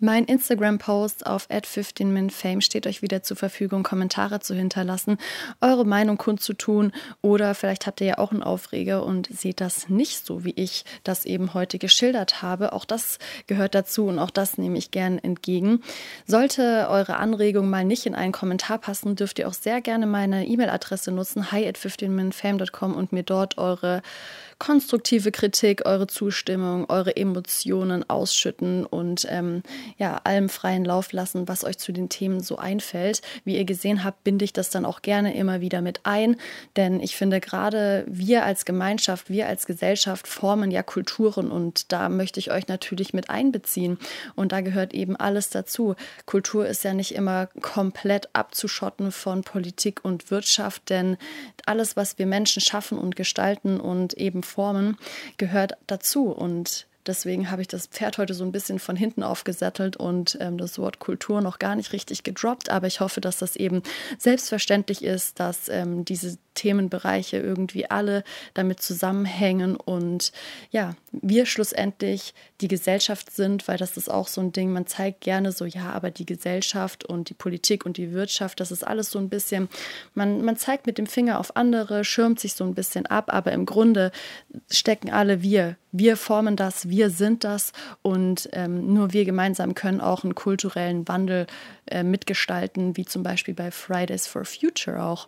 Mein 0.00 0.26
Instagram-Post 0.26 1.26
auf 1.26 1.50
at15minfame 1.50 2.60
steht 2.60 2.86
euch 2.86 3.02
wieder 3.02 3.24
zur 3.24 3.36
Verfügung, 3.36 3.82
Kommentare 3.82 4.38
zu 4.38 4.54
hinterlassen, 4.54 5.18
eure 5.60 5.84
Meinung 5.84 6.18
kundzutun 6.18 6.92
oder 7.20 7.52
vielleicht 7.56 7.88
habt 7.88 8.00
ihr 8.00 8.06
ja 8.06 8.18
auch 8.18 8.30
einen 8.30 8.44
Aufreger 8.44 9.04
und 9.04 9.26
seht 9.26 9.60
das 9.60 9.88
nicht 9.88 10.24
so, 10.24 10.44
wie 10.44 10.52
ich 10.52 10.84
das 11.02 11.24
eben 11.24 11.52
heute 11.52 11.78
geschildert 11.78 12.42
habe. 12.42 12.74
Auch 12.74 12.84
das 12.84 13.18
gehört 13.48 13.74
dazu 13.74 14.06
und 14.06 14.20
auch 14.20 14.30
das 14.30 14.56
nehme 14.56 14.78
ich 14.78 14.92
gern 14.92 15.18
entgegen. 15.18 15.82
Sollte 16.26 16.86
eure 16.88 17.16
Anregung 17.16 17.68
mal 17.68 17.84
nicht 17.84 18.06
in 18.06 18.14
einen 18.14 18.32
Kommentar 18.32 18.78
passen, 18.78 19.16
dürft 19.16 19.40
ihr 19.40 19.48
auch 19.48 19.54
sehr 19.54 19.80
gerne 19.80 20.06
meine 20.06 20.46
E-Mail-Adresse 20.46 21.10
nutzen, 21.10 21.50
hi 21.50 21.66
at 21.66 21.76
15minfame.com 21.76 22.94
und 22.94 23.12
mir 23.12 23.24
dort 23.24 23.58
eure 23.58 24.02
konstruktive 24.58 25.30
Kritik, 25.30 25.86
eure 25.86 26.08
Zustimmung, 26.08 26.86
eure 26.88 27.16
Emotionen 27.16 28.08
ausschütten 28.10 28.84
und 28.84 29.26
ähm, 29.30 29.62
ja, 29.98 30.20
allem 30.24 30.48
freien 30.48 30.84
Lauf 30.84 31.12
lassen, 31.12 31.46
was 31.46 31.64
euch 31.64 31.78
zu 31.78 31.92
den 31.92 32.08
Themen 32.08 32.40
so 32.40 32.56
einfällt. 32.56 33.22
Wie 33.44 33.56
ihr 33.56 33.64
gesehen 33.64 34.02
habt, 34.02 34.24
binde 34.24 34.44
ich 34.44 34.52
das 34.52 34.70
dann 34.70 34.84
auch 34.84 35.02
gerne 35.02 35.36
immer 35.36 35.60
wieder 35.60 35.80
mit 35.80 36.00
ein, 36.02 36.36
denn 36.76 37.00
ich 37.00 37.14
finde 37.14 37.40
gerade 37.40 38.04
wir 38.08 38.44
als 38.44 38.64
Gemeinschaft, 38.64 39.30
wir 39.30 39.46
als 39.46 39.64
Gesellschaft 39.64 40.26
formen 40.26 40.72
ja 40.72 40.82
Kulturen 40.82 41.50
und 41.50 41.92
da 41.92 42.08
möchte 42.08 42.40
ich 42.40 42.50
euch 42.50 42.66
natürlich 42.66 43.14
mit 43.14 43.30
einbeziehen 43.30 43.98
und 44.34 44.50
da 44.50 44.60
gehört 44.60 44.92
eben 44.92 45.14
alles 45.14 45.50
dazu. 45.50 45.94
Kultur 46.26 46.66
ist 46.66 46.82
ja 46.82 46.94
nicht 46.94 47.14
immer 47.14 47.46
komplett 47.60 48.28
abzuschotten 48.32 49.12
von 49.12 49.42
Politik 49.42 50.00
und 50.04 50.32
Wirtschaft, 50.32 50.90
denn 50.90 51.16
alles, 51.64 51.96
was 51.96 52.18
wir 52.18 52.26
Menschen 52.26 52.60
schaffen 52.60 52.98
und 52.98 53.14
gestalten 53.14 53.78
und 53.78 54.14
eben 54.14 54.42
formen, 54.48 54.96
gehört 55.36 55.72
dazu. 55.86 56.30
Und 56.30 56.86
Deswegen 57.06 57.50
habe 57.50 57.62
ich 57.62 57.68
das 57.68 57.86
Pferd 57.86 58.18
heute 58.18 58.34
so 58.34 58.44
ein 58.44 58.52
bisschen 58.52 58.78
von 58.78 58.96
hinten 58.96 59.22
aufgesattelt 59.22 59.96
und 59.96 60.36
ähm, 60.40 60.58
das 60.58 60.78
Wort 60.78 60.98
Kultur 60.98 61.40
noch 61.40 61.58
gar 61.58 61.76
nicht 61.76 61.92
richtig 61.92 62.22
gedroppt. 62.22 62.70
Aber 62.70 62.86
ich 62.86 63.00
hoffe, 63.00 63.20
dass 63.20 63.38
das 63.38 63.56
eben 63.56 63.82
selbstverständlich 64.18 65.02
ist, 65.02 65.40
dass 65.40 65.68
ähm, 65.68 66.04
diese 66.04 66.38
Themenbereiche 66.58 67.38
irgendwie 67.38 67.88
alle 67.88 68.24
damit 68.52 68.82
zusammenhängen 68.82 69.76
und 69.76 70.32
ja, 70.70 70.96
wir 71.12 71.46
schlussendlich 71.46 72.34
die 72.60 72.68
Gesellschaft 72.68 73.30
sind, 73.30 73.68
weil 73.68 73.78
das 73.78 73.96
ist 73.96 74.10
auch 74.10 74.26
so 74.26 74.40
ein 74.40 74.52
Ding, 74.52 74.72
man 74.72 74.86
zeigt 74.86 75.20
gerne 75.20 75.52
so, 75.52 75.64
ja, 75.64 75.92
aber 75.92 76.10
die 76.10 76.26
Gesellschaft 76.26 77.04
und 77.04 77.30
die 77.30 77.34
Politik 77.34 77.86
und 77.86 77.96
die 77.96 78.12
Wirtschaft, 78.12 78.58
das 78.58 78.72
ist 78.72 78.84
alles 78.84 79.10
so 79.10 79.20
ein 79.20 79.28
bisschen, 79.28 79.68
man, 80.14 80.44
man 80.44 80.56
zeigt 80.56 80.86
mit 80.86 80.98
dem 80.98 81.06
Finger 81.06 81.38
auf 81.38 81.56
andere, 81.56 82.04
schirmt 82.04 82.40
sich 82.40 82.54
so 82.54 82.64
ein 82.64 82.74
bisschen 82.74 83.06
ab, 83.06 83.32
aber 83.32 83.52
im 83.52 83.64
Grunde 83.64 84.10
stecken 84.68 85.10
alle 85.10 85.42
wir. 85.42 85.76
Wir 85.90 86.16
formen 86.16 86.56
das, 86.56 86.88
wir 86.88 87.10
sind 87.10 87.44
das 87.44 87.72
und 88.02 88.48
ähm, 88.52 88.92
nur 88.92 89.12
wir 89.12 89.24
gemeinsam 89.24 89.74
können 89.74 90.00
auch 90.00 90.22
einen 90.22 90.34
kulturellen 90.34 91.08
Wandel 91.08 91.46
äh, 91.86 92.02
mitgestalten, 92.02 92.96
wie 92.96 93.06
zum 93.06 93.22
Beispiel 93.22 93.54
bei 93.54 93.70
Fridays 93.70 94.26
for 94.26 94.44
Future 94.44 95.02
auch. 95.02 95.26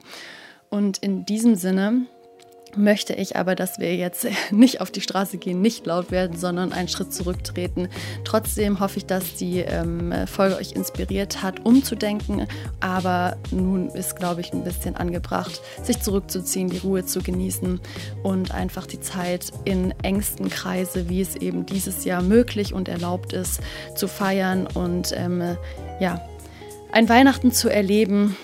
Und 0.68 0.98
in 0.98 1.24
diesem 1.24 1.56
Sinne 1.56 2.06
möchte 2.76 3.14
ich 3.14 3.36
aber, 3.36 3.54
dass 3.54 3.78
wir 3.78 3.94
jetzt 3.96 4.26
nicht 4.50 4.80
auf 4.80 4.90
die 4.90 5.00
Straße 5.00 5.38
gehen, 5.38 5.60
nicht 5.60 5.86
laut 5.86 6.10
werden, 6.10 6.36
sondern 6.36 6.72
einen 6.72 6.88
Schritt 6.88 7.12
zurücktreten. 7.12 7.88
Trotzdem 8.24 8.80
hoffe 8.80 8.98
ich, 8.98 9.06
dass 9.06 9.34
die 9.34 9.58
ähm, 9.60 10.12
Folge 10.26 10.56
euch 10.56 10.72
inspiriert 10.72 11.42
hat, 11.42 11.64
umzudenken. 11.64 12.46
Aber 12.80 13.36
nun 13.50 13.88
ist, 13.90 14.16
glaube 14.16 14.40
ich, 14.40 14.52
ein 14.52 14.64
bisschen 14.64 14.96
angebracht, 14.96 15.60
sich 15.82 16.00
zurückzuziehen, 16.00 16.68
die 16.68 16.78
Ruhe 16.78 17.04
zu 17.04 17.20
genießen 17.20 17.80
und 18.22 18.52
einfach 18.52 18.86
die 18.86 19.00
Zeit 19.00 19.52
in 19.64 19.94
engsten 20.02 20.48
Kreise, 20.48 21.08
wie 21.08 21.20
es 21.20 21.36
eben 21.36 21.66
dieses 21.66 22.04
Jahr 22.04 22.22
möglich 22.22 22.72
und 22.74 22.88
erlaubt 22.88 23.32
ist, 23.32 23.60
zu 23.94 24.08
feiern 24.08 24.66
und 24.66 25.12
ähm, 25.16 25.56
ja, 26.00 26.20
ein 26.92 27.08
Weihnachten 27.08 27.52
zu 27.52 27.68
erleben, 27.68 28.36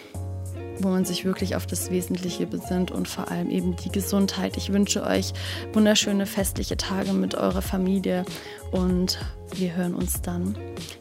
wo 0.80 0.88
man 0.88 1.04
sich 1.04 1.24
wirklich 1.24 1.56
auf 1.56 1.66
das 1.66 1.90
Wesentliche 1.90 2.46
besinnt 2.46 2.90
und 2.90 3.08
vor 3.08 3.30
allem 3.30 3.50
eben 3.50 3.76
die 3.76 3.90
Gesundheit. 3.90 4.56
Ich 4.56 4.72
wünsche 4.72 5.04
euch 5.04 5.32
wunderschöne 5.72 6.26
festliche 6.26 6.76
Tage 6.76 7.12
mit 7.12 7.34
eurer 7.34 7.62
Familie 7.62 8.24
und 8.72 9.18
wir 9.54 9.74
hören 9.74 9.94
uns 9.94 10.20
dann 10.22 10.56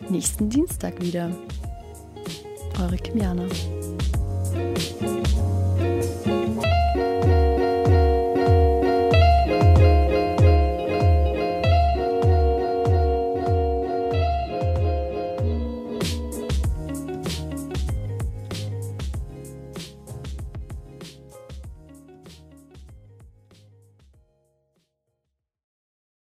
nächsten 0.10 0.50
Dienstag 0.50 1.02
wieder. 1.02 1.32
Eure 2.80 2.98
Kimiana. 2.98 3.46